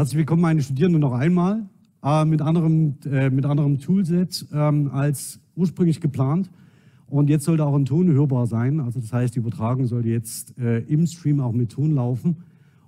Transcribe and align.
Herzlich 0.00 0.16
willkommen, 0.16 0.40
meine 0.40 0.62
Studierenden, 0.62 1.02
noch 1.02 1.12
einmal 1.12 1.68
äh, 2.02 2.24
mit, 2.24 2.40
anderem, 2.40 2.94
äh, 3.04 3.28
mit 3.28 3.44
anderem 3.44 3.78
Toolset 3.78 4.46
ähm, 4.50 4.90
als 4.90 5.40
ursprünglich 5.56 6.00
geplant. 6.00 6.50
Und 7.06 7.28
jetzt 7.28 7.44
sollte 7.44 7.66
auch 7.66 7.74
ein 7.74 7.84
Ton 7.84 8.10
hörbar 8.10 8.46
sein. 8.46 8.80
Also 8.80 8.98
das 8.98 9.12
heißt, 9.12 9.34
die 9.34 9.40
Übertragung 9.40 9.84
sollte 9.86 10.08
jetzt 10.08 10.56
äh, 10.56 10.78
im 10.78 11.06
Stream 11.06 11.40
auch 11.40 11.52
mit 11.52 11.72
Ton 11.72 11.94
laufen. 11.94 12.38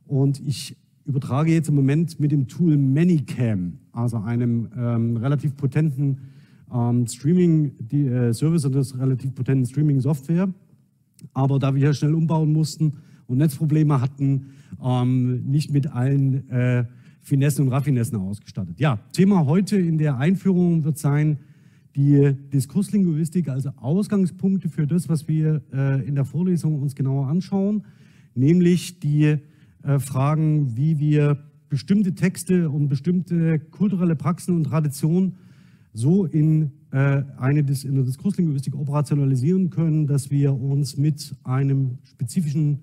Und 0.06 0.40
ich 0.40 0.74
übertrage 1.04 1.52
jetzt 1.52 1.68
im 1.68 1.74
Moment 1.74 2.18
mit 2.18 2.32
dem 2.32 2.48
Tool 2.48 2.78
Manycam, 2.78 3.74
also 3.92 4.16
einem 4.16 4.70
ähm, 4.74 5.18
relativ 5.18 5.54
potenten 5.54 6.16
ähm, 6.72 7.06
Streaming-Service 7.06 8.64
äh, 8.64 8.66
und 8.68 8.74
das 8.74 8.98
relativ 8.98 9.34
potenten 9.34 9.66
Streaming-Software. 9.66 10.48
Aber 11.34 11.58
da 11.58 11.74
wir 11.74 11.78
hier 11.78 11.92
schnell 11.92 12.14
umbauen 12.14 12.54
mussten 12.54 12.94
und 13.26 13.36
Netzprobleme 13.36 14.00
hatten, 14.00 14.46
ähm, 14.82 15.42
nicht 15.44 15.70
mit 15.70 15.92
allen 15.92 16.48
äh, 16.48 16.86
Finessen 17.22 17.66
und 17.66 17.72
Raffinessen 17.72 18.18
ausgestattet. 18.18 18.78
Ja, 18.78 18.98
Thema 19.12 19.46
heute 19.46 19.78
in 19.78 19.96
der 19.96 20.18
Einführung 20.18 20.84
wird 20.84 20.98
sein 20.98 21.38
die 21.94 22.34
Diskurslinguistik, 22.52 23.48
also 23.48 23.70
Ausgangspunkte 23.76 24.68
für 24.68 24.86
das, 24.86 25.08
was 25.08 25.28
wir 25.28 25.62
äh, 25.72 26.06
in 26.06 26.14
der 26.14 26.24
Vorlesung 26.24 26.80
uns 26.80 26.94
genauer 26.94 27.28
anschauen, 27.28 27.84
nämlich 28.34 28.98
die 28.98 29.36
äh, 29.82 29.98
Fragen, 29.98 30.76
wie 30.76 30.98
wir 30.98 31.38
bestimmte 31.68 32.14
Texte 32.14 32.68
und 32.70 32.88
bestimmte 32.88 33.58
kulturelle 33.58 34.16
Praxen 34.16 34.56
und 34.56 34.64
Traditionen 34.64 35.36
so 35.92 36.24
in, 36.24 36.72
äh, 36.90 37.22
eine, 37.36 37.60
in 37.60 37.94
der 37.94 38.04
Diskurslinguistik 38.04 38.74
operationalisieren 38.74 39.70
können, 39.70 40.06
dass 40.06 40.30
wir 40.30 40.54
uns 40.54 40.96
mit 40.96 41.34
einem 41.44 41.98
spezifischen 42.04 42.80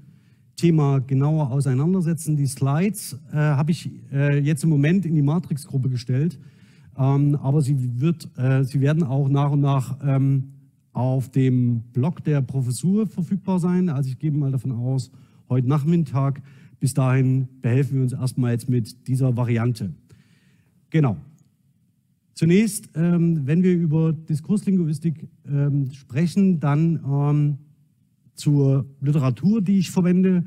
Thema 0.59 0.99
genauer 0.99 1.51
auseinandersetzen. 1.51 2.35
Die 2.35 2.45
Slides 2.45 3.17
äh, 3.31 3.35
habe 3.35 3.71
ich 3.71 3.89
äh, 4.11 4.39
jetzt 4.39 4.63
im 4.63 4.69
Moment 4.69 5.05
in 5.05 5.15
die 5.15 5.21
Matrix-Gruppe 5.21 5.89
gestellt, 5.89 6.37
ähm, 6.97 7.37
aber 7.41 7.61
sie, 7.61 8.01
wird, 8.01 8.27
äh, 8.37 8.63
sie 8.63 8.81
werden 8.81 9.03
auch 9.03 9.29
nach 9.29 9.51
und 9.51 9.61
nach 9.61 9.97
ähm, 10.03 10.51
auf 10.91 11.29
dem 11.29 11.81
Blog 11.93 12.23
der 12.25 12.41
Professur 12.41 13.07
verfügbar 13.07 13.59
sein. 13.59 13.87
Also 13.89 14.09
ich 14.09 14.19
gehe 14.19 14.31
mal 14.31 14.51
davon 14.51 14.71
aus, 14.71 15.11
heute 15.47 15.67
Nachmittag. 15.67 16.41
Bis 16.79 16.93
dahin 16.93 17.47
behelfen 17.61 17.95
wir 17.95 18.03
uns 18.03 18.13
erstmals 18.13 18.67
mit 18.67 19.07
dieser 19.07 19.35
Variante. 19.35 19.93
Genau. 20.89 21.17
Zunächst, 22.33 22.89
ähm, 22.95 23.45
wenn 23.45 23.63
wir 23.63 23.73
über 23.73 24.13
Diskurslinguistik 24.13 25.27
ähm, 25.47 25.91
sprechen, 25.91 26.59
dann 26.59 26.99
ähm, 27.05 27.57
zur 28.39 28.85
Literatur, 29.01 29.61
die 29.61 29.79
ich 29.79 29.91
verwende. 29.91 30.45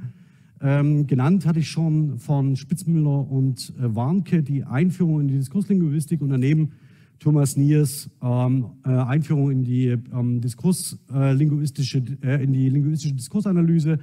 Ähm, 0.60 1.06
genannt 1.06 1.44
hatte 1.44 1.58
ich 1.58 1.68
schon 1.68 2.18
von 2.18 2.56
Spitzmüller 2.56 3.30
und 3.30 3.72
äh, 3.78 3.94
Warnke 3.94 4.42
die 4.42 4.64
Einführung 4.64 5.20
in 5.20 5.28
die 5.28 5.36
Diskurslinguistik 5.36 6.22
und 6.22 6.30
daneben 6.30 6.72
Thomas 7.18 7.56
Niers 7.56 8.10
ähm, 8.22 8.66
äh, 8.84 8.90
Einführung 8.90 9.50
in 9.50 9.62
die 9.62 9.88
ähm, 9.88 10.40
Diskurslinguistische, 10.40 12.02
äh, 12.22 12.42
in 12.42 12.52
die 12.52 12.68
linguistische 12.68 13.14
Diskursanalyse. 13.14 13.98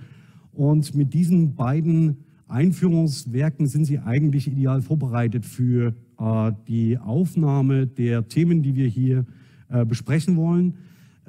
Und 0.51 0.93
mit 0.95 1.13
diesen 1.13 1.55
beiden 1.55 2.17
Einführungswerken 2.47 3.67
sind 3.67 3.85
Sie 3.85 3.99
eigentlich 3.99 4.47
ideal 4.47 4.81
vorbereitet 4.81 5.45
für 5.45 5.95
äh, 6.19 6.51
die 6.67 6.97
Aufnahme 6.97 7.87
der 7.87 8.27
Themen, 8.27 8.61
die 8.61 8.75
wir 8.75 8.87
hier 8.87 9.25
äh, 9.69 9.85
besprechen 9.85 10.35
wollen. 10.35 10.75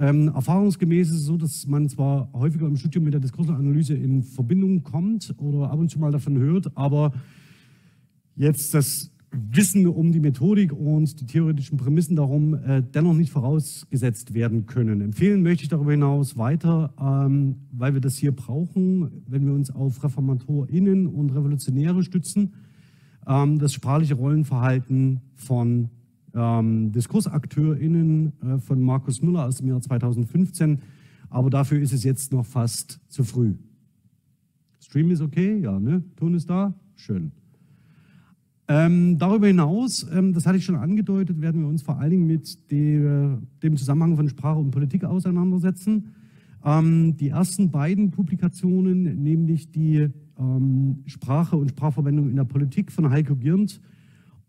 Ähm, 0.00 0.28
erfahrungsgemäß 0.28 1.11
ist 1.11 1.16
es 1.16 1.25
so, 1.27 1.37
dass 1.37 1.66
man 1.66 1.87
zwar 1.91 2.31
häufiger 2.33 2.66
im 2.66 2.77
Studium 2.78 3.05
mit 3.05 3.12
der 3.12 3.21
Diskursanalyse 3.21 3.93
in 3.93 4.22
Verbindung 4.22 4.83
kommt 4.83 5.34
oder 5.37 5.71
ab 5.71 5.78
und 5.78 5.91
zu 5.91 5.99
mal 5.99 6.11
davon 6.11 6.38
hört, 6.38 6.75
aber 6.75 7.12
jetzt 8.34 8.72
das 8.72 9.11
Wissen 9.31 9.87
um 9.87 10.11
die 10.11 10.21
Methodik 10.21 10.72
und 10.72 11.21
die 11.21 11.27
theoretischen 11.27 11.77
Prämissen 11.77 12.16
darum 12.16 12.55
äh, 12.55 12.83
dennoch 12.83 13.12
nicht 13.12 13.31
vorausgesetzt 13.31 14.33
werden 14.33 14.65
können. 14.65 15.03
Empfehlen 15.03 15.43
möchte 15.43 15.65
ich 15.65 15.69
darüber 15.69 15.91
hinaus 15.91 16.38
weiter, 16.38 16.94
ähm, 16.99 17.56
weil 17.71 17.93
wir 17.93 18.00
das 18.00 18.17
hier 18.17 18.32
brauchen, 18.32 19.22
wenn 19.28 19.44
wir 19.44 19.53
uns 19.53 19.71
auf 19.71 20.03
ReformatorInnen 20.03 21.09
und 21.09 21.31
Revolutionäre 21.31 22.03
stützen, 22.03 22.55
ähm, 23.27 23.59
das 23.59 23.75
sprachliche 23.75 24.15
Rollenverhalten 24.15 25.21
von 25.37 25.91
ähm, 26.34 26.92
DiskursakteurInnen 26.92 28.32
äh, 28.42 28.58
von 28.58 28.80
Markus 28.80 29.22
Müller 29.22 29.46
aus 29.46 29.56
dem 29.56 29.68
Jahr 29.68 29.80
2015. 29.80 30.80
Aber 31.28 31.50
dafür 31.50 31.80
ist 31.80 31.92
es 31.92 32.04
jetzt 32.04 32.32
noch 32.32 32.46
fast 32.46 33.00
zu 33.08 33.24
früh. 33.24 33.54
Stream 34.80 35.10
ist 35.10 35.20
okay? 35.20 35.58
Ja, 35.60 35.78
ne? 35.78 36.02
Ton 36.16 36.34
ist 36.34 36.50
da? 36.50 36.74
Schön. 36.96 37.32
Ähm, 38.66 39.19
darüber 39.19 39.48
hinaus, 39.48 40.06
ähm, 40.12 40.32
das 40.32 40.46
hatte 40.46 40.58
ich 40.58 40.64
schon 40.64 40.76
angedeutet, 40.76 41.40
werden 41.40 41.62
wir 41.62 41.69
uns 41.69 41.82
vor 41.82 41.98
allen 41.98 42.10
Dingen 42.10 42.26
mit 42.26 42.70
de, 42.70 43.36
dem 43.62 43.76
Zusammenhang 43.76 44.16
von 44.16 44.28
Sprache 44.28 44.60
und 44.60 44.70
Politik 44.70 45.04
auseinandersetzen. 45.04 46.14
Ähm, 46.64 47.16
die 47.16 47.30
ersten 47.30 47.70
beiden 47.70 48.12
Publikationen, 48.12 49.22
nämlich 49.22 49.72
die 49.72 50.08
ähm, 50.38 51.02
Sprache 51.06 51.56
und 51.56 51.70
Sprachverwendung 51.70 52.30
in 52.30 52.36
der 52.36 52.44
Politik 52.44 52.92
von 52.92 53.10
Heiko 53.10 53.34
Girnt 53.34 53.80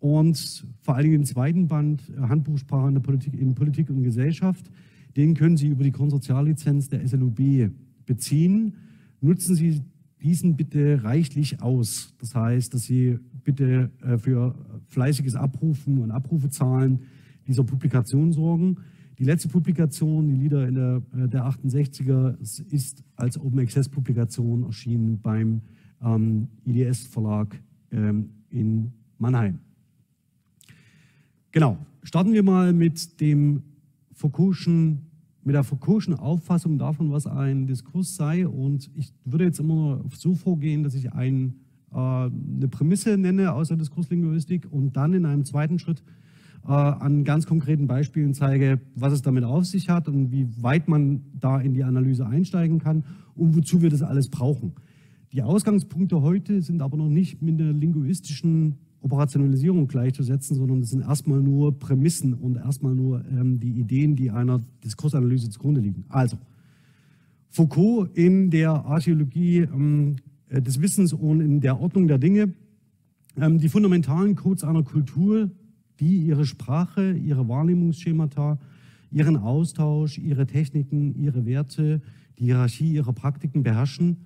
und 0.01 0.65
vor 0.81 0.95
allen 0.95 1.03
Dingen 1.03 1.17
im 1.17 1.25
zweiten 1.25 1.67
Band 1.67 2.01
äh, 2.09 2.19
Handbuchsprache 2.21 2.89
in, 2.89 3.01
Politik, 3.03 3.39
in 3.39 3.53
Politik 3.53 3.89
und 3.91 4.01
Gesellschaft. 4.01 4.69
Den 5.15 5.35
können 5.35 5.57
Sie 5.57 5.67
über 5.67 5.83
die 5.83 5.91
Konsortiallizenz 5.91 6.89
der 6.89 7.07
SLUB 7.07 7.71
beziehen. 8.07 8.73
Nutzen 9.21 9.55
Sie 9.55 9.81
diesen 10.23 10.57
bitte 10.57 11.03
reichlich 11.03 11.61
aus. 11.61 12.15
Das 12.19 12.33
heißt, 12.33 12.73
dass 12.73 12.85
Sie 12.85 13.19
bitte 13.43 13.91
äh, 14.01 14.17
für 14.17 14.55
fleißiges 14.87 15.35
Abrufen 15.35 15.99
und 15.99 16.09
Abrufezahlen 16.09 17.01
dieser 17.47 17.63
Publikation 17.63 18.31
sorgen. 18.31 18.77
Die 19.19 19.23
letzte 19.23 19.49
Publikation, 19.49 20.25
die 20.25 20.33
Lieder 20.33 20.67
in 20.67 20.73
der, 20.73 21.03
äh, 21.15 21.27
der 21.27 21.45
68er, 21.45 22.39
ist 22.39 23.03
als 23.15 23.39
Open 23.39 23.59
Access 23.59 23.87
Publikation 23.87 24.63
erschienen 24.63 25.19
beim 25.21 25.61
ähm, 26.03 26.47
IDS 26.65 27.05
Verlag 27.05 27.55
ähm, 27.91 28.31
in 28.49 28.91
Mannheim. 29.19 29.59
Genau, 31.53 31.77
starten 32.03 32.31
wir 32.31 32.43
mal 32.43 32.71
mit 32.71 33.19
dem 33.19 33.63
Foucault'schen, 34.13 34.99
mit 35.43 35.53
der 35.53 35.65
Foucault'schen 35.65 36.13
Auffassung 36.13 36.77
davon, 36.77 37.11
was 37.11 37.27
ein 37.27 37.67
Diskurs 37.67 38.15
sei. 38.15 38.47
Und 38.47 38.89
ich 38.95 39.11
würde 39.25 39.43
jetzt 39.43 39.59
immer 39.59 40.01
so 40.13 40.33
vorgehen, 40.33 40.83
dass 40.83 40.93
ich 40.93 41.11
ein, 41.11 41.55
äh, 41.91 41.97
eine 41.97 42.69
Prämisse 42.69 43.17
nenne 43.17 43.51
aus 43.51 43.67
der 43.67 43.75
Diskurslinguistik 43.75 44.65
und 44.71 44.95
dann 44.95 45.13
in 45.13 45.25
einem 45.25 45.43
zweiten 45.43 45.77
Schritt 45.77 46.03
äh, 46.65 46.71
an 46.71 47.25
ganz 47.25 47.45
konkreten 47.47 47.85
Beispielen 47.85 48.33
zeige, 48.33 48.79
was 48.95 49.11
es 49.11 49.21
damit 49.21 49.43
auf 49.43 49.65
sich 49.65 49.89
hat 49.89 50.07
und 50.07 50.31
wie 50.31 50.47
weit 50.61 50.87
man 50.87 51.21
da 51.37 51.59
in 51.59 51.73
die 51.73 51.83
Analyse 51.83 52.25
einsteigen 52.25 52.79
kann 52.79 53.03
und 53.35 53.57
wozu 53.57 53.81
wir 53.81 53.89
das 53.89 54.03
alles 54.03 54.29
brauchen. 54.29 54.71
Die 55.33 55.43
Ausgangspunkte 55.43 56.21
heute 56.21 56.61
sind 56.61 56.81
aber 56.81 56.95
noch 56.95 57.09
nicht 57.09 57.41
mit 57.41 57.59
der 57.59 57.73
linguistischen 57.73 58.77
Operationalisierung 59.01 59.87
gleichzusetzen, 59.87 60.55
sondern 60.55 60.81
es 60.81 60.91
sind 60.91 61.01
erstmal 61.01 61.41
nur 61.41 61.77
Prämissen 61.77 62.33
und 62.33 62.57
erstmal 62.57 62.93
nur 62.93 63.23
ähm, 63.31 63.59
die 63.59 63.71
Ideen, 63.71 64.15
die 64.15 64.31
einer 64.31 64.61
Diskursanalyse 64.83 65.49
zugrunde 65.49 65.81
liegen. 65.81 66.05
Also, 66.09 66.37
Foucault 67.49 68.15
in 68.15 68.49
der 68.49 68.71
Archäologie 68.71 69.59
ähm, 69.59 70.17
äh, 70.49 70.61
des 70.61 70.81
Wissens 70.81 71.13
und 71.13 71.41
in 71.41 71.61
der 71.61 71.79
Ordnung 71.79 72.07
der 72.07 72.19
Dinge, 72.19 72.53
ähm, 73.37 73.59
die 73.59 73.69
fundamentalen 73.69 74.35
Codes 74.35 74.63
einer 74.63 74.83
Kultur, 74.83 75.49
die 75.99 76.17
ihre 76.17 76.45
Sprache, 76.45 77.13
ihre 77.13 77.47
Wahrnehmungsschemata, 77.47 78.59
ihren 79.11 79.37
Austausch, 79.37 80.17
ihre 80.17 80.45
Techniken, 80.45 81.15
ihre 81.15 81.45
Werte, 81.45 82.01
die 82.39 82.45
Hierarchie 82.45 82.93
ihrer 82.93 83.13
Praktiken 83.13 83.63
beherrschen, 83.63 84.17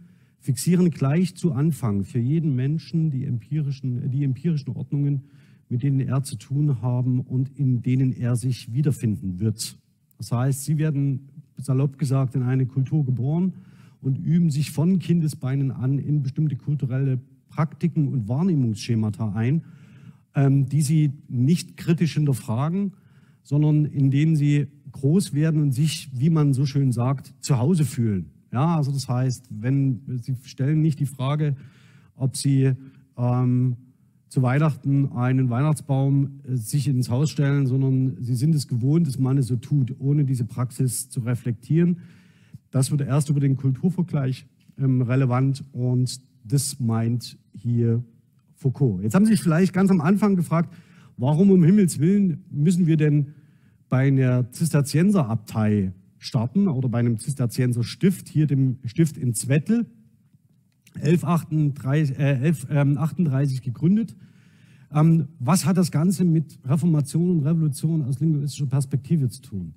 fixieren 0.45 0.91
gleich 0.91 1.35
zu 1.35 1.53
Anfang 1.53 2.03
für 2.03 2.19
jeden 2.19 2.55
Menschen 2.55 3.09
die 3.09 3.25
empirischen, 3.25 4.11
die 4.11 4.23
empirischen 4.23 4.75
Ordnungen, 4.75 5.23
mit 5.69 5.81
denen 5.81 5.99
er 5.99 6.21
zu 6.21 6.35
tun 6.35 6.83
haben 6.83 7.19
und 7.19 7.49
in 7.57 7.81
denen 7.81 8.13
er 8.13 8.35
sich 8.35 8.71
wiederfinden 8.71 9.39
wird. 9.39 9.79
Das 10.19 10.31
heißt, 10.31 10.63
sie 10.63 10.77
werden 10.77 11.29
salopp 11.57 11.97
gesagt 11.97 12.35
in 12.35 12.43
eine 12.43 12.67
Kultur 12.67 13.03
geboren 13.03 13.53
und 14.01 14.19
üben 14.19 14.51
sich 14.51 14.69
von 14.69 14.99
Kindesbeinen 14.99 15.71
an 15.71 15.97
in 15.97 16.21
bestimmte 16.21 16.55
kulturelle 16.55 17.19
Praktiken 17.49 18.07
und 18.07 18.27
Wahrnehmungsschemata 18.27 19.33
ein, 19.33 19.63
ähm, 20.35 20.69
die 20.69 20.83
sie 20.83 21.11
nicht 21.27 21.75
kritisch 21.75 22.13
hinterfragen, 22.13 22.93
sondern 23.41 23.85
in 23.85 24.11
denen 24.11 24.35
sie 24.35 24.67
groß 24.91 25.33
werden 25.33 25.59
und 25.63 25.71
sich, 25.71 26.11
wie 26.13 26.29
man 26.29 26.53
so 26.53 26.67
schön 26.67 26.91
sagt, 26.91 27.33
zu 27.39 27.57
Hause 27.57 27.83
fühlen. 27.83 28.34
Ja, 28.55 28.77
also 28.77 28.93
das 28.93 29.09
heißt, 29.09 29.47
wenn 29.49 29.99
sie 30.21 30.37
stellen 30.43 30.81
nicht 30.81 31.01
die 31.01 31.05
Frage, 31.05 31.57
ob 32.15 32.37
sie 32.37 32.71
ähm, 33.17 33.75
zu 34.29 34.41
Weihnachten 34.43 35.11
einen 35.11 35.49
Weihnachtsbaum 35.49 36.39
äh, 36.47 36.55
sich 36.55 36.87
ins 36.87 37.09
Haus 37.09 37.29
stellen, 37.31 37.67
sondern 37.67 38.15
sie 38.21 38.33
sind 38.33 38.55
es 38.55 38.69
gewohnt, 38.69 39.07
dass 39.07 39.19
man 39.19 39.37
es 39.37 39.47
so 39.47 39.57
tut, 39.57 39.99
ohne 39.99 40.23
diese 40.23 40.45
Praxis 40.45 41.09
zu 41.09 41.19
reflektieren. 41.19 41.97
Das 42.71 42.91
wird 42.91 43.01
erst 43.01 43.29
über 43.29 43.41
den 43.41 43.57
Kulturvergleich 43.57 44.45
ähm, 44.77 45.01
relevant 45.01 45.65
und 45.73 46.21
das 46.45 46.79
meint 46.79 47.37
hier 47.51 48.05
Foucault. 48.53 49.03
Jetzt 49.03 49.15
haben 49.15 49.25
Sie 49.25 49.33
sich 49.33 49.43
vielleicht 49.43 49.73
ganz 49.73 49.91
am 49.91 49.99
Anfang 49.99 50.37
gefragt, 50.37 50.73
warum 51.17 51.51
um 51.51 51.61
Himmels 51.61 51.99
Willen 51.99 52.45
müssen 52.49 52.87
wir 52.87 52.95
denn 52.95 53.33
bei 53.89 54.07
einer 54.07 54.49
Zisterzienserabtei 54.49 55.91
starten 56.25 56.67
oder 56.67 56.89
bei 56.89 56.99
einem 56.99 57.19
Zisterzienserstift, 57.19 58.27
hier 58.27 58.47
dem 58.47 58.79
Stift 58.85 59.17
in 59.17 59.33
Zwettl, 59.33 59.85
1138, 60.95 62.17
äh, 62.17 62.21
1138 62.21 63.61
gegründet. 63.61 64.15
Ähm, 64.93 65.27
was 65.39 65.65
hat 65.65 65.77
das 65.77 65.91
Ganze 65.91 66.23
mit 66.23 66.59
Reformation 66.65 67.29
und 67.31 67.45
Revolution 67.45 68.03
aus 68.03 68.19
linguistischer 68.19 68.67
Perspektive 68.67 69.29
zu 69.29 69.41
tun? 69.41 69.73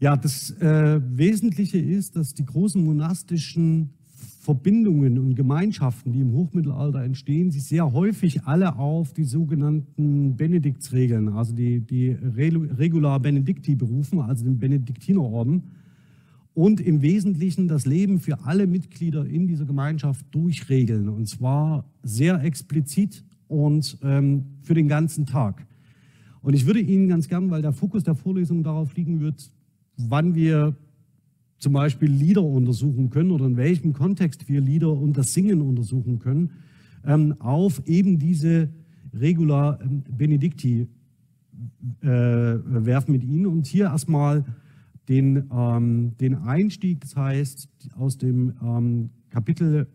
Ja, 0.00 0.16
das 0.16 0.50
äh, 0.60 1.00
Wesentliche 1.02 1.78
ist, 1.78 2.16
dass 2.16 2.34
die 2.34 2.44
großen 2.44 2.82
monastischen 2.82 3.90
Verbindungen 4.40 5.18
und 5.18 5.34
Gemeinschaften, 5.34 6.12
die 6.12 6.20
im 6.20 6.32
Hochmittelalter 6.32 7.02
entstehen, 7.02 7.50
sich 7.50 7.64
sehr 7.64 7.92
häufig 7.92 8.44
alle 8.44 8.76
auf 8.76 9.12
die 9.12 9.24
sogenannten 9.24 10.36
Benediktsregeln, 10.36 11.28
also 11.28 11.54
die, 11.54 11.80
die 11.80 12.10
Regula 12.10 13.18
Benedicti 13.18 13.74
berufen, 13.74 14.20
also 14.20 14.44
den 14.44 14.58
Benediktinerorden 14.58 15.62
und 16.54 16.80
im 16.80 17.02
Wesentlichen 17.02 17.68
das 17.68 17.84
Leben 17.84 18.20
für 18.20 18.44
alle 18.44 18.66
Mitglieder 18.66 19.26
in 19.26 19.46
dieser 19.46 19.66
Gemeinschaft 19.66 20.24
durchregeln 20.30 21.08
und 21.08 21.26
zwar 21.26 21.84
sehr 22.02 22.42
explizit 22.42 23.24
und 23.48 23.98
ähm, 24.02 24.44
für 24.62 24.74
den 24.74 24.88
ganzen 24.88 25.26
Tag. 25.26 25.66
Und 26.42 26.54
ich 26.54 26.66
würde 26.66 26.80
Ihnen 26.80 27.08
ganz 27.08 27.28
gern, 27.28 27.50
weil 27.50 27.62
der 27.62 27.72
Fokus 27.72 28.04
der 28.04 28.14
Vorlesung 28.14 28.62
darauf 28.62 28.94
liegen 28.94 29.20
wird, 29.20 29.50
wann 29.96 30.34
wir 30.34 30.76
zum 31.58 31.72
Beispiel 31.72 32.10
Lieder 32.10 32.42
untersuchen 32.42 33.10
können 33.10 33.30
oder 33.30 33.46
in 33.46 33.56
welchem 33.56 33.92
Kontext 33.92 34.48
wir 34.48 34.60
Lieder 34.60 34.92
und 34.92 35.16
das 35.16 35.32
Singen 35.32 35.62
untersuchen 35.62 36.18
können, 36.18 36.50
ähm, 37.04 37.40
auf 37.40 37.86
eben 37.86 38.18
diese 38.18 38.68
Regula 39.12 39.78
ähm, 39.82 40.02
Benedicti 40.08 40.88
äh, 42.00 42.06
werfen 42.06 43.12
mit 43.12 43.24
Ihnen. 43.24 43.46
Und 43.46 43.66
hier 43.66 43.86
erstmal 43.86 44.44
den, 45.08 45.48
ähm, 45.52 46.16
den 46.18 46.34
Einstieg, 46.34 47.00
das 47.00 47.16
heißt 47.16 47.68
aus 47.96 48.18
dem 48.18 48.54
ähm, 48.62 49.10
Kapitel, 49.30 49.86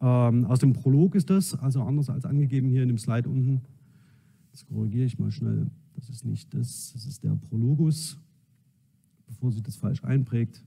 ähm, 0.00 0.46
aus 0.46 0.58
dem 0.58 0.72
Prolog 0.72 1.14
ist 1.14 1.30
das, 1.30 1.54
also 1.54 1.82
anders 1.82 2.10
als 2.10 2.24
angegeben 2.24 2.68
hier 2.68 2.82
in 2.82 2.88
dem 2.88 2.98
Slide 2.98 3.28
unten. 3.28 3.62
Das 4.50 4.66
korrigiere 4.66 5.06
ich 5.06 5.18
mal 5.18 5.30
schnell. 5.30 5.70
Das 5.94 6.08
ist 6.10 6.24
nicht 6.24 6.52
das, 6.54 6.92
das 6.92 7.06
ist 7.06 7.22
der 7.22 7.36
Prologus, 7.48 8.18
bevor 9.26 9.52
sich 9.52 9.62
das 9.62 9.76
falsch 9.76 10.02
einprägt. 10.04 10.64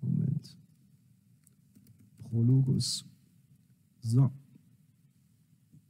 Moment. 0.00 0.56
Prologus. 2.30 3.04
So. 4.00 4.30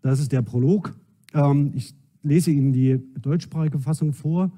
Das 0.01 0.21
ist 0.21 0.33
der 0.33 0.43
Prolog. 0.43 0.99
Ähm, 1.35 1.73
ich 1.75 1.95
lese 2.23 2.51
Ihnen 2.51 2.73
die 2.73 3.01
deutschsprachige 3.21 3.79
Fassung 3.79 4.13
vor. 4.13 4.51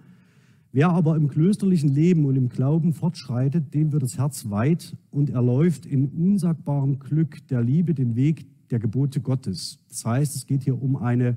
Wer 0.73 0.91
aber 0.91 1.17
im 1.17 1.29
klösterlichen 1.29 1.89
Leben 1.89 2.25
und 2.27 2.37
im 2.37 2.49
Glauben 2.49 2.93
fortschreitet, 2.93 3.75
dem 3.75 3.93
wird 3.93 4.05
das 4.05 4.19
Herz 4.19 4.51
weit 4.51 4.97
und 5.11 5.31
er 5.31 5.43
läuft 5.43 5.85
in 5.85 6.07
unsagbarem 6.07 7.01
Glück 7.01 7.47
der 7.49 7.63
Liebe 7.63 7.93
den 7.93 8.15
Weg 8.15 8.47
der 8.71 8.79
Gebote 8.79 9.21
Gottes. 9.21 9.81
Das 9.89 10.05
heißt, 10.05 10.37
es 10.37 10.47
geht 10.47 10.63
hier 10.63 10.81
um 10.81 10.97
eine 10.97 11.37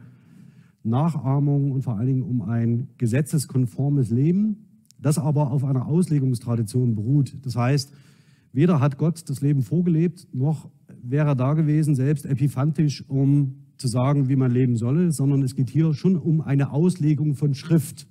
Nachahmung 0.83 1.71
und 1.71 1.81
vor 1.81 1.97
allen 1.97 2.07
Dingen 2.07 2.23
um 2.23 2.43
ein 2.43 2.89
gesetzeskonformes 2.97 4.11
Leben, 4.11 4.67
das 5.03 5.19
aber 5.19 5.51
auf 5.51 5.63
einer 5.63 5.85
Auslegungstradition 5.85 6.95
beruht. 6.95 7.35
Das 7.43 7.55
heißt, 7.55 7.93
weder 8.53 8.79
hat 8.79 8.97
Gott 8.97 9.29
das 9.29 9.41
Leben 9.41 9.61
vorgelebt, 9.61 10.27
noch 10.33 10.69
wäre 11.03 11.29
er 11.29 11.35
da 11.35 11.53
gewesen, 11.53 11.95
selbst 11.95 12.25
epiphantisch, 12.25 13.03
um 13.07 13.55
zu 13.77 13.87
sagen, 13.87 14.29
wie 14.29 14.35
man 14.35 14.51
leben 14.51 14.77
solle, 14.77 15.11
sondern 15.11 15.43
es 15.43 15.55
geht 15.55 15.69
hier 15.69 15.93
schon 15.93 16.15
um 16.15 16.41
eine 16.41 16.71
Auslegung 16.71 17.35
von 17.35 17.53
Schrift. 17.53 18.07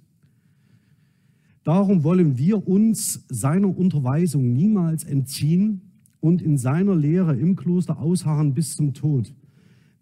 Darum 1.65 2.05
wollen 2.05 2.39
wir 2.39 2.67
uns 2.69 3.25
seiner 3.29 3.77
Unterweisung 3.77 4.53
niemals 4.53 5.05
entziehen 5.05 5.81
und 6.21 6.43
in 6.43 6.59
seiner 6.59 6.95
Lehre 6.95 7.37
im 7.37 7.57
Kloster 7.57 7.99
ausharren 7.99 8.53
bis 8.53 8.77
zum 8.77 8.95
Tod. 8.95 9.33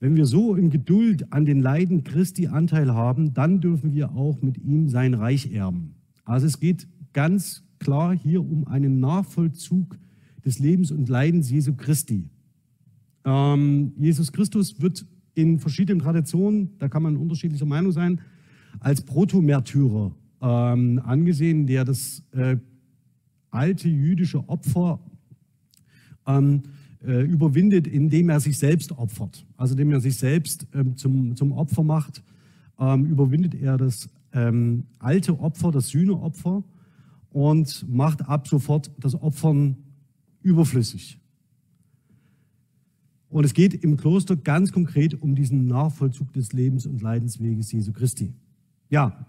Wenn 0.00 0.16
wir 0.16 0.24
so 0.24 0.54
in 0.54 0.70
Geduld 0.70 1.30
an 1.32 1.44
den 1.44 1.60
Leiden 1.60 2.02
Christi 2.02 2.46
Anteil 2.46 2.94
haben, 2.94 3.34
dann 3.34 3.60
dürfen 3.60 3.92
wir 3.92 4.12
auch 4.12 4.40
mit 4.40 4.56
ihm 4.58 4.88
sein 4.88 5.12
Reich 5.12 5.52
erben. 5.52 5.94
Also 6.30 6.46
es 6.46 6.60
geht 6.60 6.86
ganz 7.12 7.64
klar 7.80 8.14
hier 8.14 8.40
um 8.40 8.68
einen 8.68 9.00
Nachvollzug 9.00 9.98
des 10.44 10.60
Lebens 10.60 10.92
und 10.92 11.08
Leidens 11.08 11.50
Jesu 11.50 11.74
Christi. 11.74 12.30
Ähm, 13.24 13.92
Jesus 13.98 14.30
Christus 14.30 14.80
wird 14.80 15.04
in 15.34 15.58
verschiedenen 15.58 15.98
Traditionen, 15.98 16.78
da 16.78 16.88
kann 16.88 17.02
man 17.02 17.16
unterschiedlicher 17.16 17.66
Meinung 17.66 17.90
sein, 17.90 18.20
als 18.78 19.00
Protomärtyrer 19.00 20.14
ähm, 20.40 21.02
angesehen, 21.04 21.66
der 21.66 21.84
das 21.84 22.22
äh, 22.30 22.58
alte 23.50 23.88
jüdische 23.88 24.48
Opfer 24.48 25.00
ähm, 26.28 26.62
äh, 27.04 27.24
überwindet, 27.24 27.88
indem 27.88 28.28
er 28.28 28.38
sich 28.38 28.56
selbst 28.56 28.92
opfert. 28.92 29.44
Also 29.56 29.72
indem 29.72 29.90
er 29.90 30.00
sich 30.00 30.16
selbst 30.16 30.68
ähm, 30.74 30.96
zum, 30.96 31.34
zum 31.34 31.50
Opfer 31.50 31.82
macht, 31.82 32.22
ähm, 32.78 33.06
überwindet 33.06 33.56
er 33.56 33.76
das 33.76 34.08
ähm, 34.32 34.84
alte 34.98 35.38
Opfer, 35.40 35.70
das 35.70 35.88
Sühneopfer 35.88 36.62
und 37.30 37.86
macht 37.88 38.28
ab 38.28 38.48
sofort 38.48 38.90
das 38.98 39.14
Opfern 39.14 39.76
überflüssig. 40.42 41.18
Und 43.28 43.44
es 43.44 43.54
geht 43.54 43.74
im 43.84 43.96
Kloster 43.96 44.36
ganz 44.36 44.72
konkret 44.72 45.22
um 45.22 45.34
diesen 45.34 45.66
Nachvollzug 45.66 46.32
des 46.32 46.52
Lebens 46.52 46.86
und 46.86 47.00
Leidensweges 47.00 47.70
Jesu 47.70 47.92
Christi. 47.92 48.34
Ja, 48.88 49.26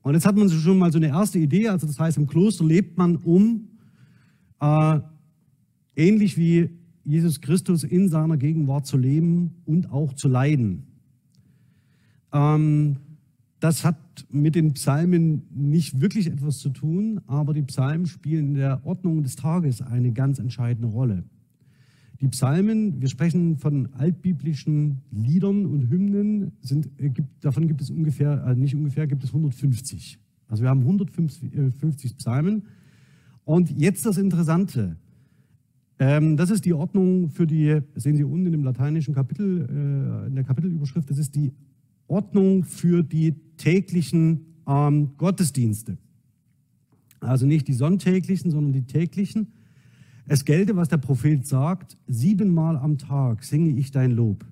und 0.00 0.14
jetzt 0.14 0.24
hat 0.24 0.36
man 0.36 0.48
schon 0.48 0.78
mal 0.78 0.90
so 0.90 0.96
eine 0.96 1.08
erste 1.08 1.38
Idee. 1.38 1.68
Also 1.68 1.86
das 1.86 1.98
heißt, 1.98 2.16
im 2.16 2.26
Kloster 2.26 2.64
lebt 2.64 2.96
man 2.96 3.16
um, 3.16 3.68
äh, 4.60 5.00
ähnlich 5.94 6.38
wie 6.38 6.70
Jesus 7.04 7.40
Christus 7.40 7.84
in 7.84 8.08
seiner 8.08 8.38
Gegenwart 8.38 8.86
zu 8.86 8.96
leben 8.96 9.56
und 9.66 9.90
auch 9.92 10.14
zu 10.14 10.28
leiden. 10.28 10.86
Ähm, 12.32 12.96
das 13.60 13.84
hat 13.84 13.96
mit 14.30 14.54
den 14.54 14.72
Psalmen 14.74 15.42
nicht 15.50 16.00
wirklich 16.00 16.28
etwas 16.28 16.58
zu 16.58 16.70
tun, 16.70 17.20
aber 17.26 17.54
die 17.54 17.62
Psalmen 17.62 18.06
spielen 18.06 18.48
in 18.48 18.54
der 18.54 18.84
Ordnung 18.86 19.22
des 19.22 19.36
Tages 19.36 19.82
eine 19.82 20.12
ganz 20.12 20.38
entscheidende 20.38 20.88
Rolle. 20.88 21.24
Die 22.20 22.28
Psalmen, 22.28 23.00
wir 23.00 23.08
sprechen 23.08 23.58
von 23.58 23.88
altbiblischen 23.94 25.02
Liedern 25.12 25.66
und 25.66 25.88
Hymnen, 25.88 26.52
sind, 26.60 26.88
äh, 26.98 27.10
gibt, 27.10 27.44
davon 27.44 27.68
gibt 27.68 27.80
es 27.80 27.90
ungefähr, 27.90 28.44
äh, 28.44 28.56
nicht 28.56 28.74
ungefähr, 28.74 29.06
gibt 29.06 29.22
es 29.22 29.30
150. 29.30 30.18
Also 30.48 30.62
wir 30.62 30.70
haben 30.70 30.80
150 30.80 31.52
äh, 31.52 32.14
Psalmen. 32.14 32.62
Und 33.44 33.70
jetzt 33.70 34.04
das 34.04 34.18
Interessante. 34.18 34.96
Ähm, 36.00 36.36
das 36.36 36.50
ist 36.50 36.64
die 36.64 36.72
Ordnung 36.72 37.30
für 37.30 37.46
die, 37.46 37.80
sehen 37.94 38.16
Sie 38.16 38.24
unten 38.24 38.50
dem 38.50 38.64
lateinischen 38.64 39.14
Kapitel, 39.14 39.68
äh, 39.68 40.26
in 40.26 40.34
der 40.34 40.44
Kapitelüberschrift, 40.44 41.08
das 41.10 41.18
ist 41.18 41.34
die 41.34 41.52
Ordnung 42.08 42.64
für 42.64 43.02
die 43.02 43.34
täglichen 43.56 44.46
ähm, 44.66 45.16
Gottesdienste. 45.16 45.98
Also 47.20 47.46
nicht 47.46 47.68
die 47.68 47.74
sonntäglichen, 47.74 48.50
sondern 48.50 48.72
die 48.72 48.86
täglichen. 48.86 49.52
Es 50.26 50.44
gelte, 50.44 50.76
was 50.76 50.88
der 50.88 50.98
Prophet 50.98 51.46
sagt, 51.46 51.96
siebenmal 52.06 52.76
am 52.76 52.98
Tag 52.98 53.44
singe 53.44 53.70
ich 53.78 53.90
dein 53.90 54.10
Lob. 54.10 54.44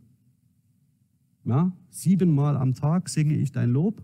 Ja, 1.44 1.72
siebenmal 1.90 2.56
am 2.56 2.74
Tag 2.74 3.08
singe 3.08 3.36
ich 3.36 3.52
dein 3.52 3.70
Lob. 3.70 4.02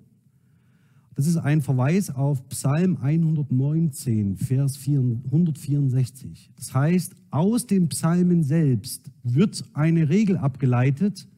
Das 1.15 1.27
ist 1.27 1.37
ein 1.37 1.61
Verweis 1.61 2.11
auf 2.11 2.49
Psalm 2.49 2.97
119, 2.97 4.37
Vers 4.37 4.79
164. 4.87 6.51
Das 6.57 6.73
heißt, 6.73 7.15
aus 7.31 7.67
dem 7.67 7.89
Psalmen 7.89 8.45
selbst 8.45 9.11
wird 9.23 9.65
eine 9.75 10.09
Regel 10.09 10.39
abgeleitet, 10.39 11.29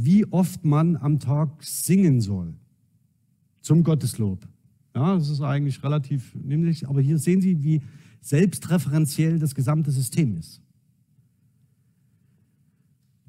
wie 0.00 0.24
oft 0.26 0.64
man 0.64 0.96
am 0.96 1.18
Tag 1.18 1.62
singen 1.64 2.20
soll 2.20 2.54
zum 3.62 3.82
Gotteslob. 3.82 4.46
Ja, 4.94 5.16
das 5.16 5.28
ist 5.28 5.40
eigentlich 5.40 5.82
relativ 5.82 6.36
nämlich, 6.36 6.88
aber 6.88 7.00
hier 7.00 7.18
sehen 7.18 7.40
Sie, 7.40 7.64
wie 7.64 7.82
selbstreferenziell 8.20 9.40
das 9.40 9.56
gesamte 9.56 9.90
System 9.90 10.36
ist. 10.36 10.62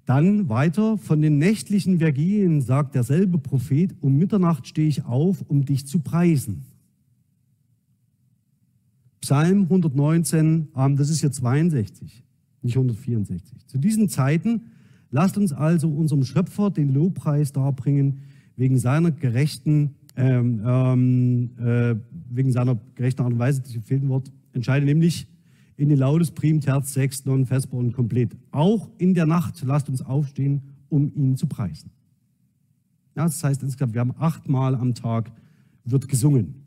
Dann 0.06 0.48
weiter, 0.48 1.00
von 1.00 1.22
den 1.22 1.40
nächtlichen 1.40 1.98
Vergehen 1.98 2.62
sagt 2.62 2.94
derselbe 2.94 3.40
Prophet, 3.40 3.96
um 4.02 4.18
Mitternacht 4.18 4.68
stehe 4.68 4.88
ich 4.88 5.06
auf, 5.06 5.44
um 5.48 5.66
dich 5.66 5.88
zu 5.88 6.00
preisen. 6.00 6.66
Psalm 9.22 9.64
119, 9.64 10.70
das 10.96 11.10
ist 11.10 11.22
hier 11.22 11.32
62, 11.32 12.24
nicht 12.62 12.78
164. 12.78 13.66
Zu 13.66 13.80
diesen 13.80 14.08
Zeiten 14.08 14.62
lasst 15.12 15.38
uns 15.38 15.54
also 15.54 15.90
unserem 15.90 16.24
Schöpfer 16.24 16.70
den 16.70 16.94
Lobpreis 16.94 17.52
darbringen 17.52 18.20
wegen 18.56 18.78
seiner 18.78 19.12
gerechten, 19.12 19.96
ähm, 20.16 20.62
ähm, 20.66 21.50
äh, 21.58 21.96
wegen 22.30 22.52
seiner 22.52 22.78
gerechten 22.96 23.22
Art 23.22 23.34
und 23.34 23.40
Weise, 23.40 23.62
das 23.62 23.72
fehlt 23.86 24.04
ein 24.04 24.10
Wort, 24.10 24.32
entscheide 24.54 24.86
nämlich 24.86 25.28
in 25.78 25.88
den 25.88 25.98
Laudes 25.98 26.32
prim 26.32 26.60
terz 26.60 26.94
sechs 26.94 27.26
non 27.26 27.46
vesper 27.46 27.78
und 27.78 27.94
komplett. 27.94 28.36
Auch 28.52 28.90
in 28.98 29.14
der 29.14 29.26
Nacht 29.26 29.64
lasst 29.64 29.88
uns 29.88 30.02
aufstehen, 30.02 30.62
um 30.90 31.12
ihn 31.16 31.38
zu 31.38 31.48
preisen. 31.48 31.90
Ja, 33.16 33.24
das 33.24 33.44
heißt 33.44 33.64
insgesamt, 33.64 33.94
wir 33.94 34.02
haben 34.02 34.14
achtmal 34.18 34.76
am 34.76 34.94
Tag 34.94 35.32
wird 35.86 36.08
gesungen 36.08 36.66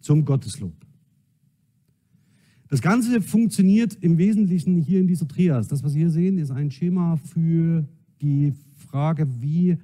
zum 0.00 0.24
Gotteslob. 0.24 0.74
Das 2.68 2.82
Ganze 2.82 3.22
funktioniert 3.22 3.96
im 4.02 4.18
Wesentlichen 4.18 4.82
hier 4.82 5.00
in 5.00 5.06
dieser 5.06 5.26
Trias. 5.26 5.68
Das, 5.68 5.82
was 5.82 5.92
Sie 5.92 6.00
hier 6.00 6.10
sehen, 6.10 6.36
ist 6.36 6.50
ein 6.50 6.70
Schema 6.70 7.16
für 7.16 7.88
die 8.20 8.52
Frage, 8.74 9.26
wie 9.40 9.78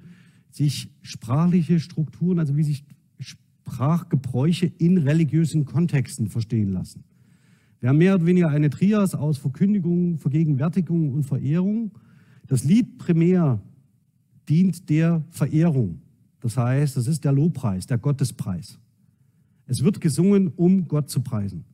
sich 0.51 0.89
sprachliche 1.01 1.79
Strukturen, 1.79 2.37
also 2.37 2.55
wie 2.55 2.63
sich 2.63 2.85
Sprachgebräuche 3.19 4.71
in 4.77 4.99
religiösen 4.99 5.65
Kontexten 5.65 6.29
verstehen 6.29 6.71
lassen. 6.71 7.03
Wir 7.79 7.89
haben 7.89 7.97
mehr 7.97 8.15
oder 8.15 8.25
weniger 8.27 8.49
eine 8.49 8.69
Trias 8.69 9.15
aus 9.15 9.37
Verkündigung, 9.39 10.17
Vergegenwärtigung 10.19 11.11
und 11.11 11.23
Verehrung. 11.23 11.91
Das 12.47 12.63
Lied 12.63 12.99
primär 12.99 13.59
dient 14.47 14.89
der 14.89 15.23
Verehrung. 15.31 16.01
Das 16.39 16.57
heißt, 16.57 16.95
das 16.95 17.07
ist 17.07 17.25
der 17.25 17.31
Lobpreis, 17.31 17.87
der 17.87 17.97
Gottespreis. 17.97 18.77
Es 19.65 19.83
wird 19.83 19.99
gesungen, 19.99 20.49
um 20.55 20.87
Gott 20.87 21.09
zu 21.09 21.21
preisen. 21.21 21.65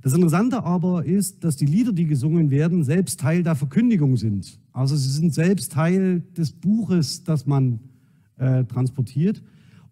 Das 0.00 0.12
Interessante 0.12 0.62
aber 0.62 1.04
ist, 1.04 1.42
dass 1.42 1.56
die 1.56 1.66
Lieder, 1.66 1.92
die 1.92 2.06
gesungen 2.06 2.50
werden, 2.50 2.84
selbst 2.84 3.20
Teil 3.20 3.42
der 3.42 3.56
Verkündigung 3.56 4.16
sind. 4.16 4.60
Also 4.72 4.96
sie 4.96 5.10
sind 5.10 5.34
selbst 5.34 5.72
Teil 5.72 6.22
des 6.36 6.52
Buches, 6.52 7.24
das 7.24 7.46
man 7.46 7.80
äh, 8.36 8.64
transportiert. 8.64 9.42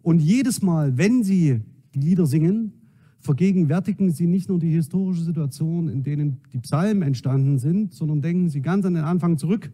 Und 0.01 0.19
jedes 0.19 0.61
Mal, 0.61 0.97
wenn 0.97 1.23
sie 1.23 1.61
die 1.93 1.99
Lieder 1.99 2.25
singen, 2.25 2.71
vergegenwärtigen 3.19 4.11
Sie 4.11 4.25
nicht 4.25 4.47
nur 4.47 4.59
die 4.59 4.71
historische 4.71 5.23
Situation, 5.23 5.89
in 5.89 6.03
denen 6.03 6.37
die 6.53 6.59
Psalmen 6.59 7.01
entstanden 7.01 7.59
sind, 7.59 7.93
sondern 7.93 8.21
denken 8.21 8.49
Sie 8.49 8.61
ganz 8.61 8.85
an 8.85 8.93
den 8.93 9.03
Anfang 9.03 9.37
zurück. 9.37 9.71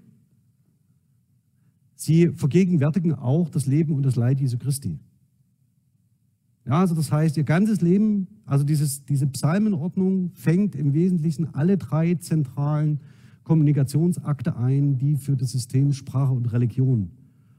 Sie 1.96 2.30
vergegenwärtigen 2.30 3.14
auch 3.14 3.50
das 3.50 3.68
Leben 3.68 3.94
und 3.94 4.04
das 4.04 4.16
Leid 4.16 4.40
Jesu 4.40 4.58
Christi. 4.58 4.98
Ja, 6.66 6.80
also 6.80 6.96
das 6.96 7.12
heißt, 7.12 7.38
Ihr 7.38 7.44
ganzes 7.44 7.82
Leben, 7.82 8.28
also 8.46 8.64
dieses, 8.64 9.06
diese 9.06 9.28
Psalmenordnung 9.28 10.32
fängt 10.34 10.76
im 10.76 10.94
Wesentlichen 10.94 11.54
alle 11.54 11.78
drei 11.78 12.16
zentralen 12.16 13.00
Kommunikationsakte 13.44 14.58
ein, 14.58 14.98
die 14.98 15.16
für 15.16 15.36
das 15.36 15.52
System 15.52 15.94
Sprache 15.94 16.34
und 16.34 16.52
Religion 16.52 17.12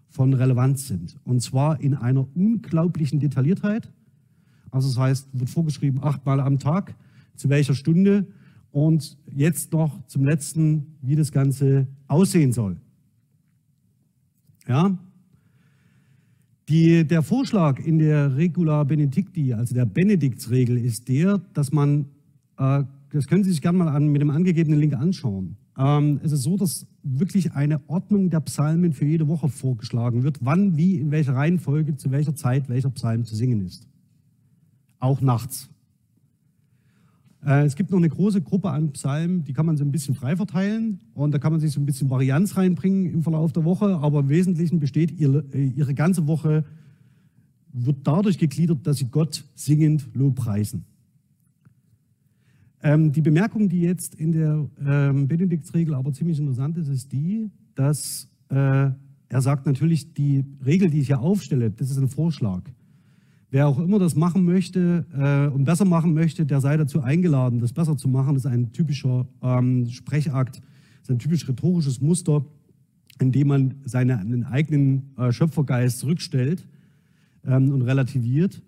von 0.09 0.33
Relevanz 0.33 0.89
sind. 0.89 1.19
Und 1.25 1.41
zwar 1.43 1.81
in 1.81 1.95
einer 1.95 2.27
unglaublichen 2.35 3.21
Detailliertheit 3.21 3.91
also 4.75 4.89
das 4.89 4.99
heißt, 4.99 5.29
wird 5.33 5.51
vorgeschrieben, 5.51 6.03
achtmal 6.03 6.41
am 6.41 6.59
Tag, 6.59 6.97
zu 7.37 7.49
welcher 7.49 7.75
Stunde 7.75 8.27
und 8.73 9.17
jetzt 9.33 9.73
noch 9.73 10.05
zum 10.09 10.25
letzten, 10.25 10.97
wie 11.01 11.15
das 11.15 11.31
Ganze 11.31 11.87
aussehen 12.09 12.53
soll. 12.53 12.77
Ja, 14.67 14.99
die, 16.69 17.05
der 17.05 17.23
Vorschlag 17.23 17.79
in 17.79 17.99
der 17.99 18.37
Regula 18.37 18.85
Benedicti, 18.85 19.53
also 19.53 19.75
der 19.75 19.87
Benediktsregel, 19.87 20.79
ist 20.79 21.09
der, 21.09 21.41
dass 21.53 21.73
man, 21.73 22.07
äh, 22.59 22.85
das 23.11 23.27
können 23.27 23.45
Sie 23.45 23.51
sich 23.51 23.63
gerne 23.63 23.79
mal 23.79 23.89
an, 23.89 24.09
mit 24.09 24.23
dem 24.23 24.31
angegebenen 24.31 24.81
Link 24.81 24.95
anschauen. 24.95 25.57
Ähm, 25.77 26.21
es 26.23 26.33
ist 26.33 26.43
so, 26.43 26.57
dass 26.57 26.87
wirklich 27.03 27.53
eine 27.53 27.81
Ordnung 27.89 28.31
der 28.31 28.41
Psalmen 28.41 28.93
für 28.93 29.05
jede 29.05 29.29
Woche 29.29 29.49
vorgeschlagen 29.49 30.23
wird, 30.23 30.39
wann, 30.41 30.77
wie, 30.77 30.97
in 30.97 31.11
welcher 31.11 31.35
Reihenfolge, 31.35 31.97
zu 31.97 32.11
welcher 32.11 32.35
Zeit 32.35 32.69
welcher 32.69 32.91
Psalm 32.91 33.25
zu 33.25 33.37
singen 33.37 33.65
ist 33.67 33.87
auch 35.05 35.21
nachts. 35.21 35.69
Äh, 37.45 37.65
es 37.65 37.77
gibt 37.77 37.91
noch 37.91 37.99
eine 37.99 38.09
große 38.09 38.41
Gruppe 38.41 38.71
an 38.71 38.93
Psalmen, 38.93 39.45
die 39.45 39.53
kann 39.53 39.67
man 39.67 39.77
so 39.77 39.85
ein 39.85 39.93
bisschen 39.93 40.15
frei 40.15 40.37
verteilen 40.37 41.01
und 41.15 41.33
da 41.33 41.39
kann 41.39 41.53
man 41.53 41.61
sich 41.61 41.73
so 41.73 41.81
ein 41.81 41.87
bisschen 41.87 42.11
Varianz 42.11 42.57
reinbringen 42.57 43.13
im 43.13 43.23
Verlauf 43.23 43.53
der 43.53 43.65
Woche, 43.65 43.99
aber 43.99 44.21
im 44.21 44.29
Wesentlichen 44.29 44.79
besteht 44.79 45.11
ihre, 45.19 45.45
äh, 45.53 45.67
ihre 45.77 45.95
ganze 45.95 46.27
Woche, 46.27 46.65
wird 47.73 47.99
dadurch 48.05 48.39
gegliedert, 48.39 48.87
dass 48.87 48.99
sie 48.99 49.07
Gott 49.07 49.45
singend 49.55 50.09
Lobpreisen. 50.15 50.85
Ähm, 52.83 53.13
die 53.13 53.23
Bemerkung, 53.23 53.69
die 53.69 53.81
jetzt 53.81 54.15
in 54.15 54.33
der 54.33 54.67
ähm, 54.87 55.27
Benediktsregel 55.27 55.95
aber 55.95 56.13
ziemlich 56.13 56.39
interessant 56.39 56.79
ist, 56.79 56.89
ist 56.89 57.13
die, 57.13 57.51
dass 57.75 58.29
äh, 58.49 58.91
er 59.29 59.41
sagt 59.41 59.67
natürlich, 59.67 60.15
die 60.15 60.45
Regel, 60.65 60.91
die 60.91 61.01
ich 61.01 61.09
hier 61.09 61.21
aufstelle, 61.21 61.71
das 61.71 61.91
ist 61.91 61.99
ein 61.99 62.09
Vorschlag. 62.09 62.63
Wer 63.55 63.69
auch 63.69 63.79
immer 63.79 64.01
das 64.01 64.17
machen 64.17 64.45
möchte 64.45 65.07
äh, 65.17 65.55
und 65.55 65.65
besser 65.65 65.85
machen 65.85 66.13
möchte, 66.13 66.45
der 66.45 66.61
sei 66.61 66.77
dazu 66.77 67.03
eingeladen, 67.03 67.61
das 67.61 67.73
besser 67.73 67.97
zu 67.97 68.09
machen. 68.09 68.35
Das 68.35 68.47
ist 68.47 68.51
ein 68.51 68.73
typischer 68.73 69.29
ähm, 69.43 69.89
Sprechakt, 69.91 70.61
ist 71.01 71.09
ein 71.13 71.21
typisch 71.21 71.49
rhetorisches 71.49 72.01
Muster, 72.01 72.45
in 73.21 73.31
dem 73.31 73.47
man 73.47 73.75
seinen 73.85 74.43
eigenen 74.43 75.15
äh, 75.17 75.31
Schöpfergeist 75.31 76.01
zurückstellt 76.01 76.67
ähm, 77.47 77.71
und 77.71 77.83
relativiert. 77.83 78.61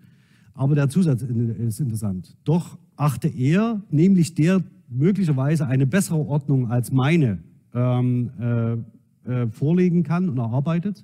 Aber 0.53 0.73
der 0.73 0.87
Zusatz 0.87 1.21
ist 1.21 1.81
interessant. 1.81 2.37
Doch 2.45 2.77
achte 2.95 3.27
er, 3.27 3.81
nämlich 3.91 4.35
der 4.35 4.63
möglicherweise 4.87 5.67
eine 5.67 5.85
bessere 5.85 6.25
Ordnung 6.25 6.71
als 6.71 6.93
meine 6.93 7.39
ähm, 7.73 8.31
äh, 8.39 8.71
äh, 9.29 9.47
vorlegen 9.51 10.03
kann 10.03 10.29
und 10.29 10.37
erarbeitet, 10.37 11.03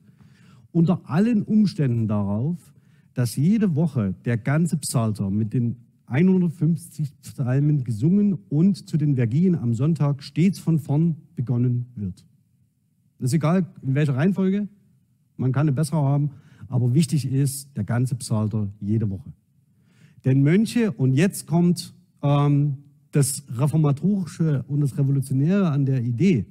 unter 0.71 1.01
allen 1.03 1.41
Umständen 1.41 2.07
darauf, 2.07 2.72
dass 3.13 3.35
jede 3.35 3.75
Woche 3.75 4.15
der 4.25 4.37
ganze 4.37 4.77
Psalter 4.77 5.29
mit 5.29 5.53
den 5.53 5.77
150 6.07 7.11
Psalmen 7.21 7.83
gesungen 7.83 8.37
und 8.49 8.87
zu 8.87 8.97
den 8.97 9.15
Vergien 9.15 9.55
am 9.55 9.73
Sonntag 9.73 10.21
stets 10.23 10.59
von 10.59 10.79
vorn 10.79 11.15
begonnen 11.35 11.85
wird. 11.95 12.25
Das 13.19 13.29
ist 13.29 13.35
egal, 13.35 13.65
in 13.81 13.95
welcher 13.95 14.15
Reihenfolge, 14.15 14.67
man 15.37 15.51
kann 15.51 15.67
eine 15.67 15.71
bessere 15.71 16.01
haben, 16.01 16.31
aber 16.67 16.93
wichtig 16.93 17.31
ist 17.31 17.75
der 17.77 17.83
ganze 17.83 18.15
Psalter 18.15 18.67
jede 18.79 19.09
Woche. 19.09 19.31
Denn 20.25 20.41
Mönche, 20.41 20.91
und 20.91 21.13
jetzt 21.13 21.47
kommt 21.47 21.93
ähm, 22.21 22.77
das 23.11 23.43
Reformatorische 23.57 24.63
und 24.67 24.81
das 24.81 24.97
Revolutionäre 24.97 25.69
an 25.69 25.85
der 25.85 26.03
Idee, 26.03 26.45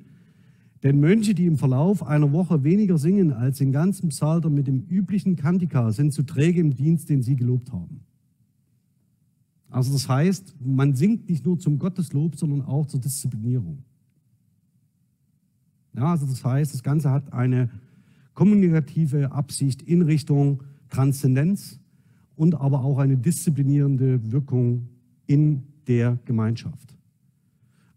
denn 0.83 0.99
Mönche, 0.99 1.35
die 1.35 1.47
im 1.47 1.59
Verlauf 1.59 2.05
einer 2.05 2.33
Woche 2.33 2.65
weniger 2.65 2.99
singen 2.99 3.33
als 3.33 3.59
den 3.59 3.73
ganzen 3.73 4.09
Psalter 4.09 4.51
mit 4.51 4.67
dem 4.67 4.85
üblichen 4.89 5.37
Kantika, 5.37 5.93
sind 5.93 6.12
zu 6.12 6.25
träge 6.25 6.61
im 6.61 6.75
Dienst, 6.75 7.09
den 7.09 7.23
sie 7.23 7.37
gelobt 7.37 7.73
haben. 7.73 8.01
Also 9.71 9.93
das 9.93 10.09
heißt, 10.09 10.57
man 10.61 10.95
singt 10.95 11.29
nicht 11.29 11.47
nur 11.47 11.59
zum 11.59 11.79
Gotteslob, 11.79 12.37
sondern 12.37 12.62
auch 12.62 12.87
zur 12.87 13.01
Disziplinierung. 13.01 13.79
Ja, 15.95 16.11
also 16.11 16.27
das 16.27 16.45
heißt, 16.45 16.75
das 16.75 16.83
Ganze 16.83 17.11
hat 17.11 17.33
eine 17.33 17.71
kommunikative 18.35 19.33
Absicht 19.33 19.83
in 19.83 20.03
Richtung 20.03 20.62
Transzendenz 20.89 21.79
und 22.35 22.55
aber 22.55 22.85
auch 22.85 22.99
eine 22.99 23.17
disziplinierende 23.17 24.33
Wirkung 24.33 24.89
in 25.27 25.62
der 25.87 26.19
Gemeinschaft. 26.25 26.97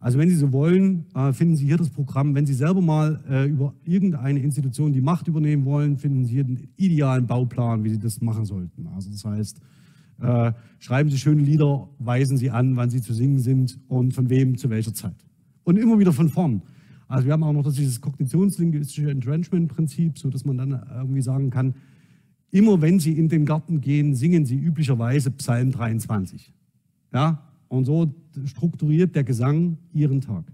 Also 0.06 0.20
wenn 0.20 0.30
Sie 0.30 0.36
so 0.36 0.52
wollen, 0.52 1.08
äh, 1.16 1.34
finden 1.34 1.56
Sie 1.56 1.66
hier 1.66 1.78
das 1.78 1.90
Programm. 1.90 2.36
Wenn 2.36 2.46
Sie 2.46 2.54
selber 2.54 2.80
mal 2.80 3.24
äh, 3.28 3.50
über 3.50 3.74
irgendeine 3.86 4.40
Institution 4.40 4.94
die 4.94 5.02
Macht 5.02 5.28
übernehmen 5.28 5.66
wollen, 5.66 5.98
finden 5.98 6.26
Sie 6.26 6.34
hier 6.34 6.44
den 6.44 6.68
idealen 6.78 7.26
Bauplan, 7.26 7.84
wie 7.84 7.90
Sie 7.90 7.98
das 7.98 8.22
machen 8.22 8.46
sollten. 8.46 8.86
Also 8.94 9.10
das 9.10 9.26
heißt, 9.26 9.60
äh, 10.22 10.52
schreiben 10.78 11.10
Sie 11.10 11.18
schöne 11.18 11.42
Lieder, 11.42 11.90
weisen 11.98 12.38
Sie 12.38 12.52
an, 12.52 12.76
wann 12.76 12.92
sie 12.92 13.02
zu 13.02 13.16
singen 13.16 13.40
sind 13.40 13.80
und 13.88 14.14
von 14.14 14.30
wem 14.30 14.60
zu 14.60 14.70
welcher 14.70 14.94
Zeit. 14.94 15.16
Und 15.64 15.80
immer 15.80 15.98
wieder 15.98 16.14
von 16.14 16.30
vorn. 16.30 16.62
Also 17.08 17.26
wir 17.26 17.34
haben 17.34 17.42
auch 17.42 17.54
noch 17.54 17.64
dieses 17.64 18.00
kognitionslinguistische 18.00 19.10
Entrenchment-Prinzip, 19.10 20.20
so 20.20 20.30
dass 20.30 20.46
man 20.46 20.60
dann 20.60 20.84
irgendwie 20.94 21.22
sagen 21.24 21.50
kann, 21.50 21.74
immer 22.52 22.80
wenn 22.80 23.00
Sie 23.00 23.14
in 23.14 23.28
den 23.28 23.44
Garten 23.44 23.82
gehen, 23.82 24.14
singen 24.14 24.46
Sie 24.46 24.56
üblicherweise 24.56 25.32
Psalm 25.32 25.72
23. 25.72 26.54
Ja, 27.12 27.42
und 27.68 27.86
so 27.86 28.14
strukturiert 28.46 29.16
der 29.16 29.24
Gesang 29.24 29.78
ihren 29.94 30.22
Tag. 30.22 30.46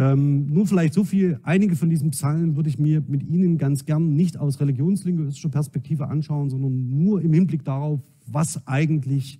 Ähm, 0.00 0.46
nur 0.50 0.66
vielleicht 0.66 0.94
so 0.94 1.04
viel, 1.04 1.38
einige 1.42 1.76
von 1.76 1.90
diesen 1.90 2.10
Psalmen 2.10 2.56
würde 2.56 2.70
ich 2.70 2.78
mir 2.78 3.02
mit 3.06 3.22
Ihnen 3.22 3.58
ganz 3.58 3.84
gern 3.84 4.16
nicht 4.16 4.38
aus 4.38 4.58
religionslinguistischer 4.58 5.50
Perspektive 5.50 6.08
anschauen, 6.08 6.48
sondern 6.48 6.88
nur 6.88 7.20
im 7.20 7.34
Hinblick 7.34 7.64
darauf, 7.64 8.00
was 8.26 8.66
eigentlich 8.66 9.38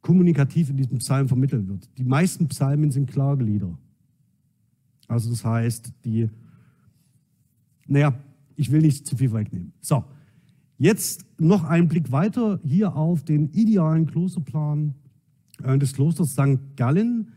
kommunikativ 0.00 0.70
in 0.70 0.78
diesem 0.78 0.98
Psalm 0.98 1.28
vermittelt 1.28 1.68
wird. 1.68 1.86
Die 1.98 2.04
meisten 2.04 2.48
Psalmen 2.48 2.90
sind 2.90 3.10
Klagelieder. 3.10 3.76
Also 5.06 5.28
das 5.28 5.44
heißt, 5.44 5.92
die, 6.04 6.30
naja, 7.86 8.14
ich 8.56 8.70
will 8.70 8.80
nicht 8.80 9.06
zu 9.06 9.16
viel 9.16 9.32
wegnehmen. 9.32 9.72
So, 9.82 10.04
jetzt 10.80 11.26
noch 11.38 11.64
ein 11.64 11.88
Blick 11.88 12.10
weiter 12.10 12.58
hier 12.64 12.96
auf 12.96 13.22
den 13.22 13.50
idealen 13.52 14.06
Klosterplan 14.06 14.94
äh, 15.62 15.78
des 15.78 15.92
Klosters 15.92 16.32
St. 16.32 16.58
Gallen 16.74 17.32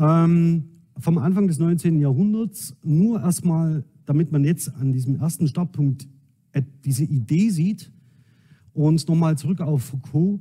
ähm, 0.00 0.64
vom 0.98 1.18
Anfang 1.18 1.46
des 1.46 1.58
19. 1.58 2.00
Jahrhunderts. 2.00 2.74
Nur 2.82 3.20
erstmal, 3.20 3.84
damit 4.06 4.32
man 4.32 4.42
jetzt 4.42 4.74
an 4.74 4.92
diesem 4.92 5.16
ersten 5.16 5.46
Startpunkt 5.46 6.08
diese 6.84 7.04
Idee 7.04 7.50
sieht 7.50 7.92
und 8.72 9.06
nochmal 9.06 9.36
zurück 9.36 9.60
auf 9.60 9.82
Foucault. 9.84 10.40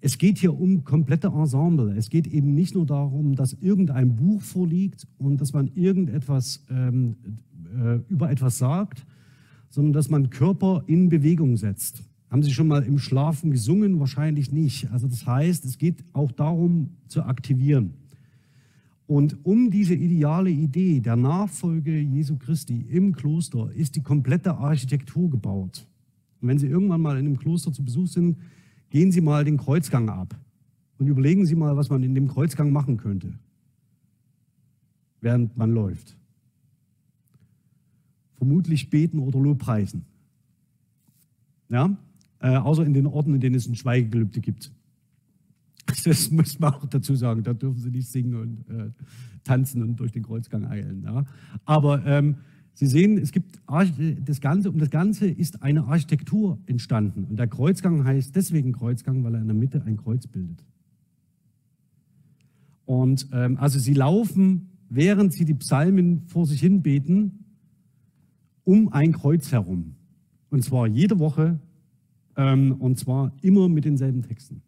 Es 0.00 0.16
geht 0.16 0.38
hier 0.38 0.58
um 0.58 0.84
komplette 0.84 1.26
Ensemble. 1.26 1.94
Es 1.96 2.08
geht 2.08 2.28
eben 2.28 2.54
nicht 2.54 2.76
nur 2.76 2.86
darum, 2.86 3.34
dass 3.34 3.54
irgendein 3.54 4.14
Buch 4.14 4.40
vorliegt 4.40 5.08
und 5.18 5.40
dass 5.40 5.52
man 5.52 5.72
irgendetwas 5.74 6.64
ähm, 6.70 7.16
äh, 7.76 7.96
über 8.08 8.30
etwas 8.30 8.58
sagt, 8.58 9.04
sondern 9.70 9.92
dass 9.92 10.10
man 10.10 10.30
Körper 10.30 10.82
in 10.86 11.08
Bewegung 11.08 11.56
setzt. 11.56 12.02
Haben 12.30 12.42
Sie 12.42 12.52
schon 12.52 12.68
mal 12.68 12.82
im 12.82 12.98
Schlafen 12.98 13.50
gesungen? 13.50 14.00
Wahrscheinlich 14.00 14.52
nicht. 14.52 14.90
Also 14.90 15.08
das 15.08 15.26
heißt, 15.26 15.64
es 15.64 15.78
geht 15.78 16.04
auch 16.12 16.30
darum 16.30 16.90
zu 17.08 17.22
aktivieren. 17.22 17.94
Und 19.06 19.38
um 19.46 19.70
diese 19.70 19.94
ideale 19.94 20.50
Idee 20.50 21.00
der 21.00 21.16
Nachfolge 21.16 21.98
Jesu 21.98 22.36
Christi 22.36 22.84
im 22.90 23.14
Kloster 23.14 23.72
ist 23.72 23.96
die 23.96 24.02
komplette 24.02 24.58
Architektur 24.58 25.30
gebaut. 25.30 25.86
Und 26.42 26.48
wenn 26.48 26.58
Sie 26.58 26.66
irgendwann 26.66 27.00
mal 27.00 27.18
in 27.18 27.24
einem 27.24 27.38
Kloster 27.38 27.72
zu 27.72 27.82
Besuch 27.82 28.08
sind, 28.08 28.36
gehen 28.90 29.10
Sie 29.10 29.22
mal 29.22 29.44
den 29.46 29.56
Kreuzgang 29.56 30.10
ab 30.10 30.38
und 30.98 31.06
überlegen 31.06 31.46
Sie 31.46 31.54
mal, 31.54 31.74
was 31.74 31.88
man 31.88 32.02
in 32.02 32.14
dem 32.14 32.28
Kreuzgang 32.28 32.70
machen 32.70 32.98
könnte, 32.98 33.32
während 35.22 35.56
man 35.56 35.72
läuft. 35.72 36.17
Vermutlich 38.38 38.88
beten 38.88 39.18
oder 39.18 39.38
Lobpreisen. 39.38 40.04
Ja? 41.68 41.96
Äh, 42.40 42.56
außer 42.56 42.86
in 42.86 42.94
den 42.94 43.06
Orten, 43.06 43.34
in 43.34 43.40
denen 43.40 43.56
es 43.56 43.68
ein 43.68 43.74
Schweigegelübde 43.74 44.40
gibt. 44.40 44.72
Das 46.04 46.30
muss 46.30 46.58
man 46.58 46.74
auch 46.74 46.86
dazu 46.86 47.16
sagen. 47.16 47.42
Da 47.42 47.54
dürfen 47.54 47.80
Sie 47.80 47.90
nicht 47.90 48.08
singen 48.08 48.34
und 48.34 48.68
äh, 48.68 48.90
tanzen 49.42 49.82
und 49.82 49.98
durch 49.98 50.12
den 50.12 50.22
Kreuzgang 50.22 50.66
eilen. 50.66 51.02
Ja? 51.02 51.24
Aber 51.64 52.04
ähm, 52.06 52.36
Sie 52.78 52.86
sehen, 52.86 53.18
es 53.18 53.32
gibt 53.32 53.60
das 54.24 54.40
Ganze, 54.40 54.70
um 54.70 54.78
das 54.78 54.90
Ganze 54.90 55.26
ist 55.26 55.64
eine 55.64 55.86
Architektur 55.86 56.60
entstanden. 56.66 57.24
Und 57.24 57.36
der 57.36 57.48
Kreuzgang 57.48 58.04
heißt 58.04 58.36
deswegen 58.36 58.70
Kreuzgang, 58.70 59.24
weil 59.24 59.34
er 59.34 59.40
in 59.40 59.48
der 59.48 59.56
Mitte 59.56 59.82
ein 59.84 59.96
Kreuz 59.96 60.28
bildet. 60.28 60.62
Und 62.84 63.26
ähm, 63.32 63.56
also 63.56 63.80
sie 63.80 63.94
laufen, 63.94 64.68
während 64.88 65.32
sie 65.32 65.44
die 65.44 65.54
Psalmen 65.54 66.22
vor 66.28 66.46
sich 66.46 66.60
hin 66.60 66.80
beten, 66.80 67.46
um 68.68 68.92
ein 68.92 69.12
Kreuz 69.12 69.50
herum. 69.50 69.94
Und 70.50 70.62
zwar 70.62 70.86
jede 70.86 71.18
Woche 71.18 71.58
ähm, 72.36 72.72
und 72.78 72.98
zwar 72.98 73.32
immer 73.40 73.66
mit 73.66 73.86
denselben 73.86 74.20
Texten. 74.20 74.60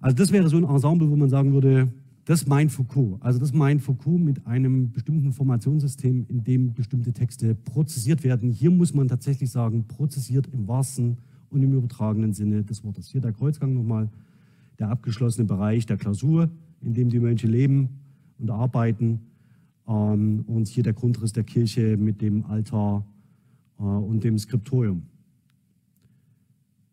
Also 0.00 0.14
das 0.18 0.32
wäre 0.32 0.50
so 0.50 0.58
ein 0.58 0.64
Ensemble, 0.64 1.10
wo 1.10 1.16
man 1.16 1.30
sagen 1.30 1.54
würde, 1.54 1.90
das 2.26 2.46
meint 2.46 2.70
Foucault. 2.72 3.22
Also 3.22 3.38
das 3.38 3.54
meint 3.54 3.80
Foucault 3.80 4.20
mit 4.20 4.46
einem 4.46 4.92
bestimmten 4.92 5.32
Formationssystem, 5.32 6.26
in 6.28 6.44
dem 6.44 6.74
bestimmte 6.74 7.14
Texte 7.14 7.54
prozessiert 7.54 8.22
werden. 8.22 8.50
Hier 8.50 8.70
muss 8.70 8.92
man 8.92 9.08
tatsächlich 9.08 9.50
sagen, 9.50 9.84
prozessiert 9.88 10.46
im 10.52 10.68
wahrsten 10.68 11.16
und 11.48 11.62
im 11.62 11.72
übertragenen 11.72 12.34
Sinne 12.34 12.64
des 12.64 12.84
Wortes. 12.84 13.08
Hier 13.08 13.22
der 13.22 13.32
Kreuzgang 13.32 13.72
nochmal, 13.72 14.10
der 14.78 14.90
abgeschlossene 14.90 15.46
Bereich 15.46 15.86
der 15.86 15.96
Klausur, 15.96 16.50
in 16.82 16.92
dem 16.92 17.08
die 17.08 17.18
Mönche 17.18 17.46
leben 17.46 17.88
und 18.38 18.50
arbeiten. 18.50 19.20
Ähm, 19.90 20.44
und 20.46 20.68
hier 20.68 20.84
der 20.84 20.92
Grundriss 20.92 21.32
der 21.32 21.44
Kirche 21.44 21.96
mit 21.96 22.22
dem 22.22 22.44
Altar 22.44 23.04
äh, 23.78 23.82
und 23.82 24.22
dem 24.22 24.38
Skriptorium. 24.38 25.02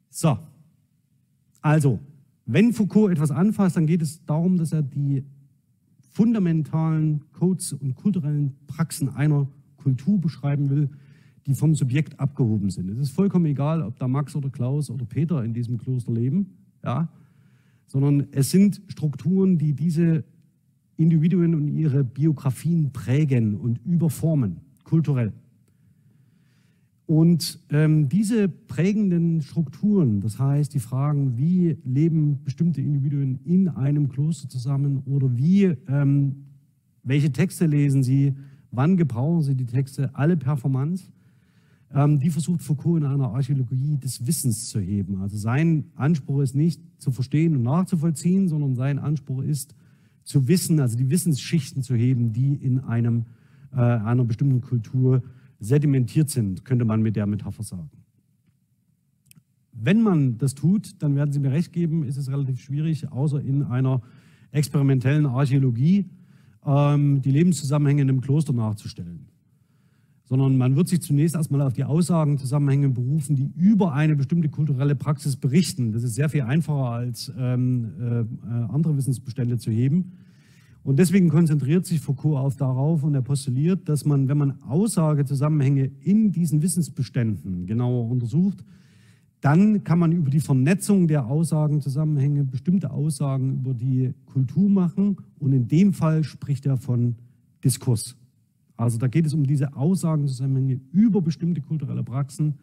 So, 0.09 0.37
also 1.61 1.99
wenn 2.47 2.73
Foucault 2.73 3.11
etwas 3.11 3.29
anfasst, 3.29 3.77
dann 3.77 3.85
geht 3.85 4.01
es 4.01 4.25
darum, 4.25 4.57
dass 4.57 4.73
er 4.73 4.81
die 4.81 5.23
fundamentalen 6.11 7.21
Codes 7.33 7.73
und 7.73 7.95
kulturellen 7.95 8.55
Praxen 8.65 9.09
einer 9.09 9.47
Kultur 9.75 10.19
beschreiben 10.19 10.69
will, 10.69 10.89
die 11.45 11.53
vom 11.53 11.75
Subjekt 11.75 12.19
abgehoben 12.19 12.71
sind. 12.71 12.89
Es 12.89 12.97
ist 12.97 13.11
vollkommen 13.11 13.45
egal, 13.45 13.83
ob 13.83 13.99
da 13.99 14.07
Max 14.07 14.35
oder 14.35 14.49
Klaus 14.49 14.89
oder 14.89 15.05
Peter 15.05 15.43
in 15.43 15.53
diesem 15.53 15.77
Kloster 15.77 16.11
leben, 16.11 16.57
ja, 16.83 17.09
sondern 17.85 18.27
es 18.31 18.49
sind 18.49 18.81
Strukturen, 18.87 19.57
die 19.57 19.73
diese 19.73 20.23
Individuen 20.97 21.55
und 21.55 21.67
ihre 21.67 22.03
Biografien 22.03 22.91
prägen 22.91 23.55
und 23.55 23.79
überformen, 23.85 24.57
kulturell. 24.83 25.31
Und 27.05 27.59
ähm, 27.69 28.09
diese 28.09 28.49
prägenden 28.49 29.41
Strukturen, 29.41 30.19
das 30.19 30.39
heißt 30.39 30.73
die 30.73 30.79
Fragen, 30.79 31.37
wie 31.37 31.77
leben 31.85 32.43
bestimmte 32.43 32.81
Individuen 32.81 33.39
in 33.45 33.69
einem 33.69 34.09
Kloster 34.09 34.49
zusammen 34.49 35.03
oder 35.05 35.37
wie, 35.37 35.73
ähm, 35.87 36.43
welche 37.03 37.31
Texte 37.31 37.65
lesen 37.65 38.03
sie, 38.03 38.33
wann 38.71 38.97
gebrauchen 38.97 39.41
sie 39.41 39.55
die 39.55 39.65
Texte, 39.65 40.13
alle 40.15 40.35
Performance, 40.35 41.05
ähm, 41.93 42.19
die 42.19 42.29
versucht 42.29 42.61
Foucault 42.61 42.99
in 42.99 43.05
einer 43.05 43.29
Archäologie 43.29 43.95
des 43.95 44.27
Wissens 44.27 44.67
zu 44.67 44.81
heben. 44.81 45.21
Also 45.21 45.37
sein 45.37 45.85
Anspruch 45.95 46.41
ist 46.41 46.55
nicht 46.55 46.81
zu 46.97 47.11
verstehen 47.11 47.55
und 47.55 47.63
nachzuvollziehen, 47.63 48.49
sondern 48.49 48.75
sein 48.75 48.99
Anspruch 48.99 49.43
ist 49.43 49.75
zu 50.27 50.47
wissen, 50.49 50.79
also 50.81 50.97
die 50.97 51.09
Wissensschichten 51.09 51.83
zu 51.83 51.95
heben, 51.95 52.33
die 52.33 52.53
in 52.53 52.81
einem, 52.81 53.25
äh, 53.71 53.77
einer 53.77 54.25
bestimmten 54.25 54.59
Kultur 54.59 55.23
sedimentiert 55.59 56.29
sind, 56.29 56.65
könnte 56.65 56.83
man 56.83 57.01
mit 57.01 57.15
der 57.15 57.25
Metapher 57.25 57.63
sagen. 57.63 57.89
Wenn 59.71 60.01
man 60.01 60.37
das 60.37 60.53
tut, 60.53 61.01
dann 61.01 61.15
werden 61.15 61.31
Sie 61.31 61.39
mir 61.39 61.51
recht 61.51 61.71
geben, 61.71 62.03
ist 62.03 62.17
es 62.17 62.29
relativ 62.29 62.59
schwierig, 62.59 63.09
außer 63.09 63.41
in 63.41 63.63
einer 63.63 64.01
experimentellen 64.51 65.25
Archäologie 65.25 66.09
ähm, 66.65 67.21
die 67.21 67.31
Lebenszusammenhänge 67.31 68.01
in 68.01 68.09
einem 68.09 68.21
Kloster 68.21 68.53
nachzustellen. 68.53 69.27
Sondern 70.27 70.57
man 70.57 70.75
wird 70.75 70.89
sich 70.89 71.01
zunächst 71.01 71.35
erstmal 71.35 71.61
auf 71.61 71.73
die 71.73 71.85
Aussagen, 71.85 72.37
Zusammenhänge 72.37 72.89
berufen, 72.89 73.35
die 73.35 73.49
über 73.55 73.93
eine 73.93 74.15
bestimmte 74.15 74.49
kulturelle 74.49 74.95
Praxis 74.95 75.37
berichten. 75.37 75.93
Das 75.93 76.03
ist 76.03 76.15
sehr 76.15 76.29
viel 76.29 76.41
einfacher 76.41 76.89
als 76.91 77.31
ähm, 77.37 77.91
äh, 77.99 78.73
andere 78.73 78.97
Wissensbestände 78.97 79.57
zu 79.57 79.71
heben. 79.71 80.11
Und 80.87 80.99
deswegen 80.99 81.27
konzentriert 81.27 81.85
sich 81.85 81.99
Foucault 81.99 82.37
auf 82.37 82.55
darauf 82.55 83.03
und 83.03 83.13
er 83.13 83.21
postuliert, 83.21 83.89
dass 83.89 84.05
man, 84.05 84.29
wenn 84.29 84.37
man 84.37 84.61
Aussagezusammenhänge 84.63 85.91
in 85.99 86.31
diesen 86.31 86.61
Wissensbeständen 86.61 87.65
genauer 87.65 88.09
untersucht, 88.09 88.63
dann 89.41 89.83
kann 89.83 89.99
man 89.99 90.13
über 90.13 90.29
die 90.29 90.39
Vernetzung 90.39 91.07
der 91.07 91.27
Aussagenzusammenhänge 91.27 92.45
bestimmte 92.45 92.91
Aussagen 92.91 93.55
über 93.59 93.73
die 93.73 94.13
Kultur 94.25 94.69
machen. 94.69 95.17
Und 95.39 95.53
in 95.53 95.67
dem 95.67 95.93
Fall 95.93 96.23
spricht 96.23 96.65
er 96.65 96.77
von 96.77 97.15
Diskurs. 97.63 98.15
Also 98.77 98.97
da 98.97 99.07
geht 99.07 99.25
es 99.25 99.33
um 99.33 99.43
diese 99.43 99.75
Aussagenzusammenhänge 99.75 100.79
über 100.91 101.21
bestimmte 101.21 101.61
kulturelle 101.61 102.03
Praxen. 102.03 102.53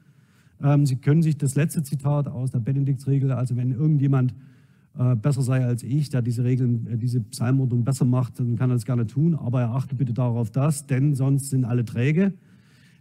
Ähm, 0.62 0.86
Sie 0.86 0.96
können 0.96 1.22
sich 1.22 1.36
das 1.36 1.56
letzte 1.56 1.82
Zitat 1.82 2.28
aus 2.28 2.52
der 2.52 2.60
Benediktsregel, 2.60 3.32
also 3.32 3.56
wenn 3.56 3.72
irgendjemand 3.72 4.34
äh, 4.96 5.16
besser 5.16 5.42
sei 5.42 5.64
als 5.64 5.82
ich, 5.82 6.08
der 6.10 6.22
diese 6.22 6.44
Regeln, 6.44 6.86
äh, 6.86 6.96
diese 6.96 7.20
Psalmordnung 7.20 7.84
besser 7.84 8.04
macht, 8.04 8.38
dann 8.38 8.56
kann 8.56 8.70
er 8.70 8.74
das 8.74 8.84
gerne 8.84 9.06
tun, 9.06 9.34
aber 9.34 9.62
er 9.62 9.70
achte 9.74 9.96
bitte 9.96 10.12
darauf 10.12 10.52
das, 10.52 10.86
denn 10.86 11.16
sonst 11.16 11.50
sind 11.50 11.64
alle 11.64 11.84
träge. 11.84 12.32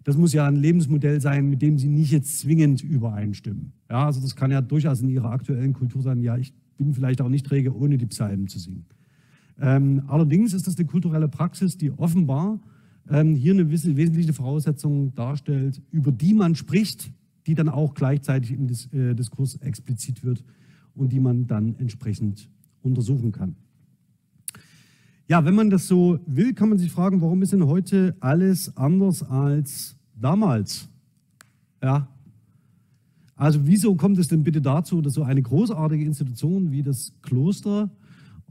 Das 0.03 0.17
muss 0.17 0.33
ja 0.33 0.47
ein 0.47 0.55
Lebensmodell 0.55 1.21
sein, 1.21 1.49
mit 1.49 1.61
dem 1.61 1.77
Sie 1.77 1.87
nicht 1.87 2.11
jetzt 2.11 2.39
zwingend 2.39 2.83
übereinstimmen. 2.83 3.71
Ja, 3.89 4.07
also 4.07 4.21
das 4.21 4.35
kann 4.35 4.51
ja 4.51 4.61
durchaus 4.61 5.01
in 5.01 5.09
Ihrer 5.09 5.29
aktuellen 5.29 5.73
Kultur 5.73 6.01
sein, 6.01 6.19
ja, 6.19 6.35
ich 6.35 6.53
bin 6.77 6.93
vielleicht 6.93 7.21
auch 7.21 7.29
nicht 7.29 7.45
träge, 7.45 7.75
ohne 7.75 7.97
die 7.97 8.07
Psalmen 8.07 8.47
zu 8.47 8.57
singen. 8.57 8.85
Ähm, 9.61 10.01
allerdings 10.07 10.53
ist 10.53 10.65
das 10.65 10.77
eine 10.77 10.87
kulturelle 10.87 11.27
Praxis, 11.27 11.77
die 11.77 11.91
offenbar 11.91 12.59
ähm, 13.09 13.35
hier 13.35 13.53
eine 13.53 13.69
wesentliche 13.69 14.33
Voraussetzung 14.33 15.13
darstellt, 15.15 15.81
über 15.91 16.11
die 16.11 16.33
man 16.33 16.55
spricht, 16.55 17.11
die 17.47 17.55
dann 17.55 17.69
auch 17.69 17.93
gleichzeitig 17.93 18.51
im 18.51 18.67
Dis 18.67 18.91
äh, 18.93 19.13
Diskurs 19.13 19.55
explizit 19.55 20.23
wird 20.23 20.43
und 20.95 21.11
die 21.11 21.19
man 21.19 21.47
dann 21.47 21.75
entsprechend 21.79 22.49
untersuchen 22.81 23.31
kann. 23.31 23.55
Ja, 25.27 25.45
wenn 25.45 25.55
man 25.55 25.69
das 25.69 25.87
so 25.87 26.19
will, 26.25 26.53
kann 26.53 26.69
man 26.69 26.77
sich 26.77 26.91
fragen, 26.91 27.21
warum 27.21 27.41
ist 27.41 27.53
denn 27.53 27.65
heute 27.65 28.15
alles 28.19 28.75
anders 28.75 29.23
als 29.23 29.95
damals? 30.15 30.89
Ja. 31.81 32.07
Also 33.35 33.65
wieso 33.65 33.95
kommt 33.95 34.17
es 34.19 34.27
denn 34.27 34.43
bitte 34.43 34.61
dazu, 34.61 35.01
dass 35.01 35.13
so 35.13 35.23
eine 35.23 35.41
großartige 35.41 36.03
Institution 36.05 36.71
wie 36.71 36.83
das 36.83 37.13
Kloster 37.21 37.89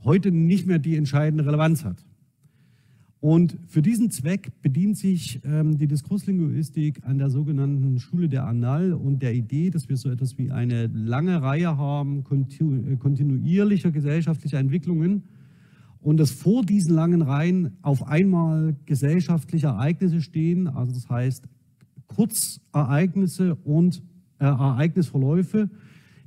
heute 0.02 0.32
nicht 0.32 0.66
mehr 0.66 0.78
die 0.78 0.96
entscheidende 0.96 1.46
Relevanz 1.46 1.84
hat? 1.84 2.04
Und 3.22 3.56
für 3.68 3.82
diesen 3.82 4.10
Zweck 4.10 4.50
bedient 4.62 4.98
sich 4.98 5.40
ähm, 5.44 5.78
die 5.78 5.86
Diskurslinguistik 5.86 7.02
an 7.04 7.18
der 7.18 7.30
sogenannten 7.30 8.00
Schule 8.00 8.28
der 8.28 8.48
Annal 8.48 8.94
und 8.94 9.22
der 9.22 9.32
Idee, 9.32 9.70
dass 9.70 9.88
wir 9.88 9.96
so 9.96 10.10
etwas 10.10 10.38
wie 10.38 10.50
eine 10.50 10.88
lange 10.88 11.40
Reihe 11.40 11.78
haben 11.78 12.24
äh, 12.24 12.96
kontinuierlicher 12.96 13.92
gesellschaftlicher 13.92 14.58
Entwicklungen 14.58 15.22
und 16.00 16.16
dass 16.16 16.32
vor 16.32 16.64
diesen 16.64 16.96
langen 16.96 17.22
Reihen 17.22 17.76
auf 17.82 18.08
einmal 18.08 18.74
gesellschaftliche 18.86 19.68
Ereignisse 19.68 20.20
stehen, 20.20 20.66
also 20.66 20.92
das 20.92 21.08
heißt 21.08 21.44
Kurzereignisse 22.08 23.54
und 23.54 24.02
äh, 24.40 24.46
Ereignisverläufe, 24.46 25.70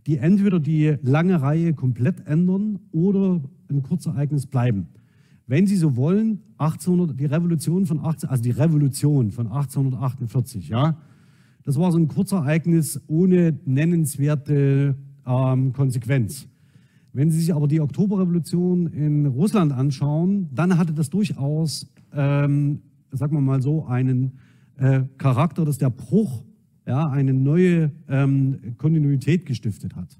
die 0.07 0.17
entweder 0.17 0.61
die 0.61 0.95
lange 1.01 1.41
Reihe 1.41 1.73
komplett 1.73 2.25
ändern 2.25 2.79
oder 2.93 3.41
ein 3.69 3.83
Kurzereignis 3.83 4.45
bleiben. 4.45 4.87
Wenn 5.47 5.67
Sie 5.67 5.75
so 5.75 5.95
wollen, 5.95 6.41
1800, 6.57 7.19
die 7.19 7.25
Revolution 7.25 7.85
von 7.85 7.99
18, 8.03 8.29
also 8.29 8.43
die 8.43 8.51
Revolution 8.51 9.31
von 9.31 9.47
1848, 9.47 10.69
ja, 10.69 10.97
das 11.63 11.79
war 11.79 11.91
so 11.91 11.97
ein 11.97 12.07
Kurzereignis 12.07 13.01
ohne 13.07 13.59
nennenswerte 13.65 14.95
ähm, 15.25 15.73
Konsequenz. 15.73 16.47
Wenn 17.13 17.31
Sie 17.31 17.39
sich 17.39 17.53
aber 17.53 17.67
die 17.67 17.79
Oktoberrevolution 17.79 18.87
in 18.87 19.25
Russland 19.25 19.71
anschauen, 19.71 20.49
dann 20.53 20.77
hatte 20.77 20.93
das 20.93 21.09
durchaus, 21.09 21.91
ähm, 22.13 22.81
sagen 23.11 23.35
wir 23.35 23.41
mal 23.41 23.61
so, 23.61 23.85
einen 23.85 24.39
äh, 24.77 25.03
Charakter, 25.17 25.63
dass 25.63 25.77
der 25.77 25.89
Bruch 25.89 26.43
ja, 26.85 27.07
eine 27.07 27.33
neue 27.33 27.91
ähm, 28.09 28.75
Kontinuität 28.77 29.45
gestiftet 29.45 29.95
hat. 29.95 30.19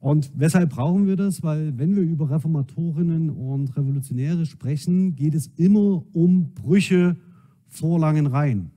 Und 0.00 0.30
weshalb 0.36 0.70
brauchen 0.70 1.06
wir 1.06 1.16
das? 1.16 1.42
Weil 1.42 1.76
wenn 1.76 1.96
wir 1.96 2.02
über 2.02 2.30
Reformatorinnen 2.30 3.30
und 3.30 3.76
Revolutionäre 3.76 4.46
sprechen, 4.46 5.16
geht 5.16 5.34
es 5.34 5.48
immer 5.56 6.04
um 6.12 6.52
Brüche 6.54 7.16
vor 7.66 7.98
langen 7.98 8.26
Reihen. 8.26 8.70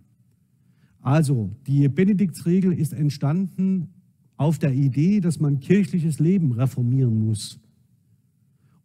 Also 1.02 1.52
die 1.68 1.88
Benediktsregel 1.88 2.74
ist 2.74 2.94
entstanden 2.94 3.90
auf 4.38 4.58
der 4.58 4.74
Idee, 4.74 5.20
dass 5.20 5.40
man 5.40 5.60
kirchliches 5.60 6.20
Leben 6.20 6.52
reformieren 6.52 7.26
muss. 7.26 7.60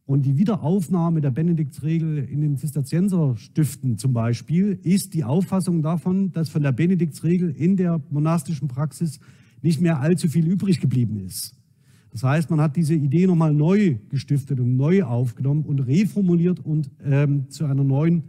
Und 0.05 0.25
die 0.25 0.39
Wiederaufnahme 0.39 1.21
der 1.21 1.33
Benediktsregel 1.33 2.19
in 2.19 2.41
den 2.41 2.57
Zisterzienserstiften 2.57 3.99
zum 3.99 4.13
Beispiel 4.13 4.79
ist 4.83 5.15
die 5.15 5.25
Auffassung 5.25 5.83
davon, 5.83 6.31
dass 6.33 6.49
von 6.49 6.63
der 6.63 6.73
Benediktsregel 6.73 7.51
in 7.51 7.77
der 7.77 8.01
monastischen 8.11 8.69
Praxis 8.69 9.19
nicht 9.63 9.81
mehr 9.81 10.01
allzu 10.01 10.29
viel 10.29 10.47
übrig 10.47 10.81
geblieben 10.81 11.19
ist. 11.19 11.56
Das 12.17 12.23
heißt, 12.23 12.49
man 12.49 12.63
hat 12.63 12.77
diese 12.77 12.95
Idee 12.95 13.27
nochmal 13.27 13.53
neu 13.53 13.97
gestiftet 14.09 14.59
und 14.59 14.75
neu 14.75 15.03
aufgenommen 15.03 15.65
und 15.67 15.81
reformuliert 15.81 16.61
und 16.61 16.91
ähm, 17.05 17.51
zu 17.51 17.67
einer 17.67 17.85
neuen 17.85 18.25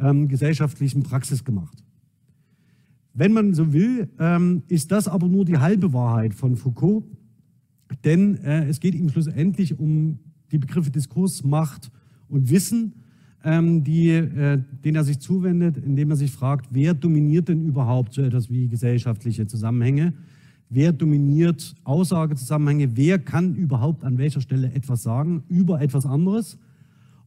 ähm, 0.00 0.28
gesellschaftlichen 0.28 1.02
Praxis 1.02 1.42
gemacht. 1.42 1.82
Wenn 3.14 3.32
man 3.32 3.52
so 3.52 3.72
will, 3.72 4.08
ähm, 4.20 4.62
ist 4.68 4.92
das 4.92 5.08
aber 5.08 5.26
nur 5.26 5.44
die 5.44 5.58
halbe 5.58 5.92
Wahrheit 5.92 6.34
von 6.34 6.54
Foucault, 6.54 7.02
denn 8.04 8.36
äh, 8.44 8.66
es 8.68 8.78
geht 8.78 8.94
ihm 8.94 9.08
schlussendlich 9.08 9.76
um 9.76 10.20
die 10.52 10.58
Begriffe 10.58 10.92
Diskurs, 10.92 11.42
Macht 11.42 11.90
und 12.28 12.48
Wissen, 12.48 12.92
ähm, 13.42 13.82
die, 13.82 14.10
äh, 14.10 14.62
denen 14.84 14.94
er 14.94 15.04
sich 15.04 15.18
zuwendet, 15.18 15.78
indem 15.78 16.10
er 16.10 16.16
sich 16.16 16.30
fragt, 16.30 16.68
wer 16.70 16.94
dominiert 16.94 17.48
denn 17.48 17.66
überhaupt 17.66 18.14
so 18.14 18.22
etwas 18.22 18.50
wie 18.50 18.68
gesellschaftliche 18.68 19.48
Zusammenhänge? 19.48 20.12
Wer 20.74 20.94
dominiert 20.94 21.74
Aussagezusammenhänge? 21.84 22.96
Wer 22.96 23.18
kann 23.18 23.54
überhaupt 23.54 24.04
an 24.04 24.16
welcher 24.16 24.40
Stelle 24.40 24.72
etwas 24.72 25.02
sagen 25.02 25.42
über 25.50 25.82
etwas 25.82 26.06
anderes? 26.06 26.56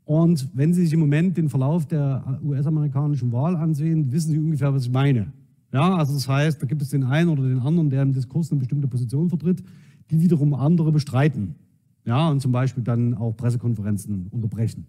Und 0.04 0.50
wenn 0.56 0.74
Sie 0.74 0.82
sich 0.82 0.94
im 0.94 1.02
Moment 1.02 1.38
den 1.38 1.48
Verlauf 1.50 1.86
der 1.86 2.40
US-amerikanischen 2.44 3.32
Wahl 3.32 3.56
ansehen, 3.56 4.12
wissen 4.12 4.32
Sie 4.32 4.40
ungefähr, 4.40 4.74
was 4.74 4.86
ich 4.86 4.92
meine. 4.92 5.28
Ja, 5.72 5.96
also 5.96 6.16
das 6.16 6.28
heißt, 6.28 6.60
da 6.60 6.66
gibt 6.66 6.82
es 6.82 6.90
den 6.90 7.04
einen 7.04 7.30
oder 7.30 7.44
den 7.44 7.60
anderen, 7.60 7.92
der 7.92 8.02
im 8.02 8.14
Diskurs 8.14 8.50
eine 8.50 8.58
bestimmte 8.58 8.88
Position 8.88 9.30
vertritt, 9.30 9.64
die 10.10 10.20
wiederum 10.20 10.56
andere 10.56 10.92
bestreiten. 10.92 11.54
Ja, 12.04 12.30
und 12.30 12.42
zum 12.42 12.52
Beispiel 12.52 12.84
dann 12.84 13.14
auch 13.14 13.38
Pressekonferenzen 13.38 14.26
unterbrechen. 14.32 14.88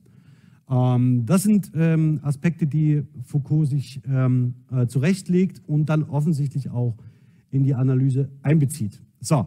Ähm, 0.71 1.27
das 1.27 1.43
sind 1.43 1.73
ähm, 1.75 2.21
Aspekte, 2.23 2.67
die 2.67 3.03
Foucault 3.23 3.69
sich 3.69 4.01
ähm, 4.09 4.55
äh, 4.73 4.87
zurechtlegt 4.87 5.61
und 5.67 5.91
dann 5.91 6.05
offensichtlich 6.05 6.71
auch 6.71 6.95
in 7.51 7.65
die 7.65 7.75
Analyse 7.75 8.29
einbezieht. 8.43 9.01
So, 9.21 9.47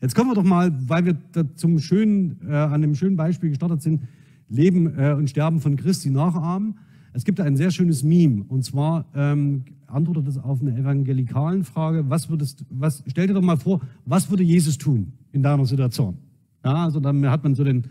jetzt 0.00 0.14
kommen 0.14 0.30
wir 0.30 0.34
doch 0.34 0.44
mal, 0.44 0.72
weil 0.88 1.04
wir 1.06 1.16
zum 1.54 1.78
schönen, 1.78 2.38
äh, 2.48 2.52
an 2.52 2.82
dem 2.82 2.94
schönen 2.94 3.16
Beispiel 3.16 3.50
gestartet 3.50 3.82
sind, 3.82 4.02
Leben 4.48 4.98
äh, 4.98 5.12
und 5.12 5.28
Sterben 5.30 5.60
von 5.60 5.76
Christi 5.76 6.10
nachahmen. 6.10 6.78
Es 7.12 7.24
gibt 7.24 7.40
ein 7.40 7.56
sehr 7.56 7.70
schönes 7.70 8.02
Meme 8.02 8.44
und 8.48 8.64
zwar 8.64 9.06
ähm, 9.14 9.64
antwortet 9.86 10.28
es 10.28 10.38
auf 10.38 10.60
eine 10.60 10.76
evangelikalen 10.76 11.64
Frage. 11.64 12.08
Was 12.08 12.28
würdest, 12.28 12.64
was, 12.70 13.02
stell 13.06 13.26
dir 13.26 13.34
doch 13.34 13.42
mal 13.42 13.56
vor, 13.56 13.80
was 14.04 14.30
würde 14.30 14.42
Jesus 14.42 14.78
tun 14.78 15.12
in 15.32 15.42
deiner 15.42 15.64
Situation? 15.64 16.18
Ja, 16.64 16.84
also 16.84 17.00
dann 17.00 17.28
hat 17.30 17.44
man 17.44 17.54
so 17.54 17.64
den, 17.64 17.84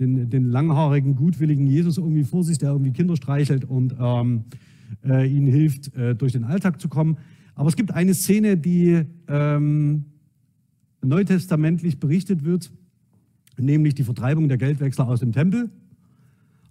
den, 0.00 0.28
den 0.28 0.44
langhaarigen, 0.46 1.14
gutwilligen 1.14 1.66
Jesus 1.66 1.98
irgendwie 1.98 2.24
vor 2.24 2.42
sich, 2.42 2.58
der 2.58 2.70
irgendwie 2.70 2.92
Kinder 2.92 3.16
streichelt 3.16 3.64
und 3.64 3.94
ähm, 3.98 4.44
äh, 5.04 5.28
ihnen 5.28 5.46
hilft, 5.46 5.94
äh, 5.94 6.14
durch 6.14 6.32
den 6.32 6.44
Alltag 6.44 6.80
zu 6.80 6.88
kommen. 6.88 7.16
Aber 7.56 7.68
es 7.68 7.74
gibt 7.74 7.92
eine 7.92 8.14
Szene, 8.14 8.56
die 8.56 9.02
ähm, 9.28 10.04
neutestamentlich 11.02 11.98
berichtet 11.98 12.44
wird, 12.44 12.70
nämlich 13.58 13.94
die 13.94 14.04
Vertreibung 14.04 14.48
der 14.48 14.58
Geldwechsler 14.58 15.08
aus 15.08 15.20
dem 15.20 15.32
Tempel. 15.32 15.70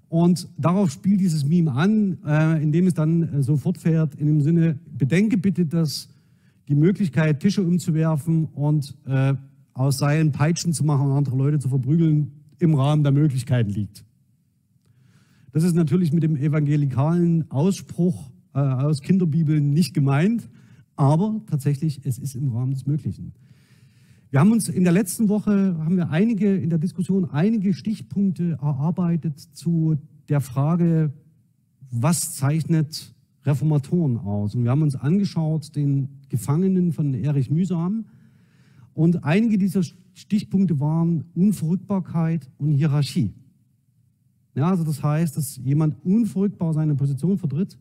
Und 0.07 0.47
darauf 0.57 0.91
spielt 0.91 1.19
dieses 1.19 1.43
Meme 1.43 1.71
an, 1.71 2.19
äh, 2.25 2.61
indem 2.61 2.85
es 2.85 2.93
dann 2.93 3.23
äh, 3.23 3.43
so 3.43 3.57
fortfährt, 3.57 4.15
in 4.15 4.27
dem 4.27 4.41
Sinne, 4.41 4.77
bedenke 4.97 5.37
bitte, 5.37 5.65
dass 5.65 6.07
die 6.67 6.75
Möglichkeit, 6.75 7.39
Tische 7.39 7.63
umzuwerfen 7.63 8.45
und 8.53 8.95
äh, 9.07 9.33
aus 9.73 9.97
Seilen 9.97 10.31
Peitschen 10.31 10.71
zu 10.71 10.83
machen 10.83 11.07
und 11.07 11.17
andere 11.17 11.35
Leute 11.35 11.59
zu 11.59 11.67
verprügeln, 11.67 12.31
im 12.59 12.75
Rahmen 12.75 13.03
der 13.03 13.11
Möglichkeiten 13.11 13.71
liegt. 13.71 14.05
Das 15.51 15.63
ist 15.63 15.75
natürlich 15.75 16.13
mit 16.13 16.21
dem 16.21 16.35
evangelikalen 16.35 17.49
Ausspruch 17.49 18.29
äh, 18.53 18.59
aus 18.59 19.01
Kinderbibeln 19.01 19.73
nicht 19.73 19.93
gemeint, 19.93 20.47
aber 20.95 21.41
tatsächlich, 21.47 22.01
es 22.03 22.17
ist 22.17 22.35
im 22.35 22.49
Rahmen 22.49 22.71
des 22.71 22.85
Möglichen. 22.85 23.33
Wir 24.31 24.39
haben 24.39 24.51
uns 24.51 24.67
in 24.67 24.83
der 24.83 24.93
letzten 24.93 25.29
Woche, 25.29 25.77
haben 25.79 25.97
wir 25.97 26.09
einige 26.09 26.55
in 26.55 26.69
der 26.69 26.79
Diskussion 26.79 27.29
einige 27.29 27.73
Stichpunkte 27.73 28.57
erarbeitet 28.61 29.39
zu 29.39 29.97
der 30.27 30.41
Frage, 30.41 31.13
was 31.91 32.35
zeichnet 32.35 33.13
Reformatoren 33.45 34.17
aus? 34.17 34.55
Und 34.55 34.63
wir 34.63 34.71
haben 34.71 34.81
uns 34.81 34.95
angeschaut 34.95 35.75
den 35.75 36.09
Gefangenen 36.29 36.91
von 36.91 37.13
Erich 37.13 37.49
Mühsam. 37.49 38.05
Und 38.93 39.23
einige 39.23 39.57
dieser 39.57 39.83
Stichpunkte 40.13 40.79
waren 40.79 41.25
Unverrückbarkeit 41.35 42.49
und 42.57 42.71
Hierarchie. 42.71 43.33
Ja, 44.55 44.69
also 44.69 44.83
das 44.83 45.03
heißt, 45.03 45.37
dass 45.37 45.57
jemand 45.57 46.03
unverrückbar 46.03 46.73
seine 46.73 46.95
Position 46.95 47.37
vertritt. 47.37 47.77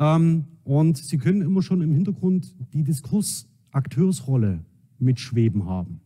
Ähm, 0.00 0.46
und 0.64 0.96
Sie 0.96 1.18
können 1.18 1.42
immer 1.42 1.62
schon 1.62 1.82
im 1.82 1.92
Hintergrund 1.92 2.54
die 2.72 2.82
Diskursakteursrolle 2.82 4.64
mitschweben 4.98 5.66
haben. 5.66 6.00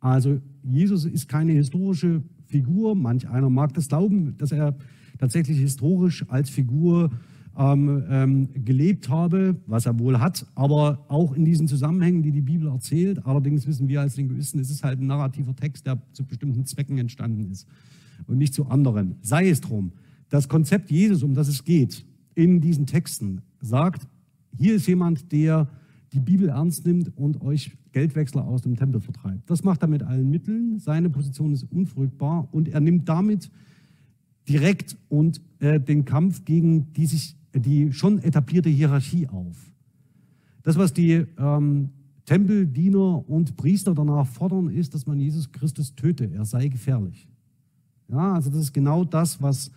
Also 0.00 0.40
Jesus 0.62 1.04
ist 1.04 1.28
keine 1.28 1.52
historische 1.52 2.22
Figur. 2.46 2.94
Manch 2.94 3.28
einer 3.28 3.50
mag 3.50 3.74
das 3.74 3.88
glauben, 3.88 4.36
dass 4.38 4.52
er 4.52 4.76
tatsächlich 5.18 5.58
historisch 5.58 6.24
als 6.28 6.50
Figur 6.50 7.10
ähm, 7.56 8.04
ähm, 8.08 8.48
gelebt 8.64 9.08
habe, 9.08 9.56
was 9.66 9.86
er 9.86 9.98
wohl 9.98 10.18
hat, 10.18 10.46
aber 10.54 11.04
auch 11.08 11.34
in 11.34 11.44
diesen 11.44 11.68
Zusammenhängen, 11.68 12.22
die 12.22 12.32
die 12.32 12.40
Bibel 12.40 12.68
erzählt. 12.68 13.24
Allerdings 13.26 13.66
wissen 13.66 13.88
wir 13.88 14.00
als 14.00 14.16
Linguisten, 14.16 14.60
es 14.60 14.70
ist 14.70 14.82
halt 14.82 15.00
ein 15.00 15.06
narrativer 15.06 15.54
Text, 15.54 15.86
der 15.86 16.00
zu 16.12 16.24
bestimmten 16.24 16.64
Zwecken 16.64 16.98
entstanden 16.98 17.50
ist 17.50 17.66
und 18.26 18.38
nicht 18.38 18.54
zu 18.54 18.66
anderen. 18.66 19.16
Sei 19.20 19.48
es 19.48 19.60
drum. 19.60 19.92
Das 20.28 20.48
Konzept 20.48 20.90
Jesus, 20.90 21.22
um 21.22 21.34
das 21.34 21.48
es 21.48 21.62
geht, 21.62 22.06
in 22.34 22.60
diesen 22.60 22.86
Texten 22.86 23.42
sagt, 23.60 24.06
hier 24.56 24.74
ist 24.74 24.86
jemand, 24.86 25.32
der 25.32 25.68
die 26.12 26.20
Bibel 26.20 26.48
ernst 26.48 26.86
nimmt 26.86 27.16
und 27.16 27.40
euch 27.40 27.72
Geldwechsler 27.92 28.44
aus 28.44 28.62
dem 28.62 28.76
Tempel 28.76 29.00
vertreibt. 29.00 29.48
Das 29.48 29.64
macht 29.64 29.82
er 29.82 29.88
mit 29.88 30.02
allen 30.02 30.30
Mitteln. 30.30 30.78
Seine 30.78 31.10
Position 31.10 31.52
ist 31.52 31.64
unverrückbar 31.64 32.48
und 32.52 32.68
er 32.68 32.80
nimmt 32.80 33.08
damit 33.08 33.50
direkt 34.48 34.96
und 35.08 35.40
äh, 35.60 35.80
den 35.80 36.04
Kampf 36.04 36.44
gegen 36.44 36.92
die, 36.94 37.06
sich, 37.06 37.36
die 37.54 37.92
schon 37.92 38.18
etablierte 38.18 38.68
Hierarchie 38.68 39.28
auf. 39.28 39.56
Das, 40.62 40.76
was 40.76 40.92
die 40.92 41.24
ähm, 41.38 41.90
Tempeldiener 42.24 43.28
und 43.28 43.56
Priester 43.56 43.94
danach 43.94 44.26
fordern, 44.26 44.68
ist, 44.68 44.94
dass 44.94 45.06
man 45.06 45.18
Jesus 45.18 45.50
Christus 45.50 45.94
töte. 45.94 46.30
Er 46.32 46.44
sei 46.44 46.68
gefährlich. 46.68 47.28
Ja, 48.08 48.34
also 48.34 48.50
das 48.50 48.60
ist 48.60 48.72
genau 48.72 49.04
das, 49.04 49.40
was 49.42 49.70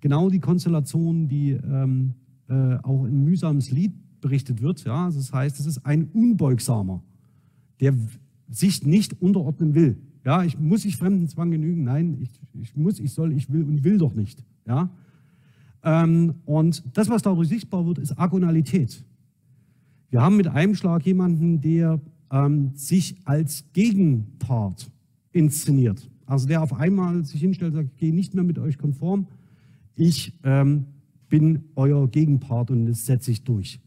genau 0.00 0.30
die 0.30 0.40
Konstellation, 0.40 1.28
die 1.28 1.50
ähm, 1.50 2.14
äh, 2.48 2.76
auch 2.82 3.04
in 3.04 3.24
mühsames 3.24 3.70
Lied 3.70 3.92
berichtet 4.20 4.60
wird. 4.60 4.84
Ja, 4.84 5.06
also 5.06 5.18
das 5.18 5.32
heißt, 5.32 5.60
es 5.60 5.66
ist 5.66 5.86
ein 5.86 6.08
Unbeugsamer, 6.12 7.02
der 7.80 7.94
sich 8.48 8.84
nicht 8.84 9.20
unterordnen 9.20 9.74
will. 9.74 9.96
Ja, 10.24 10.44
ich 10.44 10.58
muss 10.58 10.84
ich 10.84 10.96
Fremdenzwang 10.96 11.50
genügen? 11.50 11.84
Nein, 11.84 12.18
ich, 12.20 12.30
ich 12.60 12.76
muss, 12.76 12.98
ich 12.98 13.12
soll, 13.12 13.32
ich 13.32 13.50
will 13.50 13.62
und 13.62 13.84
will 13.84 13.98
doch 13.98 14.14
nicht. 14.14 14.44
Ja, 14.66 14.90
ähm, 15.82 16.34
und 16.44 16.82
das, 16.96 17.08
was 17.08 17.22
dadurch 17.22 17.48
sichtbar 17.48 17.86
wird, 17.86 17.98
ist 17.98 18.18
Agonalität. 18.18 19.04
Wir 20.10 20.20
haben 20.20 20.36
mit 20.36 20.48
einem 20.48 20.74
Schlag 20.74 21.06
jemanden, 21.06 21.60
der 21.60 22.00
ähm, 22.30 22.72
sich 22.74 23.16
als 23.24 23.64
Gegenpart 23.72 24.90
inszeniert. 25.32 26.10
Also 26.26 26.46
der 26.46 26.62
auf 26.62 26.74
einmal 26.74 27.24
sich 27.24 27.40
hinstellt 27.40 27.72
und 27.72 27.76
sagt, 27.76 27.92
ich 27.92 27.96
gehe 27.96 28.14
nicht 28.14 28.34
mehr 28.34 28.44
mit 28.44 28.58
euch 28.58 28.76
konform, 28.76 29.26
ich 30.00 30.32
ähm, 30.44 30.86
bin 31.28 31.64
euer 31.76 32.08
Gegenpart 32.08 32.70
und 32.70 32.86
das 32.86 33.04
setze 33.04 33.30
ich 33.30 33.44
durch. 33.44 33.80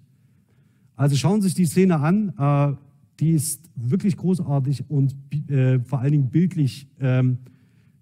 Also 0.96 1.16
schauen 1.16 1.42
Sie 1.42 1.48
sich 1.48 1.56
die 1.56 1.66
Szene 1.66 2.00
an. 2.00 2.34
Äh, 2.38 2.78
die 3.20 3.32
ist 3.32 3.70
wirklich 3.76 4.16
großartig 4.16 4.90
und 4.90 5.16
äh, 5.50 5.80
vor 5.80 6.00
allen 6.00 6.12
Dingen 6.12 6.30
bildlich 6.30 6.88
ähm, 7.00 7.40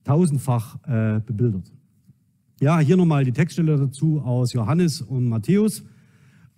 tausendfach 0.04 0.78
äh, 0.84 1.22
bebildert. 1.26 1.72
Ja, 2.60 2.80
hier 2.80 2.98
nochmal 2.98 3.24
die 3.24 3.32
Textstelle 3.32 3.78
dazu 3.78 4.20
aus 4.22 4.54
Johannes 4.54 5.02
und 5.02 5.30
Matthäus. 5.30 5.84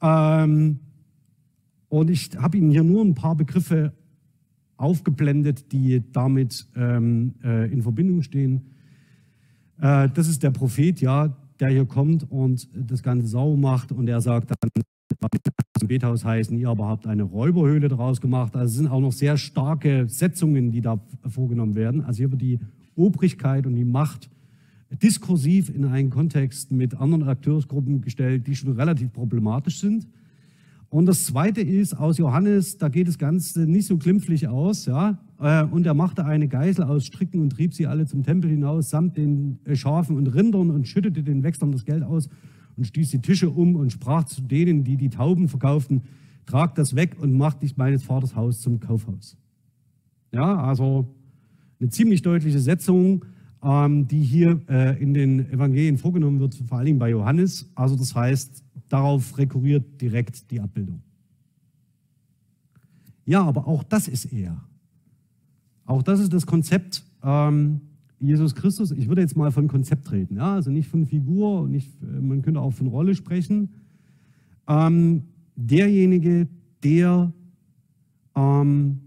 Ähm, 0.01 0.79
und 1.87 2.09
ich 2.09 2.31
habe 2.35 2.57
Ihnen 2.57 2.71
hier 2.71 2.83
nur 2.83 3.05
ein 3.05 3.13
paar 3.13 3.35
Begriffe 3.35 3.93
aufgeblendet, 4.77 5.71
die 5.71 6.03
damit 6.11 6.67
ähm, 6.75 7.35
äh, 7.43 7.71
in 7.71 7.83
Verbindung 7.83 8.23
stehen. 8.23 8.73
Äh, 9.79 10.09
das 10.13 10.27
ist 10.27 10.41
der 10.43 10.51
Prophet, 10.51 10.99
ja, 10.99 11.35
der 11.59 11.69
hier 11.69 11.85
kommt 11.85 12.29
und 12.29 12.67
das 12.73 13.03
Ganze 13.03 13.27
sauber 13.27 13.57
macht 13.57 13.91
und 13.91 14.07
er 14.07 14.21
sagt 14.21 14.51
dann, 14.51 14.69
im 15.81 15.87
Bethaus 15.87 16.23
heißen, 16.23 16.57
ihr 16.57 16.69
aber 16.69 16.87
habt 16.87 17.07
eine 17.07 17.23
Räuberhöhle 17.23 17.87
daraus 17.89 18.21
gemacht. 18.21 18.55
Also 18.55 18.71
es 18.71 18.77
sind 18.77 18.87
auch 18.87 18.99
noch 18.99 19.11
sehr 19.11 19.37
starke 19.37 20.07
Setzungen, 20.07 20.71
die 20.71 20.81
da 20.81 20.99
vorgenommen 21.27 21.75
werden. 21.75 22.01
Also 22.01 22.19
hier 22.19 22.31
wird 22.31 22.41
die 22.41 22.59
Obrigkeit 22.95 23.65
und 23.65 23.75
die 23.75 23.85
Macht 23.85 24.29
diskursiv 25.01 25.69
in 25.69 25.85
einen 25.85 26.09
Kontext 26.09 26.71
mit 26.71 26.95
anderen 26.95 27.27
Akteursgruppen 27.27 28.01
gestellt, 28.01 28.47
die 28.47 28.55
schon 28.55 28.73
relativ 28.73 29.11
problematisch 29.11 29.79
sind. 29.79 30.07
Und 30.89 31.07
das 31.07 31.25
Zweite 31.25 31.61
ist 31.61 31.95
aus 31.95 32.17
Johannes, 32.17 32.77
da 32.77 32.87
geht 32.87 33.07
das 33.07 33.17
Ganze 33.17 33.65
nicht 33.65 33.87
so 33.87 33.97
glimpflich 33.97 34.47
aus, 34.47 34.85
ja. 34.85 35.17
Äh, 35.43 35.65
und 35.65 35.85
er 35.85 35.93
machte 35.93 36.25
eine 36.25 36.47
Geisel 36.47 36.85
aus 36.85 37.05
Stricken 37.05 37.41
und 37.41 37.49
trieb 37.49 37.73
sie 37.73 37.85
alle 37.85 38.05
zum 38.05 38.23
Tempel 38.23 38.49
hinaus, 38.49 38.89
samt 38.89 39.17
den 39.17 39.59
äh, 39.65 39.75
Schafen 39.75 40.15
und 40.15 40.27
Rindern 40.27 40.69
und 40.69 40.87
schüttete 40.87 41.21
den 41.21 41.43
Wechslern 41.43 41.73
das 41.73 41.83
Geld 41.83 42.01
aus 42.01 42.29
und 42.77 42.87
stieß 42.87 43.09
die 43.11 43.21
Tische 43.21 43.49
um 43.49 43.75
und 43.75 43.91
sprach 43.91 44.23
zu 44.23 44.41
denen, 44.41 44.85
die 44.85 44.95
die 44.95 45.09
Tauben 45.09 45.49
verkauften, 45.49 46.03
tragt 46.45 46.77
das 46.77 46.95
weg 46.95 47.17
und 47.19 47.33
macht 47.33 47.61
nicht 47.61 47.77
meines 47.77 48.03
Vaters 48.03 48.37
Haus 48.37 48.61
zum 48.61 48.79
Kaufhaus. 48.79 49.37
Ja, 50.31 50.63
also 50.63 51.13
eine 51.79 51.89
ziemlich 51.89 52.21
deutliche 52.21 52.59
Setzung, 52.59 53.25
ähm, 53.61 54.07
die 54.07 54.23
hier 54.23 54.61
äh, 54.69 55.01
in 55.03 55.13
den 55.13 55.51
Evangelien 55.51 55.97
vorgenommen 55.97 56.39
wird, 56.39 56.55
vor 56.55 56.77
allem 56.77 56.97
bei 56.97 57.09
Johannes. 57.09 57.69
Also 57.75 57.97
das 57.97 58.15
heißt, 58.15 58.63
darauf 58.87 59.37
rekurriert 59.37 59.99
direkt 59.99 60.49
die 60.51 60.61
Abbildung. 60.61 61.01
Ja, 63.25 63.43
aber 63.43 63.67
auch 63.67 63.83
das 63.83 64.07
ist 64.07 64.31
er. 64.31 64.63
Auch 65.93 66.01
das 66.01 66.19
ist 66.19 66.33
das 66.33 66.47
Konzept 66.47 67.03
ähm, 67.23 67.81
Jesus 68.19 68.55
Christus. 68.55 68.89
Ich 68.89 69.07
würde 69.09 69.21
jetzt 69.21 69.37
mal 69.37 69.51
von 69.51 69.67
Konzept 69.67 70.11
reden, 70.11 70.37
ja? 70.37 70.55
also 70.55 70.71
nicht 70.71 70.87
von 70.87 71.05
Figur, 71.05 71.67
nicht, 71.67 71.91
äh, 72.01 72.19
man 72.19 72.41
könnte 72.41 72.61
auch 72.61 72.71
von 72.71 72.87
Rolle 72.87 73.13
sprechen. 73.13 73.69
Ähm, 74.67 75.21
derjenige, 75.55 76.47
der 76.83 77.31
ähm, 78.35 79.01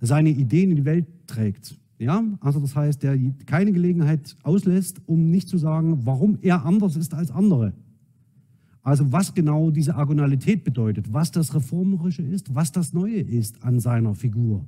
seine 0.00 0.30
Ideen 0.30 0.70
in 0.70 0.76
die 0.76 0.84
Welt 0.84 1.06
trägt. 1.26 1.76
Ja, 1.98 2.22
also 2.38 2.60
das 2.60 2.76
heißt, 2.76 3.02
der 3.02 3.18
keine 3.44 3.72
Gelegenheit 3.72 4.36
auslässt, 4.44 5.00
um 5.06 5.30
nicht 5.30 5.48
zu 5.48 5.58
sagen, 5.58 6.06
warum 6.06 6.38
er 6.40 6.64
anders 6.64 6.94
ist 6.94 7.14
als 7.14 7.32
andere. 7.32 7.72
Also 8.84 9.10
was 9.10 9.34
genau 9.34 9.72
diese 9.72 9.96
Agonalität 9.96 10.62
bedeutet, 10.62 11.12
was 11.12 11.32
das 11.32 11.52
Reformerische 11.52 12.22
ist, 12.22 12.54
was 12.54 12.70
das 12.70 12.92
Neue 12.92 13.18
ist 13.18 13.64
an 13.64 13.80
seiner 13.80 14.14
Figur. 14.14 14.64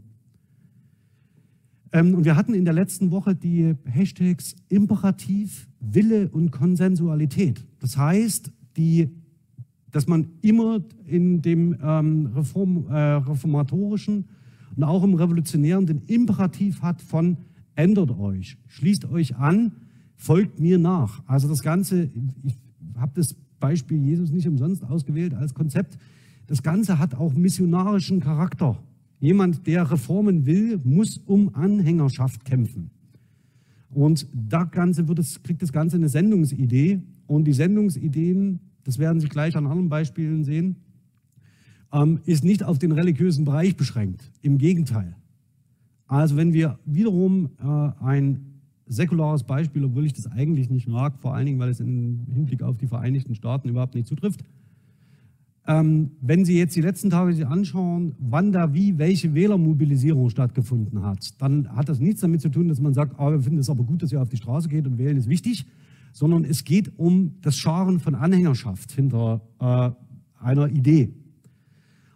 Ähm, 1.93 2.15
und 2.15 2.25
wir 2.25 2.37
hatten 2.37 2.55
in 2.55 2.65
der 2.65 2.75
letzten 2.75 3.11
Woche 3.11 3.35
die 3.35 3.75
Hashtags 3.85 4.57
Imperativ, 4.69 5.69
Wille 5.81 6.29
und 6.29 6.51
Konsensualität. 6.51 7.65
Das 7.81 7.97
heißt, 7.97 8.53
die, 8.77 9.09
dass 9.91 10.07
man 10.07 10.29
immer 10.43 10.81
in 11.07 11.41
dem 11.43 11.77
ähm, 11.83 12.27
Reform, 12.35 12.87
äh, 12.89 12.95
reformatorischen 12.95 14.29
und 14.77 14.85
auch 14.85 15.03
im 15.03 15.15
Revolutionären 15.15 15.87
den 15.87 16.03
Imperativ 16.07 16.83
hat 16.83 17.01
von 17.03 17.39
ändert 17.75 18.11
euch, 18.19 18.59
schließt 18.67 19.07
euch 19.11 19.37
an, 19.37 19.73
folgt 20.17 20.61
mir 20.61 20.79
nach. 20.79 21.23
Also 21.27 21.49
das 21.49 21.63
Ganze, 21.63 22.11
ich 22.43 22.57
habe 22.97 23.13
das 23.15 23.35
Beispiel 23.61 24.03
Jesus 24.05 24.31
nicht 24.31 24.47
umsonst 24.47 24.85
ausgewählt 24.85 25.33
als 25.35 25.55
Konzept, 25.55 25.97
das 26.49 26.63
Ganze 26.63 26.99
hat 26.99 27.15
auch 27.15 27.35
missionarischen 27.35 28.21
Charakter. 28.21 28.79
Jemand, 29.21 29.67
der 29.67 29.91
Reformen 29.91 30.47
will, 30.47 30.81
muss 30.85 31.19
um 31.19 31.55
Anhängerschaft 31.55 32.45
kämpfen. 32.45 32.91
Und 33.91 34.27
da 34.33 34.65
Ganze 34.65 35.09
wird 35.09 35.19
es, 35.19 35.43
kriegt 35.43 35.63
das 35.63 35.73
Ganze 35.73 35.97
eine 35.97 36.09
Sendungsidee. 36.09 37.01
Und 37.27 37.45
die 37.45 37.53
Sendungsideen, 37.53 38.61
das 38.85 38.99
werden 38.99 39.21
Sie 39.21 39.29
gleich 39.29 39.57
an 39.57 39.67
anderen 39.67 39.89
Beispielen 39.89 40.45
sehen, 40.45 40.77
ähm, 41.93 42.21
ist 42.27 42.45
nicht 42.45 42.63
auf 42.63 42.79
den 42.79 42.93
religiösen 42.93 43.45
Bereich 43.45 43.77
beschränkt. 43.77 44.31
Im 44.43 44.59
Gegenteil. 44.59 45.17
Also 46.07 46.37
wenn 46.37 46.53
wir 46.53 46.79
wiederum 46.85 47.51
äh, 47.61 48.05
ein 48.05 48.61
säkulares 48.87 49.43
Beispiel, 49.43 49.85
obwohl 49.85 50.07
ich 50.07 50.15
das 50.15 50.27
eigentlich 50.27 50.71
nicht 50.71 50.89
mag, 50.89 51.19
vor 51.19 51.35
allen 51.35 51.47
Dingen, 51.47 51.59
weil 51.59 51.71
es 51.71 51.81
im 51.81 52.27
Hinblick 52.33 52.63
auf 52.63 52.79
die 52.79 52.87
Vereinigten 52.87 53.35
Staaten 53.35 53.69
überhaupt 53.69 53.95
nicht 53.95 54.07
zutrifft. 54.07 54.45
Ähm, 55.71 56.13
wenn 56.23 56.47
Sie 56.47 56.57
jetzt 56.57 56.75
die 56.77 56.81
letzten 56.81 57.11
Tage 57.11 57.35
sich 57.35 57.47
anschauen, 57.47 58.15
wann 58.19 58.53
da 58.53 58.73
wie 58.73 58.97
welche 58.97 59.35
Wählermobilisierung 59.35 60.31
stattgefunden 60.31 61.03
hat, 61.03 61.41
dann 61.43 61.69
hat 61.77 61.91
das 61.91 62.01
nichts 62.01 62.23
damit 62.23 62.41
zu 62.41 62.49
tun, 62.49 62.69
dass 62.69 62.81
man 62.81 62.95
sagt, 62.95 63.17
oh, 63.19 63.31
wir 63.31 63.41
finden 63.41 63.59
es 63.59 63.69
aber 63.69 63.85
gut, 63.85 64.03
dass 64.03 64.11
ihr 64.11 64.23
auf 64.23 64.31
die 64.31 64.39
Straße 64.39 64.71
geht 64.71 64.87
und 64.87 64.97
wählen 64.97 65.19
ist 65.19 65.29
wichtig, 65.29 65.67
sondern 66.15 66.45
es 66.45 66.65
geht 66.65 66.99
um 66.99 67.35
das 67.43 67.59
Scharen 67.59 68.01
von 68.01 68.15
Anhängerschaft 68.15 68.93
hinter 68.93 69.43
äh, 69.61 69.91
einer 70.43 70.71
Idee. 70.71 71.11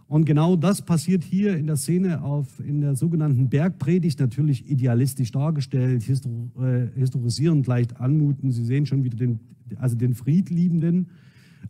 Und 0.07 0.25
genau 0.25 0.57
das 0.57 0.81
passiert 0.81 1.23
hier 1.23 1.55
in 1.57 1.67
der 1.67 1.77
Szene 1.77 2.23
auf, 2.23 2.59
in 2.59 2.81
der 2.81 2.97
sogenannten 2.97 3.51
Bergpredigt, 3.51 4.19
natürlich 4.19 4.67
idealistisch 4.67 5.31
dargestellt, 5.31 6.03
histor 6.03 6.33
äh, 6.59 6.89
historisierend 6.95 7.67
leicht 7.67 8.01
anmuten. 8.01 8.51
Sie 8.51 8.65
sehen 8.65 8.87
schon 8.87 9.05
wieder 9.05 9.19
den, 9.19 9.41
also 9.77 9.95
den 9.95 10.15
Friedliebenden, 10.15 11.09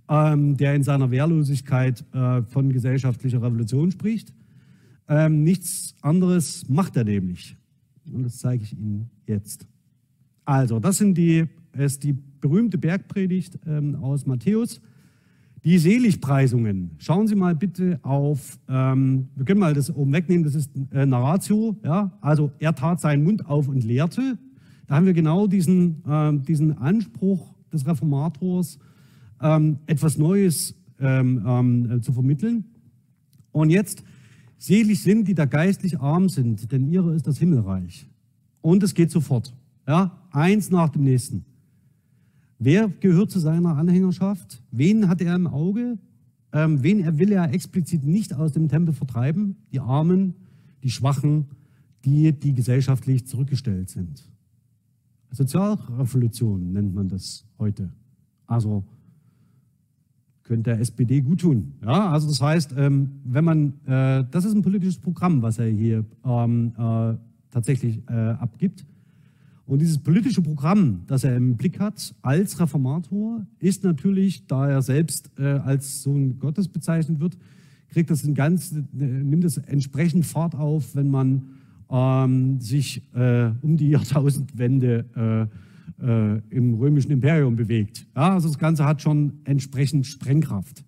ähm, 0.09 0.57
der 0.57 0.75
in 0.75 0.83
seiner 0.83 1.11
Wehrlosigkeit 1.11 2.05
äh, 2.13 2.43
von 2.43 2.73
gesellschaftlicher 2.73 3.43
Revolution 3.43 3.91
spricht. 3.91 4.33
Ähm, 5.09 5.45
nichts 5.45 5.95
anderes 6.03 6.69
macht 6.69 6.97
er 6.97 7.05
nämlich. 7.05 7.57
Und 8.13 8.25
das 8.25 8.39
zeige 8.39 8.65
ich 8.65 8.73
Ihnen 8.73 9.11
jetzt. 9.27 9.67
Also, 10.45 10.81
das 10.81 10.99
sind 10.99 11.17
die, 11.17 11.45
ist 11.77 12.03
die 12.03 12.13
berühmte 12.13 12.79
Bergpredigt 12.79 13.59
ähm, 13.67 13.97
aus 13.97 14.27
Matthäus. 14.27 14.81
Die 15.65 15.79
Seligpreisungen. 15.79 16.91
Schauen 16.99 17.29
Sie 17.29 17.37
mal 17.37 17.55
bitte 17.55 18.01
auf, 18.03 18.59
ähm, 18.69 19.29
wir 19.37 19.45
können 19.45 19.61
mal 19.61 19.75
das 19.75 19.95
oben 19.95 20.13
wegnehmen, 20.13 20.43
das 20.43 20.57
ist 20.57 20.73
äh, 20.91 21.07
Narratio. 21.07 21.77
Ja? 21.85 22.19
Also 22.21 22.51
er 22.59 22.75
tat 22.75 23.01
seinen 23.01 23.23
Mund 23.23 23.47
auf 23.47 23.69
und 23.69 23.85
lehrte. 23.85 24.39
Da 24.89 24.97
haben 24.97 25.07
wir 25.07 25.13
genau 25.13 25.47
diesen, 25.47 26.05
äh, 26.05 26.33
diesen 26.39 26.79
Anspruch 26.79 27.55
des 27.73 27.87
Reformators, 27.87 28.81
ähm, 29.43 29.79
etwas 29.87 30.17
Neues 30.17 30.75
ähm, 30.99 31.43
ähm, 31.47 31.91
äh, 31.91 32.01
zu 32.01 32.13
vermitteln. 32.13 32.65
Und 33.51 33.71
jetzt, 33.71 34.03
selig 34.59 35.03
sind, 35.03 35.27
die 35.27 35.35
da 35.35 35.45
geistlich 35.45 36.01
arm 36.01 36.29
sind, 36.29 36.71
denn 36.73 36.91
ihre 36.91 37.15
ist 37.15 37.27
das 37.27 37.39
Himmelreich. 37.39 38.07
Und 38.61 38.83
es 38.83 38.95
geht 38.95 39.11
sofort. 39.11 39.53
Ja? 39.87 40.19
Eins 40.31 40.71
nach 40.71 40.89
dem 40.89 41.05
nächsten. 41.05 41.45
Wer 42.59 42.89
gehört 42.89 43.31
zu 43.31 43.41
seiner 43.41 43.77
Anhängerschaft? 43.77 44.63
Wen 44.71 45.09
hat 45.09 45.21
er 45.21 45.35
im 45.35 45.49
Auge? 45.49 45.99
Ähm, 46.53 46.83
wen 46.83 47.01
er 47.01 47.19
will 47.19 47.33
er 47.33 47.53
explizit 47.53 48.05
nicht 48.05 48.35
aus 48.35 48.53
dem 48.53 48.69
Tempel 48.69 48.95
vertreiben? 48.95 49.57
Die 49.73 49.81
Armen, 49.81 50.35
die 50.85 50.91
Schwachen, 50.91 51.47
die, 52.05 52.33
die 52.33 52.55
gesellschaftlich 52.55 53.27
zurückgestellt 53.27 53.91
sind. 53.91 54.29
Sozialrevolution 55.33 56.73
nennt 56.73 56.95
man 56.95 57.09
das 57.09 57.45
heute. 57.59 57.91
Also 58.47 58.85
könnte 60.45 60.71
der 60.71 60.81
SPD 60.81 61.21
gut 61.21 61.41
tun. 61.41 61.75
Ja, 61.85 62.11
also 62.11 62.29
das 62.29 62.41
heißt, 62.41 62.75
ähm, 62.77 63.21
wenn 63.25 63.45
man, 63.45 63.73
äh, 63.87 64.25
das 64.31 64.45
ist 64.45 64.55
ein 64.55 64.63
politisches 64.63 64.99
Programm, 64.99 65.43
was 65.43 65.59
er 65.59 65.69
hier 65.69 66.05
ähm, 66.25 66.73
äh, 66.77 67.15
tatsächlich 67.51 68.03
äh, 68.09 68.13
abgibt. 68.13 68.85
Und 69.67 69.79
dieses 69.79 69.99
politische 69.99 70.43
Programm, 70.43 71.03
das 71.07 71.25
er 71.25 71.37
im 71.37 71.57
Blick 71.57 71.79
hat 71.79 72.15
als 72.23 72.59
Reformator, 72.59 73.47
ist 73.61 73.85
natürlich, 73.85 74.47
da 74.47 74.69
er 74.69 74.83
selbst 74.83 75.31
äh, 75.39 75.45
als 75.45 76.03
Sohn 76.03 76.39
Gottes 76.39 76.69
bezeichnet 76.69 77.21
wird, 77.21 77.39
kriegt 77.89 78.11
das 78.11 78.25
ein 78.25 78.35
ganz, 78.35 78.73
äh, 78.73 78.83
nimmt 78.99 79.45
es 79.45 79.59
entsprechend 79.59 80.27
Fahrt 80.27 80.55
auf, 80.55 80.95
wenn 80.97 81.11
man 81.11 81.43
ähm, 81.91 82.61
sich 82.61 83.03
äh, 83.15 83.51
um 83.63 83.77
die 83.77 83.91
Jahrtausendwende 83.91 85.49
äh, 85.51 85.57
äh, 86.03 86.38
im 86.51 86.75
römischen 86.75 87.12
Imperium 87.12 87.57
bewegt. 87.57 88.07
Ja, 88.17 88.35
also 88.35 88.49
das 88.49 88.59
Ganze 88.59 88.85
hat 88.85 89.01
schon 89.01 89.41
entsprechend 89.45 90.07
Sprengkraft. 90.07 90.85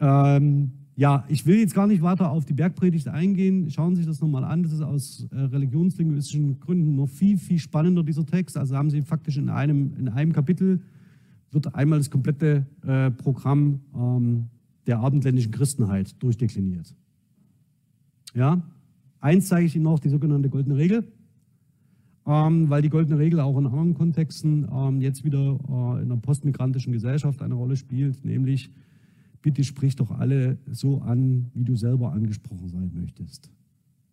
Ähm, 0.00 0.70
ja, 0.96 1.24
ich 1.28 1.44
will 1.44 1.58
jetzt 1.58 1.74
gar 1.74 1.86
nicht 1.86 2.02
weiter 2.02 2.30
auf 2.30 2.44
die 2.44 2.52
Bergpredigt 2.52 3.08
eingehen. 3.08 3.68
Schauen 3.70 3.96
Sie 3.96 4.02
sich 4.02 4.08
das 4.08 4.20
nochmal 4.20 4.44
an. 4.44 4.62
Das 4.62 4.72
ist 4.72 4.80
aus 4.80 5.26
äh, 5.32 5.40
religionslinguistischen 5.40 6.60
Gründen 6.60 6.94
noch 6.94 7.08
viel, 7.08 7.36
viel 7.36 7.58
spannender, 7.58 8.04
dieser 8.04 8.24
Text. 8.24 8.56
Also 8.56 8.76
haben 8.76 8.90
Sie 8.90 9.02
faktisch 9.02 9.36
in 9.36 9.48
einem, 9.48 9.94
in 9.98 10.08
einem 10.08 10.32
Kapitel 10.32 10.80
wird 11.50 11.74
einmal 11.74 11.98
das 11.98 12.10
komplette 12.10 12.66
äh, 12.86 13.10
Programm 13.10 13.80
ähm, 13.94 14.46
der 14.86 14.98
abendländischen 14.98 15.52
Christenheit 15.52 16.20
durchdekliniert. 16.22 16.94
Ja, 18.34 18.62
eins 19.20 19.48
zeige 19.48 19.66
ich 19.66 19.74
Ihnen 19.74 19.84
noch, 19.84 20.00
die 20.00 20.08
sogenannte 20.08 20.50
goldene 20.50 20.76
Regel, 20.76 21.04
ähm, 22.26 22.70
weil 22.70 22.82
die 22.82 22.88
goldene 22.88 23.18
Regel 23.18 23.40
auch 23.40 23.58
in 23.58 23.66
anderen 23.66 23.94
Kontexten 23.94 24.66
ähm, 24.72 25.00
jetzt 25.00 25.24
wieder 25.24 25.58
äh, 25.68 26.02
in 26.02 26.10
einer 26.10 26.16
postmigrantischen 26.16 26.92
Gesellschaft 26.92 27.42
eine 27.42 27.54
Rolle 27.54 27.76
spielt, 27.76 28.24
nämlich 28.24 28.70
bitte 29.42 29.62
sprich 29.62 29.94
doch 29.96 30.10
alle 30.10 30.58
so 30.70 31.02
an, 31.02 31.50
wie 31.52 31.64
du 31.64 31.76
selber 31.76 32.12
angesprochen 32.12 32.68
sein 32.68 32.90
möchtest. 32.94 33.50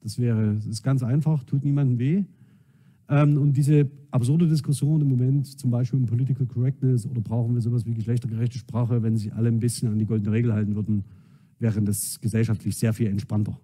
Das 0.01 0.19
wäre, 0.19 0.55
das 0.55 0.65
ist 0.65 0.83
ganz 0.83 1.03
einfach, 1.03 1.43
tut 1.45 1.63
niemandem 1.63 1.99
weh. 1.99 2.23
Ähm, 3.07 3.37
und 3.37 3.53
diese 3.55 3.89
absurde 4.09 4.47
Diskussion 4.47 5.01
im 5.01 5.07
Moment, 5.07 5.47
zum 5.59 5.71
Beispiel 5.71 5.99
um 5.99 6.05
Political 6.05 6.47
Correctness 6.47 7.05
oder 7.05 7.21
brauchen 7.21 7.53
wir 7.53 7.61
sowas 7.61 7.85
wie 7.85 7.93
geschlechtergerechte 7.93 8.57
Sprache, 8.57 9.03
wenn 9.03 9.15
sich 9.15 9.33
alle 9.33 9.47
ein 9.47 9.59
bisschen 9.59 9.89
an 9.89 9.99
die 9.99 10.05
goldene 10.05 10.33
Regel 10.33 10.53
halten 10.53 10.75
würden, 10.75 11.05
wäre 11.59 11.81
das 11.81 12.19
gesellschaftlich 12.19 12.75
sehr 12.75 12.93
viel 12.93 13.07
entspannter. 13.07 13.57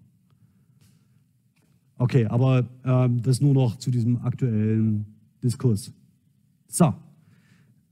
Okay, 1.97 2.25
aber 2.27 2.65
ähm, 2.85 3.21
das 3.21 3.41
nur 3.41 3.53
noch 3.53 3.77
zu 3.77 3.89
diesem 3.89 4.21
aktuellen 4.21 5.05
Diskurs. 5.43 5.91
So, 6.67 6.93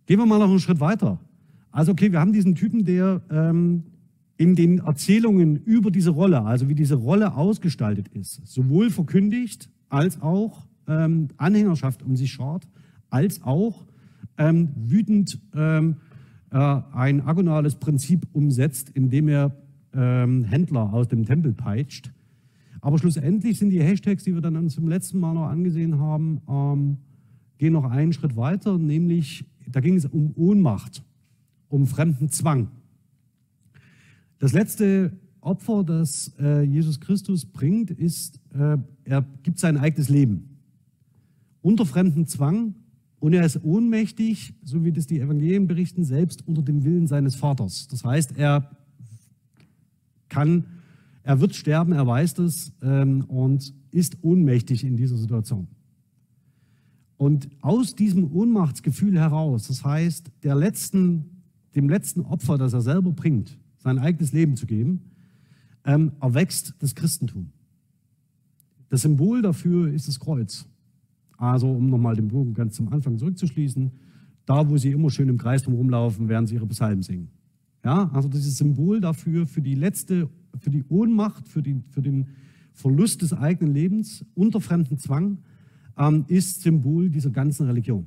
gehen 0.05 0.19
wir 0.19 0.25
mal 0.25 0.39
noch 0.39 0.49
einen 0.49 0.59
Schritt 0.59 0.79
weiter. 0.79 1.19
Also 1.71 1.91
okay, 1.91 2.11
wir 2.11 2.19
haben 2.19 2.33
diesen 2.33 2.55
Typen, 2.55 2.85
der 2.85 3.21
ähm, 3.31 3.83
in 4.37 4.55
den 4.55 4.79
Erzählungen 4.79 5.57
über 5.63 5.91
diese 5.91 6.11
Rolle, 6.11 6.41
also 6.41 6.69
wie 6.69 6.75
diese 6.75 6.95
Rolle 6.95 7.35
ausgestaltet 7.35 8.09
ist, 8.09 8.45
sowohl 8.45 8.89
verkündigt 8.89 9.69
als 9.89 10.21
auch 10.21 10.67
ähm, 10.87 11.29
Anhängerschaft 11.37 12.03
um 12.03 12.15
sich 12.15 12.31
schart, 12.31 12.67
als 13.09 13.41
auch 13.43 13.85
ähm, 14.37 14.69
wütend 14.75 15.39
ähm, 15.55 15.97
äh, 16.51 16.57
ein 16.57 17.21
agonales 17.25 17.75
Prinzip 17.75 18.27
umsetzt, 18.33 18.89
indem 18.93 19.29
er 19.29 19.55
ähm, 19.93 20.43
Händler 20.43 20.93
aus 20.93 21.07
dem 21.07 21.25
Tempel 21.25 21.53
peitscht. 21.53 22.11
Aber 22.85 22.99
schlussendlich 22.99 23.57
sind 23.57 23.71
die 23.71 23.81
Hashtags, 23.81 24.25
die 24.25 24.35
wir 24.35 24.41
dann 24.41 24.69
zum 24.69 24.87
letzten 24.87 25.19
Mal 25.19 25.33
noch 25.33 25.47
angesehen 25.47 25.97
haben, 25.97 26.39
ähm, 26.47 26.97
gehen 27.57 27.73
noch 27.73 27.89
einen 27.89 28.13
Schritt 28.13 28.35
weiter, 28.37 28.77
nämlich 28.77 29.43
da 29.67 29.79
ging 29.79 29.95
es 29.95 30.05
um 30.05 30.33
Ohnmacht, 30.35 31.03
um 31.67 31.87
fremden 31.87 32.29
Zwang. 32.29 32.67
Das 34.37 34.53
letzte 34.53 35.13
Opfer, 35.41 35.83
das 35.83 36.35
äh, 36.39 36.61
Jesus 36.61 36.99
Christus 36.99 37.43
bringt, 37.43 37.89
ist, 37.89 38.39
äh, 38.53 38.77
er 39.03 39.25
gibt 39.41 39.57
sein 39.57 39.77
eigenes 39.77 40.09
Leben 40.09 40.59
unter 41.63 41.87
fremden 41.87 42.27
Zwang 42.27 42.75
und 43.17 43.33
er 43.33 43.47
ist 43.47 43.63
ohnmächtig, 43.63 44.53
so 44.63 44.85
wie 44.85 44.91
das 44.91 45.07
die 45.07 45.21
Evangelien 45.21 45.65
berichten, 45.65 46.03
selbst 46.03 46.47
unter 46.47 46.61
dem 46.61 46.83
Willen 46.83 47.07
seines 47.07 47.33
Vaters. 47.33 47.87
Das 47.87 48.03
heißt, 48.03 48.37
er 48.37 48.69
kann, 50.29 50.65
er 51.25 51.41
wird 51.41 51.55
sterben, 51.55 51.91
er 51.91 52.05
weiß 52.05 52.35
das 52.35 52.71
ähm, 52.83 53.25
und 53.25 53.73
ist 53.89 54.17
ohnmächtig 54.21 54.83
in 54.83 54.95
dieser 54.95 55.17
Situation. 55.17 55.67
Und 57.17 57.49
aus 57.61 57.95
diesem 57.95 58.31
Ohnmachtsgefühl 58.31 59.17
heraus, 59.17 59.67
das 59.67 59.83
heißt, 59.83 60.31
letzten, 60.43 61.25
dem 61.73 61.89
letzten 61.89 62.21
Opfer, 62.21 62.59
das 62.59 62.73
er 62.73 62.81
selber 62.81 63.11
bringt, 63.11 63.57
sein 63.79 63.97
eigenes 63.97 64.33
Leben 64.33 64.55
zu 64.55 64.67
geben, 64.67 65.01
ähm, 65.83 66.11
erwächst 66.21 66.75
das 66.77 66.93
Christentum. 66.93 67.49
Das 68.89 69.01
Symbol 69.01 69.41
dafür 69.41 69.91
ist 69.91 70.07
das 70.07 70.19
Kreuz. 70.19 70.67
Also, 71.37 71.71
um 71.71 71.89
nochmal 71.89 72.15
den 72.15 72.27
Bogen 72.27 72.53
ganz 72.53 72.75
zum 72.75 72.89
Anfang 72.89 73.17
zurückzuschließen, 73.17 73.91
da, 74.45 74.69
wo 74.69 74.77
sie 74.77 74.91
immer 74.91 75.09
schön 75.09 75.29
im 75.29 75.39
Kreis 75.39 75.67
rumlaufen, 75.67 76.29
werden 76.29 76.45
sie 76.45 76.53
ihre 76.53 76.67
Psalmen 76.67 77.01
singen. 77.01 77.29
Ja, 77.83 78.11
also 78.13 78.29
dieses 78.29 78.57
Symbol 78.57 79.01
dafür, 79.01 79.47
für 79.47 79.61
die 79.61 79.75
letzte, 79.75 80.29
für 80.59 80.69
die 80.69 80.83
Ohnmacht, 80.89 81.47
für, 81.47 81.61
die, 81.61 81.81
für 81.89 82.01
den 82.01 82.27
Verlust 82.73 83.21
des 83.21 83.33
eigenen 83.33 83.73
Lebens 83.73 84.25
unter 84.35 84.61
fremden 84.61 84.97
Zwang, 84.97 85.39
ähm, 85.97 86.25
ist 86.27 86.61
Symbol 86.61 87.09
dieser 87.09 87.29
ganzen 87.29 87.65
Religion. 87.67 88.05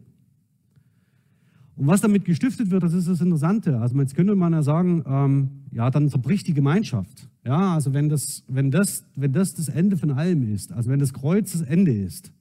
Und 1.76 1.86
was 1.86 2.00
damit 2.00 2.24
gestiftet 2.24 2.70
wird, 2.70 2.82
das 2.82 2.92
ist 2.92 3.06
das 3.06 3.20
Interessante. 3.20 3.78
Also 3.78 3.96
jetzt 4.00 4.16
könnte 4.16 4.34
man 4.34 4.52
ja 4.52 4.62
sagen, 4.62 5.04
ähm, 5.06 5.50
ja, 5.70 5.90
dann 5.90 6.08
zerbricht 6.08 6.48
die 6.48 6.54
Gemeinschaft. 6.54 7.28
Ja, 7.44 7.74
also 7.74 7.94
wenn 7.94 8.08
das, 8.08 8.42
wenn, 8.48 8.72
das, 8.72 9.04
wenn 9.14 9.32
das 9.32 9.54
das 9.54 9.68
Ende 9.68 9.96
von 9.96 10.10
allem 10.10 10.52
ist, 10.52 10.72
also 10.72 10.90
wenn 10.90 10.98
das 10.98 11.12
Kreuz 11.12 11.52
das 11.52 11.62
Ende 11.62 11.92
ist, 11.92 12.32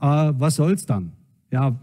äh, 0.00 0.32
was 0.36 0.56
soll's 0.56 0.84
dann? 0.84 1.12
Ja, 1.50 1.80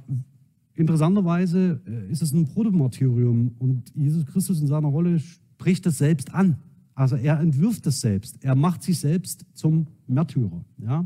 interessanterweise 0.76 1.82
äh, 1.88 2.12
ist 2.12 2.22
es 2.22 2.32
ein 2.32 2.46
Protomartyrium 2.46 3.56
und 3.58 3.92
Jesus 3.96 4.26
Christus 4.28 4.62
in 4.62 4.68
seiner 4.68 4.90
Rolle 4.90 5.20
spricht 5.20 5.86
das 5.86 5.98
selbst 5.98 6.34
an. 6.34 6.58
Also 6.96 7.18
er 7.18 7.40
entwirft 7.40 7.86
das 7.86 8.00
selbst. 8.00 8.44
Er 8.44 8.56
macht 8.56 8.82
sich 8.82 9.00
selbst 9.00 9.46
zum 9.54 9.88
Märtyrer. 10.08 10.64
Ja? 10.78 11.06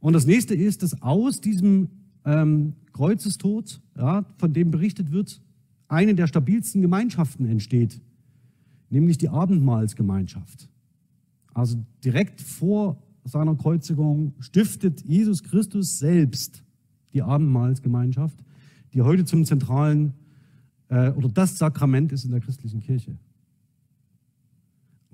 Und 0.00 0.14
das 0.14 0.26
nächste 0.26 0.54
ist, 0.54 0.82
dass 0.82 1.02
aus 1.02 1.40
diesem 1.40 1.88
ähm, 2.24 2.72
Kreuzestod, 2.92 3.80
ja, 3.96 4.24
von 4.38 4.52
dem 4.52 4.70
berichtet 4.70 5.12
wird, 5.12 5.40
eine 5.88 6.14
der 6.14 6.26
stabilsten 6.26 6.80
Gemeinschaften 6.80 7.46
entsteht, 7.46 8.00
nämlich 8.88 9.18
die 9.18 9.28
Abendmahlsgemeinschaft. 9.28 10.68
Also 11.52 11.78
direkt 12.02 12.40
vor 12.40 13.02
seiner 13.24 13.54
Kreuzigung 13.54 14.34
stiftet 14.40 15.02
Jesus 15.04 15.42
Christus 15.42 15.98
selbst 15.98 16.62
die 17.12 17.22
Abendmahlsgemeinschaft, 17.22 18.38
die 18.94 19.02
heute 19.02 19.24
zum 19.24 19.44
zentralen 19.44 20.14
äh, 20.88 21.10
oder 21.10 21.28
das 21.28 21.58
Sakrament 21.58 22.12
ist 22.12 22.24
in 22.24 22.30
der 22.30 22.40
christlichen 22.40 22.80
Kirche. 22.80 23.16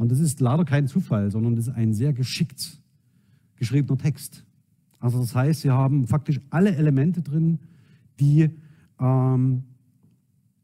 Und 0.03 0.11
das 0.11 0.19
ist 0.19 0.41
leider 0.41 0.65
kein 0.65 0.88
Zufall, 0.88 1.31
sondern 1.31 1.55
das 1.55 1.69
ist 1.69 1.75
ein 1.75 1.95
sehr 1.95 2.12
geschickt 2.12 2.83
geschriebener 3.55 3.97
Text. 3.97 4.45
Also 4.99 5.21
das 5.21 5.33
heißt, 5.33 5.62
wir 5.62 5.75
haben 5.75 6.09
faktisch 6.09 6.41
alle 6.51 6.75
Elemente 6.75 7.23
drin, 7.23 7.61
die 8.19 8.51
ähm, 8.99 9.62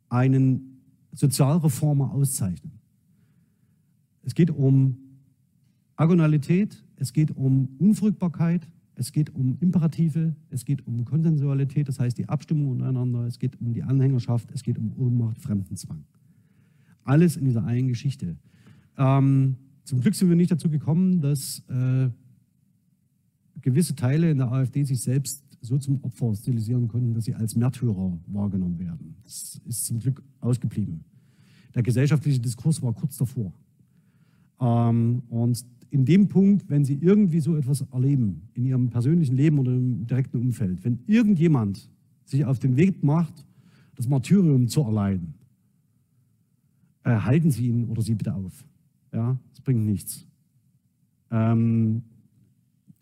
einen 0.09 0.81
Sozialreformer 1.13 2.11
auszeichnen. 2.11 2.81
Es 4.25 4.35
geht 4.35 4.51
um 4.51 4.97
Agonalität, 5.95 6.85
es 6.97 7.13
geht 7.13 7.31
um 7.37 7.69
Unfruchtbarkeit, 7.79 8.69
es 8.97 9.13
geht 9.13 9.33
um 9.33 9.57
Imperative, 9.61 10.35
es 10.51 10.65
geht 10.65 10.85
um 10.85 11.05
Konsensualität, 11.05 11.87
das 11.87 12.01
heißt 12.01 12.19
die 12.19 12.29
Abstimmung 12.29 12.71
untereinander, 12.71 13.25
es 13.29 13.39
geht 13.39 13.61
um 13.61 13.73
die 13.73 13.85
Anhängerschaft, 13.85 14.51
es 14.53 14.65
geht 14.65 14.79
um 14.79 14.93
Ohnmacht, 14.99 15.41
Fremdenzwang. 15.41 16.03
Alles 17.05 17.37
in 17.37 17.45
dieser 17.45 17.65
einen 17.65 17.87
Geschichte. 17.87 18.37
Ähm, 18.99 19.57
zum 19.85 20.01
Glück 20.01 20.15
sind 20.15 20.29
wir 20.29 20.37
nicht 20.37 20.51
dazu 20.51 20.69
gekommen, 20.69 21.21
dass 21.21 21.63
äh, 21.69 22.11
gewisse 23.61 23.95
Teile 23.95 24.31
in 24.31 24.39
der 24.39 24.53
AfD 24.53 24.85
sich 24.85 25.01
selbst 25.01 25.43
so 25.61 25.79
zum 25.79 26.03
Opfer 26.05 26.35
stilisieren 26.35 26.89
konnten, 26.89 27.15
dass 27.15 27.25
sie 27.25 27.35
als 27.35 27.57
Märtyrer 27.57 28.19
wahrgenommen 28.27 28.79
werden. 28.79 29.17
Das 29.25 29.61
ist 29.67 29.87
zum 29.87 29.99
Glück 29.99 30.23
ausgeblieben. 30.41 31.05
Der 31.75 31.83
gesellschaftliche 31.83 32.41
Diskurs 32.41 32.83
war 32.83 32.93
kurz 32.93 33.17
davor. 33.17 33.53
Ähm, 34.61 35.23
und 35.31 35.65
in 35.91 36.05
dem 36.05 36.29
Punkt, 36.29 36.69
wenn 36.69 36.85
Sie 36.85 36.99
irgendwie 37.01 37.41
so 37.41 37.57
etwas 37.57 37.81
erleben, 37.81 38.43
in 38.55 38.67
Ihrem 38.67 38.91
persönlichen 38.91 39.37
Leben 39.37 39.59
oder 39.59 39.73
im 39.73 40.07
direkten 40.07 40.39
Umfeld, 40.39 40.85
wenn 40.85 40.99
irgendjemand 41.07 41.91
sich 42.25 42.45
auf 42.45 42.59
den 42.59 42.77
Weg 42.77 43.03
macht, 43.03 43.47
das 43.97 44.07
Martyrium 44.07 44.69
zu 44.69 44.83
erleiden, 44.83 45.35
äh, 47.05 47.11
halten 47.11 47.51
Sie 47.51 47.69
ihn 47.69 47.87
oder 47.87 48.03
sie 48.03 48.15
bitte 48.15 48.35
auf. 48.35 48.65
Ja, 49.13 49.39
es 49.53 49.61
bringt 49.61 49.85
nichts. 49.85 50.27
Ähm, 51.31 52.03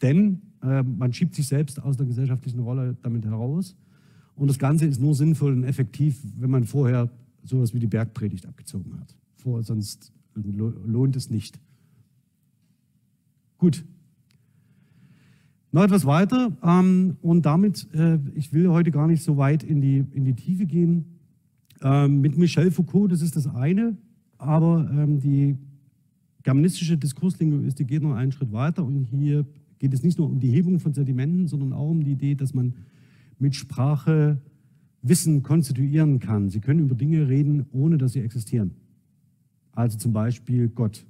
denn 0.03 0.43
äh, 0.63 0.83
man 0.83 1.13
schiebt 1.13 1.35
sich 1.35 1.47
selbst 1.47 1.83
aus 1.83 1.97
der 1.97 2.07
gesellschaftlichen 2.07 2.61
Rolle 2.61 2.97
damit 3.03 3.25
heraus. 3.25 3.77
Und 4.35 4.49
das 4.49 4.59
Ganze 4.59 4.87
ist 4.87 5.01
nur 5.01 5.15
sinnvoll 5.15 5.53
und 5.53 5.65
effektiv, 5.65 6.21
wenn 6.39 6.51
man 6.51 6.65
vorher 6.65 7.11
sowas 7.43 7.73
wie 7.73 7.79
die 7.79 7.87
Bergpredigt 7.87 8.47
abgezogen 8.47 8.99
hat. 9.01 9.17
Vor, 9.37 9.63
sonst 9.63 10.13
lohnt 10.35 11.17
es 11.17 11.31
nicht. 11.31 11.59
Gut. 13.59 13.85
Noch 15.73 15.83
etwas 15.83 16.05
weiter 16.05 16.57
ähm, 16.63 17.17
und 17.23 17.47
damit, 17.47 17.93
äh, 17.95 18.19
ich 18.35 18.53
will 18.53 18.69
heute 18.69 18.91
gar 18.91 19.07
nicht 19.07 19.23
so 19.23 19.37
weit 19.37 19.63
in 19.63 19.81
die, 19.81 20.05
in 20.13 20.25
die 20.25 20.35
Tiefe 20.35 20.67
gehen. 20.67 21.19
Ähm, 21.83 22.21
mit 22.21 22.37
Michel 22.39 22.71
Foucault, 22.71 23.13
das 23.13 23.21
ist 23.21 23.37
das 23.37 23.47
eine, 23.47 23.97
aber 24.39 24.89
ähm, 24.91 25.21
die 25.21 25.57
germanistische 26.47 26.97
Diskurslinguistik 26.97 27.89
geht 27.89 28.05
noch 28.05 28.15
einen 28.15 28.31
Schritt 28.31 28.53
weiter 28.53 28.85
und 28.85 29.09
hier 29.11 29.45
geht 29.81 29.93
es 29.93 30.05
nicht 30.05 30.17
nur 30.17 30.29
um 30.29 30.39
die 30.39 30.53
Hebung 30.53 30.79
von 30.79 30.95
Sedimenten, 30.95 31.49
sondern 31.49 31.73
auch 31.73 31.91
um 31.91 32.05
die 32.05 32.13
Idee, 32.13 32.37
dass 32.37 32.55
man 32.55 32.73
mit 33.41 33.57
Sprache 33.57 34.41
Wissen 35.03 35.43
konstituieren 35.43 36.21
kann. 36.21 36.49
Sie 36.49 36.61
können 36.61 36.79
über 36.79 36.95
Dinge 36.95 37.29
reden, 37.29 37.67
ohne 37.73 37.99
dass 37.99 38.13
sie 38.13 38.21
existieren. 38.21 38.77
Also 39.73 39.99
zum 39.99 40.13
Beispiel 40.13 40.69
Gott. 40.69 41.05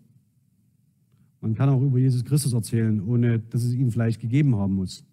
Man 1.42 1.54
kann 1.54 1.68
auch 1.68 1.82
über 1.82 1.98
Jesus 1.98 2.24
Christus 2.24 2.54
erzählen, 2.54 3.02
ohne 3.06 3.38
dass 3.38 3.62
es 3.62 3.74
ihn 3.74 3.90
vielleicht 3.90 4.22
gegeben 4.22 4.56
haben 4.56 4.74
muss. 4.74 5.04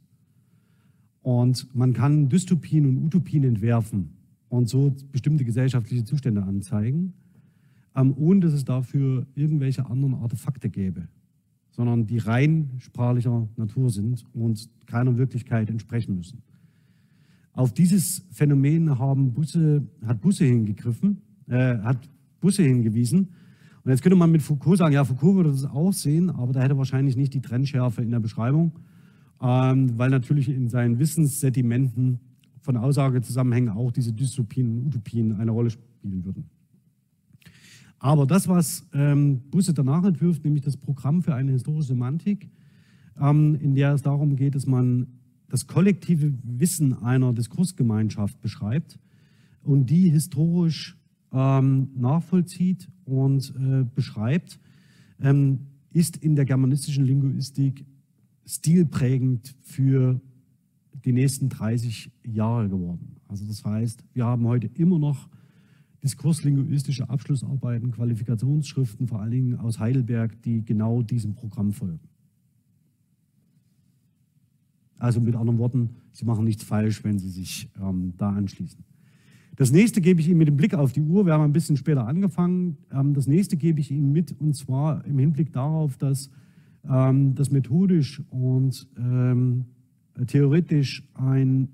Und 1.22 1.68
man 1.76 1.92
kann 1.92 2.30
Dystopien 2.30 2.86
und 2.86 2.98
Utopien 3.04 3.44
entwerfen. 3.44 4.12
und 4.48 4.70
so 4.70 4.96
bestimmte 5.12 5.44
gesellschaftliche 5.44 6.06
Zustände 6.06 6.44
anzeigen, 6.44 7.14
ähm, 7.96 8.14
ohne 8.18 8.42
dass 8.42 8.54
es 8.54 8.66
dafür 8.66 9.26
irgendwelche 9.36 9.86
anderen 9.86 10.16
Artefakte 10.16 10.70
gäbe, 10.70 11.08
sondern 11.72 12.06
die 12.06 12.18
rein 12.18 12.72
sprachlicher 12.80 13.48
Natur 13.56 13.90
sind 13.90 14.24
und 14.34 14.70
keiner 14.86 15.18
Wirklichkeit 15.18 15.70
entsprechen 15.70 16.16
müssen. 16.16 16.42
Auf 17.54 17.74
dieses 17.74 18.26
Phänomen 18.32 18.98
haben 18.98 19.34
Busse, 19.34 19.84
hat 20.06 20.22
Busse 20.22 20.46
hingegriffen, 20.46 21.22
äh, 21.48 21.78
hat 21.78 22.10
Busse 22.42 22.64
hingewiesen. 22.64 23.30
Und 23.84 23.92
jetzt 23.92 24.02
könnte 24.02 24.16
man 24.16 24.32
mit 24.32 24.42
Foucault 24.42 24.78
sagen, 24.78 24.94
ja, 24.94 25.04
Foucault 25.04 25.36
würde 25.36 25.52
das 25.52 25.66
auch 25.66 25.94
sehen, 25.94 26.30
aber 26.30 26.54
da 26.54 26.62
hätte 26.62 26.78
wahrscheinlich 26.78 27.16
nicht 27.16 27.34
die 27.34 27.42
Trennschärfe 27.42 28.02
in 28.02 28.10
der 28.10 28.20
Beschreibung, 28.20 28.72
ähm, 29.42 29.98
weil 29.98 30.10
natürlich 30.10 30.50
in 30.50 30.70
seinen 30.70 30.98
Wissenssedimenten 31.00 32.20
von 32.62 32.78
Aussagezusammenhängen 32.78 33.70
auch 33.70 33.92
diese 33.92 34.14
Dystopien 34.14 34.68
und 34.70 34.88
Utopien 34.88 35.34
eine 35.34 35.52
Rolle 35.52 35.70
spielen 35.70 36.24
würden. 36.24 36.50
Aber 38.04 38.28
das, 38.28 38.50
was 38.50 38.86
ähm, 38.94 39.40
Busse 39.50 39.74
danach 39.74 40.04
entwirft, 40.04 40.44
nämlich 40.44 40.62
das 40.62 40.76
Programm 40.76 41.24
für 41.24 41.36
eine 41.36 41.54
historische 41.54 41.88
Semantik, 41.88 42.50
ähm, 43.18 43.56
in 43.56 43.76
der 43.76 43.94
es 43.94 44.02
darum 44.02 44.36
geht, 44.36 44.56
dass 44.56 44.68
man 44.68 45.08
das 45.48 45.68
kollektive 45.68 46.34
Wissen 46.44 47.02
einer 47.02 47.32
Diskursgemeinschaft 47.32 48.42
beschreibt 48.42 49.00
und 49.62 49.90
die 49.90 50.10
historisch 50.10 50.98
ähm, 51.32 51.92
nachvollzieht 51.96 52.90
und 53.06 53.54
äh, 53.56 53.86
beschreibt, 53.96 54.60
ähm, 55.22 55.60
ist 55.94 56.18
in 56.18 56.36
der 56.36 56.44
germanistischen 56.44 57.06
Linguistik 57.06 57.86
stilprägend 58.46 59.56
für 59.62 60.20
die 61.06 61.14
nächsten 61.14 61.48
30 61.48 62.12
Jahre 62.26 62.68
geworden. 62.68 63.16
Also 63.30 63.46
das 63.46 63.64
heißt, 63.64 64.04
wir 64.12 64.26
haben 64.26 64.46
heute 64.46 64.70
immer 64.76 65.00
noch 65.00 65.30
diskurslinguistische 66.04 67.10
Abschlussarbeiten, 67.10 67.92
Qualifikationsschriften, 67.92 69.08
vor 69.08 69.22
allen 69.22 69.32
Dingen 69.32 69.56
aus 69.58 69.80
Heidelberg, 69.80 70.42
die 70.42 70.64
genau 70.64 71.02
diesem 71.02 71.34
Programm 71.34 71.72
folgen. 71.72 72.02
Also 75.00 75.20
mit 75.22 75.36
anderen 75.36 75.60
Worten, 75.60 75.90
Sie 76.12 76.26
machen 76.26 76.46
nichts 76.46 76.64
falsch, 76.64 77.04
wenn 77.04 77.20
Sie 77.20 77.30
sich 77.30 77.70
ähm, 77.82 78.14
da 78.18 78.30
anschließen. 78.30 78.84
Das 79.56 79.72
nächste 79.72 80.02
gebe 80.02 80.20
ich 80.20 80.28
Ihnen 80.28 80.40
mit 80.40 80.48
dem 80.48 80.58
Blick 80.58 80.74
auf 80.74 80.94
die 80.94 81.02
Uhr. 81.02 81.26
Wir 81.26 81.34
haben 81.34 81.44
ein 81.44 81.54
bisschen 81.54 81.78
später 81.78 82.08
angefangen. 82.08 82.78
Ähm, 82.92 83.14
das 83.14 83.28
nächste 83.28 83.56
gebe 83.56 83.80
ich 83.80 83.92
Ihnen 83.92 84.12
mit 84.12 84.40
und 84.40 84.56
zwar 84.56 85.06
im 85.06 85.20
Hinblick 85.20 85.54
darauf, 85.54 85.98
dass 85.98 86.30
ähm, 86.90 87.36
das 87.36 87.52
methodisch 87.52 88.22
und 88.30 88.88
ähm, 88.98 89.66
theoretisch 90.28 91.04
ein 91.14 91.70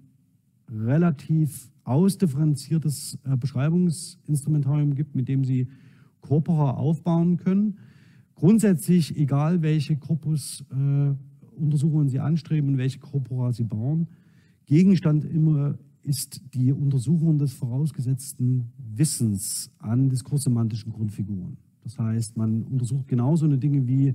relativ 0.69 1.69
ausdifferenziertes 1.89 3.19
äh, 3.23 3.35
Beschreibungsinstrumentarium 3.35 4.95
gibt, 4.95 5.15
mit 5.15 5.27
dem 5.27 5.43
Sie 5.43 5.67
Corpora 6.21 6.71
aufbauen 6.71 7.37
können. 7.37 7.79
Grundsätzlich, 8.35 9.17
egal 9.17 9.61
welche 9.61 9.97
Korpusuntersuchungen 9.97 12.07
äh, 12.07 12.09
Sie 12.09 12.19
anstreben 12.19 12.69
und 12.69 12.77
welche 12.77 12.99
Corpora 12.99 13.51
Sie 13.51 13.63
bauen, 13.63 14.07
Gegenstand 14.65 15.25
immer 15.25 15.77
ist 16.03 16.41
die 16.53 16.71
Untersuchung 16.71 17.39
des 17.39 17.53
vorausgesetzten 17.53 18.71
Wissens 18.77 19.71
an 19.79 20.09
diskurssemantischen 20.09 20.93
Grundfiguren. 20.93 21.57
Das 21.83 21.97
heißt, 21.97 22.37
man 22.37 22.63
untersucht 22.63 23.07
genauso 23.07 23.45
eine 23.45 23.57
Dinge 23.57 23.87
wie 23.87 24.13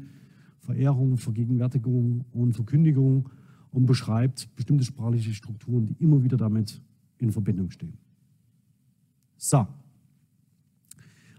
Verehrung, 0.60 1.16
Vergegenwärtigung 1.16 2.24
und 2.32 2.54
Verkündigung 2.54 3.28
und 3.72 3.86
beschreibt 3.86 4.54
bestimmte 4.54 4.84
sprachliche 4.84 5.34
Strukturen, 5.34 5.86
die 5.86 5.96
immer 5.98 6.22
wieder 6.22 6.36
damit 6.36 6.80
in 7.18 7.32
Verbindung 7.32 7.70
stehen. 7.70 7.96
So. 9.36 9.66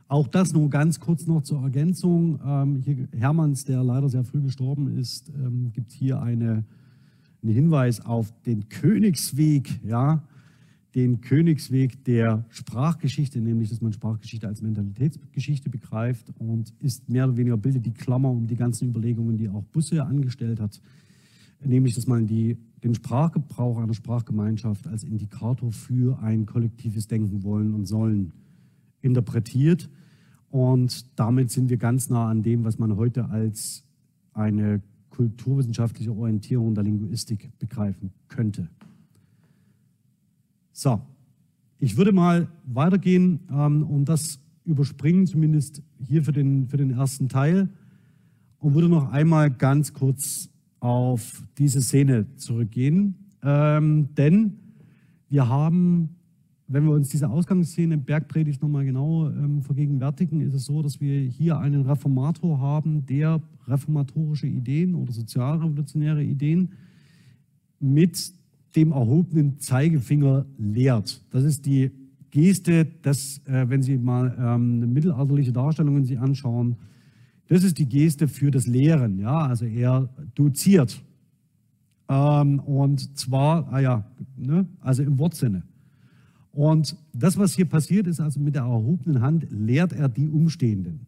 Auch 0.07 0.27
das 0.27 0.53
nur 0.53 0.69
ganz 0.69 0.99
kurz 0.99 1.25
noch 1.25 1.41
zur 1.41 1.63
Ergänzung. 1.63 2.39
Ähm, 2.45 2.81
hier 2.83 3.07
Hermanns, 3.11 3.65
der 3.65 3.83
leider 3.83 4.07
sehr 4.07 4.23
früh 4.23 4.41
gestorben 4.41 4.97
ist, 4.97 5.29
ähm, 5.29 5.71
gibt 5.73 5.91
hier 5.91 6.21
eine, 6.21 6.63
einen 7.41 7.53
Hinweis 7.53 8.05
auf 8.05 8.31
den 8.43 8.69
Königsweg, 8.69 9.81
ja, 9.83 10.23
den 10.95 11.19
Königsweg 11.19 12.05
der 12.05 12.45
Sprachgeschichte, 12.49 13.41
nämlich 13.41 13.69
dass 13.69 13.81
man 13.81 13.91
Sprachgeschichte 13.91 14.47
als 14.47 14.61
Mentalitätsgeschichte 14.61 15.69
begreift 15.69 16.31
und 16.39 16.73
ist 16.79 17.09
mehr 17.09 17.25
oder 17.25 17.35
weniger 17.35 17.57
bildet 17.57 17.85
die 17.85 17.91
Klammer 17.91 18.29
um 18.29 18.47
die 18.47 18.55
ganzen 18.55 18.89
Überlegungen, 18.89 19.37
die 19.37 19.49
auch 19.49 19.63
Busse 19.63 20.05
angestellt 20.05 20.61
hat, 20.61 20.79
nämlich 21.61 21.95
dass 21.95 22.07
man 22.07 22.27
die, 22.27 22.57
den 22.85 22.93
Sprachgebrauch 22.93 23.79
einer 23.79 23.95
Sprachgemeinschaft 23.95 24.85
als 24.85 25.03
Indikator 25.03 25.71
für 25.71 26.19
ein 26.21 26.45
kollektives 26.45 27.07
Denken 27.07 27.41
wollen 27.41 27.73
und 27.73 27.87
sollen 27.87 28.31
interpretiert. 29.01 29.89
Und 30.51 31.19
damit 31.19 31.49
sind 31.49 31.71
wir 31.71 31.77
ganz 31.77 32.11
nah 32.11 32.29
an 32.29 32.43
dem, 32.43 32.63
was 32.63 32.77
man 32.77 32.95
heute 32.95 33.27
als 33.29 33.83
eine 34.33 34.83
kulturwissenschaftliche 35.09 36.11
Orientierung 36.11 36.75
der 36.75 36.83
Linguistik 36.83 37.49
begreifen 37.57 38.13
könnte. 38.27 38.69
So, 40.71 41.01
ich 41.79 41.97
würde 41.97 42.11
mal 42.11 42.47
weitergehen 42.65 43.39
ähm, 43.49 43.81
und 43.81 44.05
das 44.05 44.39
überspringen, 44.63 45.25
zumindest 45.25 45.81
hier 46.07 46.23
für 46.23 46.33
den, 46.33 46.67
für 46.67 46.77
den 46.77 46.91
ersten 46.91 47.29
Teil, 47.29 47.67
und 48.59 48.75
würde 48.75 48.89
noch 48.89 49.11
einmal 49.11 49.49
ganz 49.49 49.93
kurz 49.93 50.49
auf 50.85 51.41
diese 51.57 51.81
Szene 51.81 52.27
zurückgehen. 52.35 53.15
Ähm, 53.41 54.09
denn 54.15 54.53
wir 55.29 55.49
haben, 55.49 56.09
wenn 56.67 56.83
wir 56.83 56.91
uns 56.91 57.09
diese 57.09 57.27
Ausgangsszene 57.27 57.97
Bergpredigt 57.97 58.61
nochmal 58.61 58.85
genau 58.85 59.27
ähm, 59.29 59.63
vergegenwärtigen, 59.63 60.41
ist 60.41 60.53
es 60.53 60.65
so, 60.65 60.83
dass 60.83 61.01
wir 61.01 61.21
hier 61.21 61.57
einen 61.57 61.87
Reformator 61.87 62.59
haben, 62.59 63.03
der 63.07 63.41
reformatorische 63.67 64.45
Ideen 64.45 64.93
oder 64.93 65.11
sozialrevolutionäre 65.11 66.23
Ideen 66.23 66.73
mit 67.79 68.31
dem 68.75 68.91
erhobenen 68.91 69.57
Zeigefinger 69.57 70.45
lehrt. 70.59 71.19
Das 71.31 71.45
ist 71.45 71.65
die 71.65 71.89
Geste, 72.29 72.85
dass, 73.01 73.41
äh, 73.45 73.67
wenn 73.69 73.81
Sie 73.81 73.97
mal 73.97 74.37
ähm, 74.39 74.93
mittelalterliche 74.93 75.51
Darstellungen 75.51 76.05
sich 76.05 76.19
anschauen, 76.19 76.75
das 77.47 77.63
ist 77.63 77.77
die 77.77 77.87
Geste 77.87 78.27
für 78.27 78.51
das 78.51 78.67
Lehren. 78.67 79.19
Ja? 79.19 79.47
Also 79.47 79.65
er 79.65 80.09
doziert. 80.33 81.01
Ähm, 82.07 82.59
und 82.59 83.17
zwar, 83.17 83.71
ah 83.71 83.79
ja, 83.79 84.05
ne? 84.37 84.65
also 84.81 85.03
im 85.03 85.17
Wortsinne. 85.17 85.63
Und 86.51 86.95
das, 87.13 87.37
was 87.37 87.53
hier 87.53 87.65
passiert, 87.65 88.07
ist 88.07 88.19
also 88.19 88.39
mit 88.39 88.55
der 88.55 88.63
erhobenen 88.63 89.21
Hand 89.21 89.47
lehrt 89.49 89.91
er 89.91 90.07
die 90.07 90.29
Umstehenden. 90.29 91.05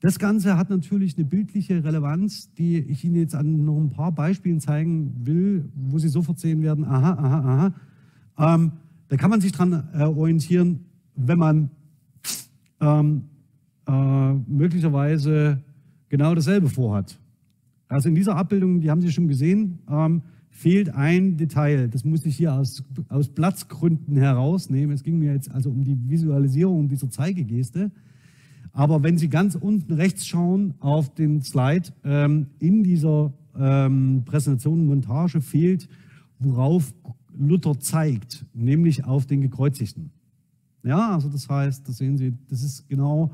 Das 0.00 0.18
Ganze 0.18 0.56
hat 0.58 0.70
natürlich 0.70 1.16
eine 1.16 1.24
bildliche 1.24 1.82
Relevanz, 1.82 2.52
die 2.54 2.78
ich 2.78 3.04
Ihnen 3.04 3.16
jetzt 3.16 3.34
an 3.34 3.64
noch 3.64 3.80
ein 3.80 3.90
paar 3.90 4.12
Beispielen 4.12 4.60
zeigen 4.60 5.12
will, 5.24 5.68
wo 5.74 5.98
Sie 5.98 6.08
sofort 6.08 6.38
sehen 6.38 6.62
werden, 6.62 6.84
aha, 6.84 7.14
aha, 7.14 7.72
aha. 8.36 8.54
Ähm, 8.54 8.72
da 9.08 9.16
kann 9.16 9.30
man 9.30 9.40
sich 9.40 9.52
dran 9.52 9.88
äh, 9.94 10.02
orientieren, 10.02 10.80
wenn 11.16 11.38
man 11.38 11.70
ähm, 12.80 13.24
äh, 13.86 14.32
möglicherweise 14.46 15.60
genau 16.08 16.34
dasselbe 16.34 16.68
vorhat. 16.68 17.18
Also 17.88 18.08
in 18.08 18.14
dieser 18.14 18.36
Abbildung, 18.36 18.80
die 18.80 18.90
haben 18.90 19.00
Sie 19.00 19.12
schon 19.12 19.28
gesehen, 19.28 19.78
ähm, 19.90 20.22
fehlt 20.50 20.94
ein 20.94 21.36
Detail. 21.36 21.88
Das 21.88 22.04
muss 22.04 22.24
ich 22.24 22.36
hier 22.36 22.54
aus, 22.54 22.84
aus 23.08 23.28
Platzgründen 23.28 24.16
herausnehmen. 24.16 24.94
Es 24.94 25.02
ging 25.02 25.18
mir 25.18 25.32
jetzt 25.32 25.50
also 25.50 25.70
um 25.70 25.84
die 25.84 25.98
Visualisierung 26.08 26.88
dieser 26.88 27.10
Zeigegeste. 27.10 27.90
Aber 28.72 29.02
wenn 29.02 29.18
Sie 29.18 29.28
ganz 29.28 29.54
unten 29.54 29.92
rechts 29.92 30.26
schauen 30.26 30.74
auf 30.80 31.14
den 31.14 31.42
Slide, 31.42 31.90
ähm, 32.04 32.46
in 32.58 32.82
dieser 32.82 33.32
ähm, 33.56 34.22
Präsentation 34.24 34.86
Montage 34.86 35.40
fehlt, 35.40 35.88
worauf 36.38 36.92
Luther 37.36 37.78
zeigt, 37.78 38.44
nämlich 38.54 39.04
auf 39.04 39.26
den 39.26 39.40
Gekreuzigten. 39.40 40.10
Ja, 40.82 41.14
also 41.14 41.28
das 41.28 41.48
heißt, 41.48 41.88
das 41.88 41.98
sehen 41.98 42.16
Sie, 42.16 42.34
das 42.48 42.62
ist 42.62 42.88
genau, 42.88 43.32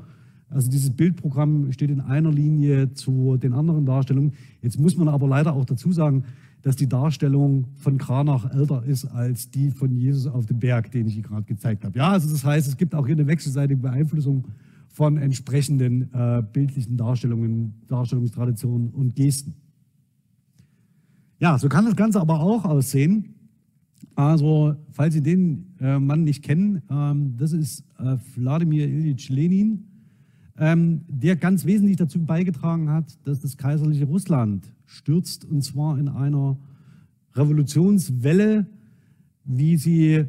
also 0.51 0.69
dieses 0.69 0.91
Bildprogramm 0.91 1.71
steht 1.71 1.89
in 1.89 2.01
einer 2.01 2.31
Linie 2.31 2.93
zu 2.93 3.37
den 3.37 3.53
anderen 3.53 3.85
Darstellungen. 3.85 4.33
Jetzt 4.61 4.79
muss 4.79 4.97
man 4.97 5.07
aber 5.07 5.27
leider 5.27 5.53
auch 5.53 5.65
dazu 5.65 5.91
sagen, 5.91 6.25
dass 6.61 6.75
die 6.75 6.87
Darstellung 6.87 7.65
von 7.77 7.97
Kranach 7.97 8.53
älter 8.53 8.83
ist 8.83 9.05
als 9.05 9.49
die 9.49 9.71
von 9.71 9.95
Jesus 9.95 10.27
auf 10.27 10.45
dem 10.45 10.59
Berg, 10.59 10.91
den 10.91 11.07
ich 11.07 11.15
Ihnen 11.15 11.23
gerade 11.23 11.43
gezeigt 11.43 11.83
habe. 11.83 11.97
Ja, 11.97 12.09
also 12.09 12.29
das 12.29 12.43
heißt, 12.43 12.67
es 12.67 12.77
gibt 12.77 12.93
auch 12.93 13.05
hier 13.07 13.15
eine 13.15 13.27
wechselseitige 13.27 13.81
Beeinflussung 13.81 14.47
von 14.89 15.17
entsprechenden 15.17 16.13
äh, 16.13 16.43
bildlichen 16.51 16.97
Darstellungen, 16.97 17.73
Darstellungstraditionen 17.87 18.89
und 18.89 19.15
Gesten. 19.15 19.55
Ja, 21.39 21.57
so 21.57 21.69
kann 21.69 21.85
das 21.85 21.95
Ganze 21.95 22.19
aber 22.19 22.41
auch 22.41 22.65
aussehen. 22.65 23.33
Also, 24.15 24.75
falls 24.91 25.13
Sie 25.13 25.21
den 25.21 25.73
äh, 25.79 25.97
Mann 25.97 26.23
nicht 26.23 26.43
kennen, 26.43 26.81
ähm, 26.89 27.35
das 27.37 27.53
ist 27.53 27.85
äh, 27.97 28.17
Wladimir 28.35 28.87
Ilyich 28.87 29.29
Lenin, 29.29 29.85
der 30.61 31.35
ganz 31.37 31.65
wesentlich 31.65 31.97
dazu 31.97 32.19
beigetragen 32.23 32.89
hat, 32.89 33.17
dass 33.23 33.39
das 33.39 33.57
kaiserliche 33.57 34.05
Russland 34.05 34.71
stürzt, 34.85 35.43
und 35.43 35.63
zwar 35.63 35.97
in 35.97 36.07
einer 36.07 36.55
Revolutionswelle, 37.33 38.67
wie 39.43 39.77
sie 39.77 40.25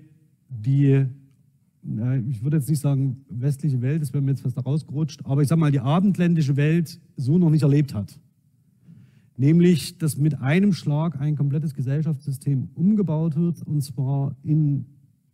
die 0.49 1.07
ich 2.31 2.43
würde 2.45 2.59
jetzt 2.59 2.69
nicht 2.69 2.79
sagen 2.79 3.25
westliche 3.29 3.81
Welt, 3.83 4.03
das 4.03 4.13
wäre 4.13 4.23
mir 4.23 4.31
jetzt 4.31 4.43
fast 4.43 4.65
rausgerutscht, 4.65 5.27
aber 5.27 5.43
ich 5.43 5.49
sage 5.49 5.61
mal, 5.61 5.73
die 5.73 5.81
abendländische 5.81 6.57
Welt 6.57 7.01
so 7.17 7.39
noch 7.39 7.51
nicht 7.51 7.63
erlebt 7.63 7.93
hat. 7.93 8.21
Nämlich, 9.37 9.99
dass 9.99 10.17
mit 10.17 10.41
einem 10.41 10.73
Schlag 10.73 11.21
ein 11.21 11.35
komplettes 11.35 11.75
Gesellschaftssystem 11.75 12.69
umgebaut 12.75 13.35
wird 13.35 13.63
und 13.67 13.83
zwar 13.83 14.37
in, 14.45 14.85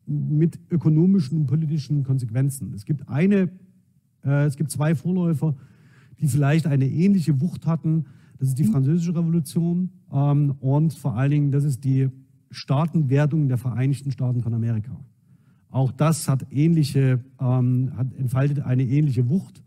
mit 0.07 0.59
ökonomischen 0.70 1.40
und 1.40 1.46
politischen 1.46 2.03
Konsequenzen. 2.03 2.72
Es 2.74 2.86
gibt, 2.86 3.07
eine, 3.11 3.51
es 4.22 4.56
gibt 4.56 4.70
zwei 4.70 4.94
Vorläufer, 4.94 5.54
die 6.20 6.26
vielleicht 6.26 6.66
eine 6.66 6.88
ähnliche 6.88 7.40
Wucht 7.40 7.66
hatten. 7.66 8.06
Das 8.38 8.48
ist 8.48 8.58
die 8.58 8.64
Französische 8.64 9.14
Revolution 9.14 9.90
ähm, 10.12 10.54
und 10.60 10.94
vor 10.94 11.16
allen 11.16 11.30
Dingen, 11.30 11.50
das 11.50 11.64
ist 11.64 11.84
die 11.84 12.08
Staatenwertung 12.50 13.48
der 13.48 13.58
Vereinigten 13.58 14.10
Staaten 14.10 14.42
von 14.42 14.54
Amerika. 14.54 14.98
Auch 15.70 15.92
das 15.92 16.28
hat 16.28 16.46
ähnliche, 16.50 17.20
ähm, 17.40 17.92
hat, 17.96 18.14
entfaltet 18.16 18.60
eine 18.60 18.84
ähnliche 18.84 19.28
Wucht. 19.28 19.62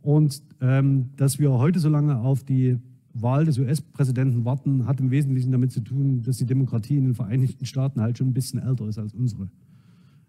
Und 0.00 0.42
ähm, 0.60 1.10
dass 1.16 1.38
wir 1.38 1.50
heute 1.52 1.78
so 1.78 1.88
lange 1.88 2.18
auf 2.18 2.44
die 2.44 2.78
Wahl 3.12 3.44
des 3.44 3.58
US-Präsidenten 3.58 4.44
warten, 4.44 4.86
hat 4.86 5.00
im 5.00 5.10
Wesentlichen 5.10 5.50
damit 5.50 5.72
zu 5.72 5.80
tun, 5.80 6.22
dass 6.22 6.36
die 6.36 6.46
Demokratie 6.46 6.96
in 6.96 7.04
den 7.04 7.14
Vereinigten 7.14 7.66
Staaten 7.66 8.00
halt 8.00 8.18
schon 8.18 8.28
ein 8.28 8.32
bisschen 8.32 8.60
älter 8.60 8.86
ist 8.88 8.98
als 8.98 9.14
unsere. 9.14 9.48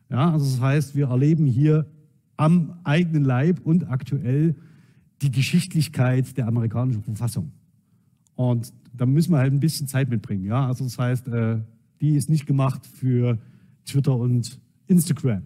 Ja, 0.09 0.31
also 0.31 0.45
das 0.45 0.61
heißt, 0.61 0.95
wir 0.95 1.07
erleben 1.07 1.45
hier 1.45 1.85
am 2.37 2.79
eigenen 2.83 3.23
Leib 3.23 3.59
und 3.63 3.89
aktuell 3.89 4.55
die 5.21 5.31
Geschichtlichkeit 5.31 6.37
der 6.37 6.47
amerikanischen 6.47 7.03
Verfassung. 7.03 7.51
Und 8.35 8.71
da 8.93 9.05
müssen 9.05 9.31
wir 9.31 9.39
halt 9.39 9.51
ein 9.51 9.59
bisschen 9.59 9.87
Zeit 9.87 10.09
mitbringen. 10.09 10.45
Ja, 10.45 10.67
also 10.67 10.83
das 10.83 10.97
heißt, 10.97 11.27
äh, 11.27 11.59
die 12.01 12.15
ist 12.15 12.29
nicht 12.29 12.45
gemacht 12.45 12.85
für 12.85 13.39
Twitter 13.85 14.15
und 14.15 14.59
Instagram. 14.85 15.43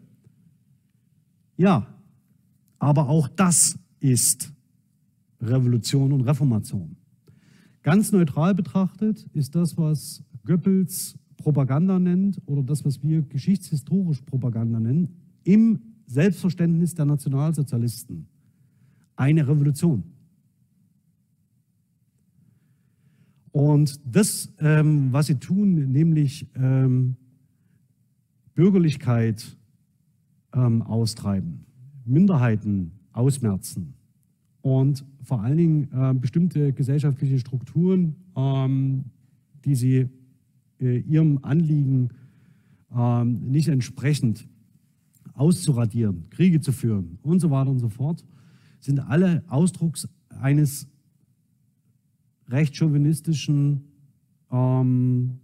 Ja, 1.58 1.88
aber 2.80 3.08
auch 3.08 3.28
das 3.30 3.80
ist 4.00 4.52
Revolution 5.40 6.12
und 6.12 6.22
Reformation. 6.22 6.98
Ganz 7.84 8.12
neutral 8.12 8.54
betrachtet 8.54 9.28
ist 9.34 9.56
das, 9.56 9.78
was 9.78 10.24
Goebbels 10.46 11.18
Propaganda 11.38 12.00
nennt 12.00 12.40
oder 12.46 12.62
das, 12.62 12.86
was 12.86 13.02
wir 13.02 13.22
geschichtshistorisch 13.22 14.22
Propaganda 14.22 14.80
nennen, 14.80 15.16
im 15.44 15.80
Selbstverständnis 16.12 16.94
der 16.94 17.06
Nationalsozialisten 17.06 18.28
eine 19.16 19.48
Revolution. 19.48 20.04
Und 23.52 24.00
das, 24.06 24.52
ähm, 24.60 25.12
was 25.12 25.28
sie 25.28 25.36
tun, 25.36 25.92
nämlich 25.92 26.48
ähm, 26.56 27.16
Bürgerlichkeit 28.56 29.58
ähm, 30.54 30.82
austreiben, 30.82 31.66
Minderheiten 32.06 32.92
ausmerzen 33.14 33.94
und 34.62 35.06
vor 35.24 35.42
allen 35.42 35.58
Dingen 35.58 35.90
äh, 35.94 36.14
bestimmte 36.14 36.74
gesellschaftliche 36.74 37.40
Strukturen, 37.40 38.16
ähm, 38.36 39.06
die 39.66 39.76
sie 39.76 40.10
äh, 40.80 41.00
ihrem 41.00 41.40
Anliegen 41.42 42.10
äh, 42.96 43.24
nicht 43.24 43.68
entsprechend 43.68 44.48
auszuradieren, 45.34 46.30
Kriege 46.30 46.62
zu 46.62 46.72
führen 46.72 47.18
und 47.22 47.40
so 47.40 47.50
weiter 47.52 47.70
und 47.70 47.80
so 47.80 47.90
fort, 47.90 48.26
sind 48.80 49.00
alle 49.00 49.44
Ausdrucks 49.48 50.08
eines 50.30 50.88
recht 52.48 52.76
chauvinistischen 52.76 53.84
ähm, 54.52 55.40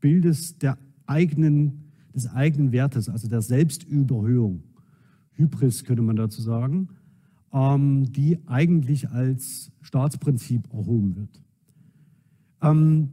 Bildes 0.00 0.58
der 0.58 0.78
eigenen, 1.06 1.92
des 2.14 2.28
eigenen 2.28 2.72
Wertes, 2.72 3.08
also 3.08 3.28
der 3.28 3.42
Selbstüberhöhung. 3.42 4.62
Hybris 5.32 5.84
könnte 5.84 6.02
man 6.02 6.16
dazu 6.16 6.42
sagen, 6.42 6.88
ähm, 7.52 8.12
die 8.12 8.38
eigentlich 8.46 9.10
als 9.10 9.70
Staatsprinzip 9.82 10.72
erhoben 10.72 11.16
wird. 11.16 11.42
Ähm, 12.62 13.12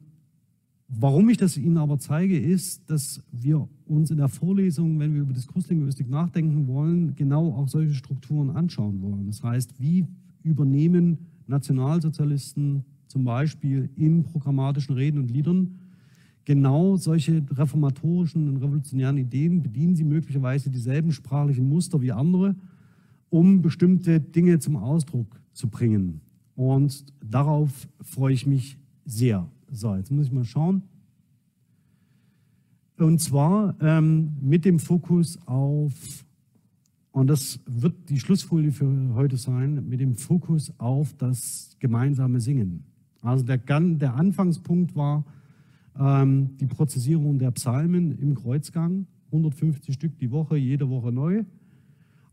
warum 0.87 1.29
ich 1.29 1.37
das 1.37 1.57
Ihnen 1.57 1.77
aber 1.77 1.99
zeige, 1.99 2.39
ist, 2.39 2.89
dass 2.89 3.21
wir 3.31 3.67
uns 3.85 4.11
in 4.11 4.17
der 4.17 4.29
Vorlesung, 4.29 4.99
wenn 4.99 5.13
wir 5.13 5.21
über 5.21 5.33
Diskurslinguistik 5.33 6.09
nachdenken 6.09 6.67
wollen, 6.67 7.15
genau 7.15 7.53
auch 7.53 7.67
solche 7.67 7.93
Strukturen 7.93 8.51
anschauen 8.51 9.01
wollen. 9.01 9.27
Das 9.27 9.43
heißt, 9.43 9.79
wie 9.79 10.05
übernehmen 10.43 11.17
Nationalsozialisten 11.47 12.83
zum 13.07 13.23
Beispiel 13.23 13.89
in 13.95 14.23
programmatischen 14.23 14.95
Reden 14.95 15.19
und 15.19 15.31
Liedern 15.31 15.79
genau 16.45 16.97
solche 16.97 17.43
reformatorischen 17.51 18.49
und 18.49 18.57
revolutionären 18.57 19.17
Ideen, 19.17 19.61
bedienen 19.61 19.95
sie 19.95 20.03
möglicherweise 20.03 20.69
dieselben 20.69 21.11
sprachlichen 21.11 21.67
Muster 21.67 22.01
wie 22.01 22.11
andere, 22.11 22.55
um 23.29 23.61
bestimmte 23.61 24.19
Dinge 24.19 24.59
zum 24.59 24.75
Ausdruck 24.75 25.39
zu 25.53 25.69
bringen. 25.69 26.21
Und 26.55 27.05
darauf 27.23 27.87
freue 28.01 28.33
ich 28.33 28.45
mich 28.45 28.77
sehr. 29.05 29.47
So, 29.71 29.95
jetzt 29.95 30.11
muss 30.11 30.27
ich 30.27 30.31
mal 30.31 30.43
schauen. 30.43 30.83
Und 33.03 33.19
zwar 33.19 33.75
ähm, 33.81 34.31
mit 34.41 34.63
dem 34.63 34.79
Fokus 34.79 35.37
auf, 35.45 35.91
und 37.11 37.27
das 37.27 37.59
wird 37.65 38.09
die 38.09 38.17
Schlussfolie 38.17 38.71
für 38.71 39.13
heute 39.13 39.35
sein, 39.35 39.87
mit 39.89 39.99
dem 39.99 40.15
Fokus 40.15 40.71
auf 40.77 41.13
das 41.17 41.75
gemeinsame 41.79 42.39
Singen. 42.39 42.85
Also 43.21 43.43
der, 43.43 43.57
der 43.57 44.15
Anfangspunkt 44.15 44.95
war 44.95 45.25
ähm, 45.99 46.55
die 46.57 46.65
Prozessierung 46.65 47.39
der 47.39 47.51
Psalmen 47.51 48.17
im 48.19 48.35
Kreuzgang, 48.35 49.05
150 49.27 49.93
Stück 49.93 50.17
die 50.19 50.31
Woche, 50.31 50.55
jede 50.55 50.89
Woche 50.89 51.11
neu. 51.11 51.43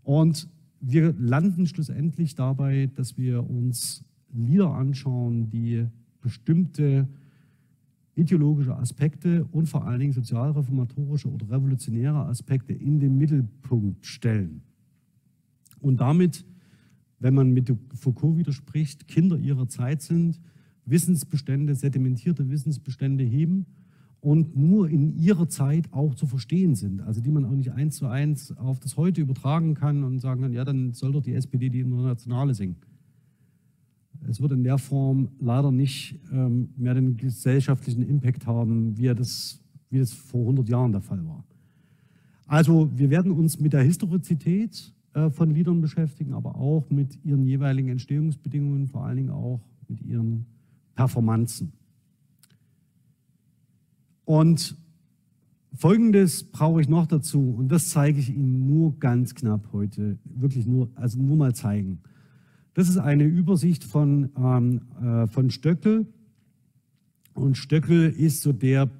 Und 0.04 0.48
wir 0.80 1.12
landen 1.18 1.66
schlussendlich 1.66 2.36
dabei, 2.36 2.90
dass 2.94 3.18
wir 3.18 3.48
uns 3.50 4.04
Lieder 4.32 4.72
anschauen, 4.72 5.50
die 5.50 5.86
bestimmte 6.20 7.08
ideologische 8.14 8.76
Aspekte 8.76 9.46
und 9.52 9.68
vor 9.68 9.86
allen 9.86 10.00
Dingen 10.00 10.12
sozialreformatorische 10.12 11.30
oder 11.30 11.50
revolutionäre 11.50 12.26
Aspekte 12.26 12.72
in 12.72 13.00
den 13.00 13.16
Mittelpunkt 13.16 14.04
stellen. 14.04 14.62
Und 15.80 16.00
damit, 16.00 16.44
wenn 17.18 17.34
man 17.34 17.52
mit 17.52 17.74
Foucault 17.94 18.36
widerspricht, 18.36 19.08
Kinder 19.08 19.38
ihrer 19.38 19.68
Zeit 19.68 20.02
sind, 20.02 20.40
Wissensbestände, 20.84 21.74
sedimentierte 21.74 22.48
Wissensbestände 22.48 23.24
heben 23.24 23.66
und 24.20 24.56
nur 24.56 24.88
in 24.88 25.16
ihrer 25.16 25.48
Zeit 25.48 25.92
auch 25.92 26.14
zu 26.14 26.26
verstehen 26.26 26.74
sind. 26.74 27.00
Also 27.00 27.20
die 27.20 27.30
man 27.30 27.44
auch 27.44 27.54
nicht 27.54 27.72
eins 27.72 27.96
zu 27.96 28.06
eins 28.06 28.56
auf 28.58 28.80
das 28.80 28.96
Heute 28.96 29.20
übertragen 29.20 29.74
kann 29.74 30.04
und 30.04 30.18
sagen 30.18 30.42
kann, 30.42 30.52
ja, 30.52 30.64
dann 30.64 30.92
soll 30.92 31.12
doch 31.12 31.22
die 31.22 31.34
SPD 31.34 31.70
die 31.70 31.80
Internationale 31.80 32.54
singen. 32.54 32.76
Es 34.28 34.40
wird 34.40 34.52
in 34.52 34.64
der 34.64 34.78
Form 34.78 35.28
leider 35.40 35.72
nicht 35.72 36.18
ähm, 36.32 36.68
mehr 36.76 36.94
den 36.94 37.16
gesellschaftlichen 37.16 38.02
Impact 38.02 38.46
haben, 38.46 38.96
wie, 38.98 39.06
das, 39.14 39.60
wie 39.88 39.98
das 39.98 40.12
vor 40.12 40.42
100 40.42 40.68
Jahren 40.68 40.92
der 40.92 41.00
Fall 41.00 41.26
war. 41.26 41.44
Also 42.46 42.90
wir 42.94 43.10
werden 43.10 43.32
uns 43.32 43.58
mit 43.60 43.72
der 43.72 43.82
Historizität 43.82 44.92
äh, 45.14 45.30
von 45.30 45.54
Liedern 45.54 45.80
beschäftigen, 45.80 46.34
aber 46.34 46.56
auch 46.56 46.88
mit 46.90 47.18
ihren 47.24 47.46
jeweiligen 47.46 47.88
Entstehungsbedingungen, 47.88 48.86
vor 48.88 49.04
allen 49.04 49.16
Dingen 49.16 49.30
auch 49.30 49.60
mit 49.88 50.02
ihren 50.02 50.46
Performanzen. 50.94 51.72
Und 54.24 54.76
Folgendes 55.74 56.44
brauche 56.44 56.80
ich 56.80 56.88
noch 56.88 57.06
dazu 57.06 57.54
und 57.56 57.68
das 57.68 57.88
zeige 57.90 58.18
ich 58.18 58.28
Ihnen 58.28 58.66
nur 58.66 58.98
ganz 58.98 59.34
knapp 59.34 59.68
heute, 59.72 60.18
wirklich 60.24 60.66
nur, 60.66 60.90
also 60.94 61.20
nur 61.20 61.36
mal 61.36 61.54
zeigen. 61.54 62.00
Das 62.74 62.88
ist 62.88 62.98
eine 62.98 63.24
Übersicht 63.24 63.84
von, 63.84 64.30
ähm, 64.36 64.80
äh, 65.02 65.26
von 65.26 65.50
Stöckel 65.50 66.06
und 67.34 67.56
Stöckel 67.56 68.10
ist 68.10 68.42
so 68.42 68.52
der, 68.52 68.90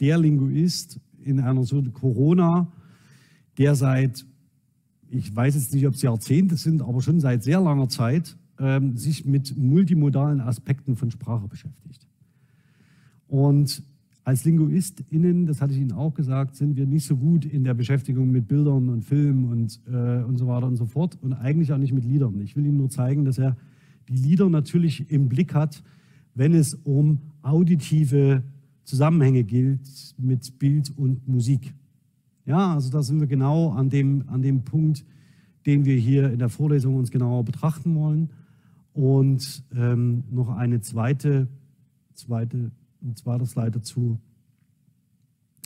der 0.00 0.18
Linguist 0.18 1.00
in 1.22 1.40
einer 1.40 1.64
so 1.64 1.82
Corona, 1.82 2.70
der 3.58 3.74
seit, 3.74 4.26
ich 5.10 5.34
weiß 5.34 5.54
jetzt 5.54 5.72
nicht, 5.74 5.86
ob 5.86 5.94
es 5.94 6.02
Jahrzehnte 6.02 6.56
sind, 6.56 6.82
aber 6.82 7.02
schon 7.02 7.20
seit 7.20 7.42
sehr 7.42 7.60
langer 7.60 7.88
Zeit 7.88 8.36
ähm, 8.58 8.96
sich 8.96 9.24
mit 9.24 9.56
multimodalen 9.56 10.40
Aspekten 10.40 10.96
von 10.96 11.10
Sprache 11.10 11.46
beschäftigt. 11.48 12.06
Und 13.28 13.82
als 14.24 14.44
LinguistInnen, 14.44 15.44
das 15.44 15.60
hatte 15.60 15.74
ich 15.74 15.80
Ihnen 15.80 15.92
auch 15.92 16.14
gesagt, 16.14 16.56
sind 16.56 16.76
wir 16.76 16.86
nicht 16.86 17.06
so 17.06 17.16
gut 17.16 17.44
in 17.44 17.62
der 17.62 17.74
Beschäftigung 17.74 18.30
mit 18.30 18.48
Bildern 18.48 18.88
und 18.88 19.04
Filmen 19.04 19.44
und, 19.44 19.80
äh, 19.86 20.22
und 20.22 20.38
so 20.38 20.46
weiter 20.46 20.66
und 20.66 20.76
so 20.76 20.86
fort 20.86 21.18
und 21.20 21.34
eigentlich 21.34 21.72
auch 21.72 21.78
nicht 21.78 21.92
mit 21.92 22.04
Liedern. 22.04 22.40
Ich 22.40 22.56
will 22.56 22.64
Ihnen 22.64 22.78
nur 22.78 22.88
zeigen, 22.88 23.26
dass 23.26 23.36
er 23.36 23.56
die 24.08 24.16
Lieder 24.16 24.48
natürlich 24.48 25.10
im 25.10 25.28
Blick 25.28 25.54
hat, 25.54 25.82
wenn 26.34 26.54
es 26.54 26.74
um 26.74 27.18
auditive 27.42 28.42
Zusammenhänge 28.84 29.44
gilt 29.44 30.14
mit 30.18 30.58
Bild 30.58 30.90
und 30.96 31.28
Musik. 31.28 31.74
Ja, 32.46 32.74
also 32.74 32.90
da 32.90 33.02
sind 33.02 33.20
wir 33.20 33.26
genau 33.26 33.70
an 33.70 33.90
dem, 33.90 34.24
an 34.28 34.42
dem 34.42 34.64
Punkt, 34.64 35.04
den 35.66 35.84
wir 35.84 35.96
hier 35.96 36.30
in 36.30 36.38
der 36.38 36.48
Vorlesung 36.48 36.96
uns 36.96 37.10
genauer 37.10 37.44
betrachten 37.44 37.94
wollen. 37.94 38.30
Und 38.92 39.64
ähm, 39.74 40.24
noch 40.30 40.50
eine 40.50 40.80
zweite, 40.80 41.48
zweite, 42.14 42.70
ein 43.04 43.16
zweiter 43.16 43.46
Slide 43.46 43.72
dazu. 43.72 44.18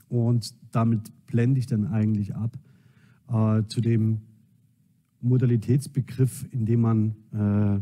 Und 0.09 0.55
damit 0.73 1.13
blende 1.27 1.61
ich 1.61 1.67
dann 1.67 1.87
eigentlich 1.87 2.35
ab. 2.35 2.59
äh, 3.29 3.63
zu 3.69 3.81
dem 3.81 4.21
Modalitätsbegriff, 5.21 6.47
in 6.53 6.67
dem 6.67 6.81
man, 6.81 7.15
äh, 7.33 7.81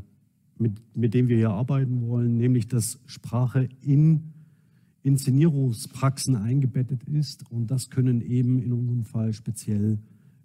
mit, 0.59 0.81
mit 0.97 1.15
dem 1.15 1.29
wir 1.29 1.37
hier 1.37 1.51
arbeiten 1.51 2.07
wollen, 2.07 2.37
nämlich 2.37 2.67
dass 2.67 2.99
Sprache 3.07 3.69
in 3.83 4.33
Inszenierungspraxen 5.03 6.35
eingebettet 6.35 7.05
ist. 7.05 7.49
Und 7.51 7.71
das 7.71 7.91
können 7.91 8.21
eben 8.23 8.59
in 8.59 8.73
unserem 8.73 9.05
Fall 9.05 9.33
speziell 9.33 9.99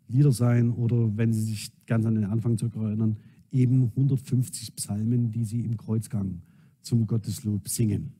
Lieder 0.07 0.33
sein 0.33 0.71
oder, 0.71 1.15
wenn 1.17 1.31
Sie 1.31 1.41
sich 1.41 1.71
ganz 1.85 2.05
an 2.05 2.15
den 2.15 2.25
Anfang 2.25 2.57
zurückerinnern, 2.57 3.15
eben 3.51 3.91
150 3.95 4.75
Psalmen, 4.75 5.31
die 5.31 5.45
Sie 5.45 5.61
im 5.61 5.77
Kreuzgang 5.77 6.41
zum 6.81 7.07
Gotteslob 7.07 7.69
singen. 7.69 8.11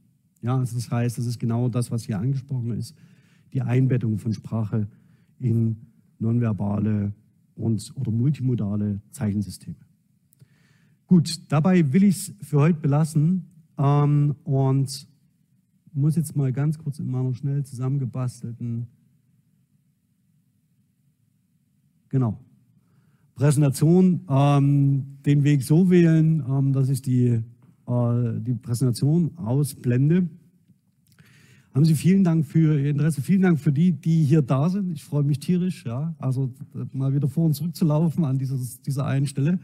Ja, 0.42 0.58
also 0.58 0.76
das 0.76 0.90
heißt, 0.90 1.18
das 1.18 1.26
ist 1.26 1.40
genau 1.40 1.70
das, 1.70 1.92
was 1.92 2.04
hier 2.04 2.20
angesprochen 2.20 2.72
ist, 2.72 2.96
die 3.54 3.62
Einbettung 3.62 4.18
von 4.18 4.34
Sprache 4.34 4.88
in 5.40 5.76
nonverbale 6.20 7.14
und 7.56 7.94
oder 7.96 8.12
multimodale 8.12 9.02
Zeichensysteme. 9.12 9.76
Gut, 11.08 11.42
dabei 11.50 11.92
will 11.92 12.04
ich 12.04 12.16
es 12.16 12.34
für 12.42 12.60
heute 12.60 12.80
belassen 12.80 13.46
ähm, 13.78 14.36
und 14.44 15.08
muss 15.94 16.16
jetzt 16.16 16.36
mal 16.36 16.54
ganz 16.54 16.78
kurz 16.78 17.00
in 17.00 17.12
meiner 17.12 17.34
schnell 17.34 17.64
zusammengebastelten 17.64 18.88
genau, 22.12 22.38
Präsentation 23.36 24.22
ähm, 24.30 25.18
den 25.26 25.44
Weg 25.44 25.64
so 25.64 25.90
wählen, 25.90 26.44
ähm, 26.48 26.74
dass 26.74 26.90
ich 26.90 27.02
die, 27.02 27.42
die 28.40 28.54
Präsentation 28.54 29.32
ausblende. 29.38 30.28
Haben 31.74 31.86
Sie 31.86 31.96
vielen 31.96 32.24
Dank 32.24 32.46
für 32.46 32.80
Ihr 32.80 32.90
Interesse, 32.90 33.22
vielen 33.22 33.42
Dank 33.42 33.60
für 33.60 33.72
die, 33.72 33.92
die 33.92 34.24
hier 34.24 34.42
da 34.42 34.70
sind. 34.70 34.92
Ich 34.92 35.04
freue 35.04 35.24
mich 35.24 35.40
tierisch, 35.40 35.86
ja, 35.86 36.14
also 36.20 36.54
mal 36.94 37.14
wieder 37.14 37.28
vor 37.28 37.46
und 37.46 37.54
zurück 37.54 37.76
zu 37.76 37.86
laufen 37.86 38.26
an 38.26 38.38
dieses, 38.38 38.82
dieser 38.82 39.06
einen 39.06 39.26
Stelle. 39.28 39.60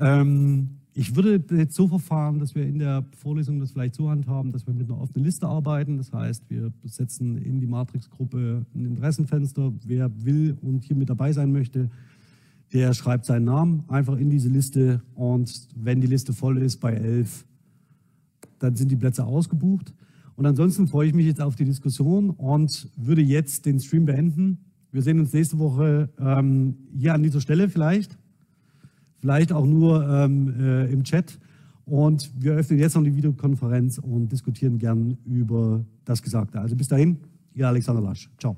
Ähm, 0.00 0.70
ich 0.94 1.16
würde 1.16 1.42
jetzt 1.56 1.74
so 1.74 1.88
verfahren, 1.88 2.38
dass 2.38 2.54
wir 2.54 2.66
in 2.66 2.78
der 2.78 3.04
Vorlesung 3.16 3.58
das 3.60 3.72
vielleicht 3.72 3.94
so 3.94 4.10
handhaben, 4.10 4.52
dass 4.52 4.66
wir 4.66 4.74
mit 4.74 4.90
einer 4.90 5.00
offenen 5.00 5.24
Liste 5.24 5.46
arbeiten. 5.46 5.96
Das 5.96 6.12
heißt, 6.12 6.50
wir 6.50 6.70
setzen 6.84 7.38
in 7.38 7.60
die 7.60 7.66
Matrix-Gruppe 7.66 8.66
ein 8.74 8.84
Interessenfenster. 8.84 9.72
Wer 9.86 10.10
will 10.24 10.56
und 10.60 10.84
hier 10.84 10.96
mit 10.96 11.08
dabei 11.08 11.32
sein 11.32 11.50
möchte, 11.50 11.88
der 12.72 12.94
schreibt 12.94 13.26
seinen 13.26 13.44
Namen 13.44 13.84
einfach 13.88 14.16
in 14.16 14.30
diese 14.30 14.48
Liste. 14.48 15.02
Und 15.14 15.68
wenn 15.76 16.00
die 16.00 16.06
Liste 16.06 16.32
voll 16.32 16.58
ist 16.58 16.78
bei 16.78 16.92
elf, 16.94 17.44
dann 18.58 18.76
sind 18.76 18.90
die 18.90 18.96
Plätze 18.96 19.24
ausgebucht. 19.24 19.92
Und 20.36 20.46
ansonsten 20.46 20.88
freue 20.88 21.08
ich 21.08 21.14
mich 21.14 21.26
jetzt 21.26 21.40
auf 21.40 21.56
die 21.56 21.64
Diskussion 21.64 22.30
und 22.30 22.88
würde 22.96 23.20
jetzt 23.20 23.66
den 23.66 23.78
Stream 23.80 24.06
beenden. 24.06 24.58
Wir 24.90 25.02
sehen 25.02 25.20
uns 25.20 25.32
nächste 25.32 25.58
Woche 25.58 26.08
ähm, 26.18 26.76
hier 26.96 27.14
an 27.14 27.22
dieser 27.22 27.40
Stelle 27.40 27.68
vielleicht, 27.68 28.16
vielleicht 29.18 29.52
auch 29.52 29.66
nur 29.66 30.08
ähm, 30.08 30.54
äh, 30.58 30.92
im 30.92 31.04
Chat. 31.04 31.38
Und 31.84 32.30
wir 32.38 32.52
öffnen 32.52 32.78
jetzt 32.78 32.94
noch 32.94 33.02
die 33.02 33.14
Videokonferenz 33.14 33.98
und 33.98 34.30
diskutieren 34.30 34.78
gern 34.78 35.18
über 35.24 35.84
das 36.04 36.22
Gesagte. 36.22 36.60
Also 36.60 36.76
bis 36.76 36.88
dahin, 36.88 37.18
Ihr 37.54 37.68
Alexander 37.68 38.00
Lasch. 38.00 38.30
Ciao. 38.38 38.56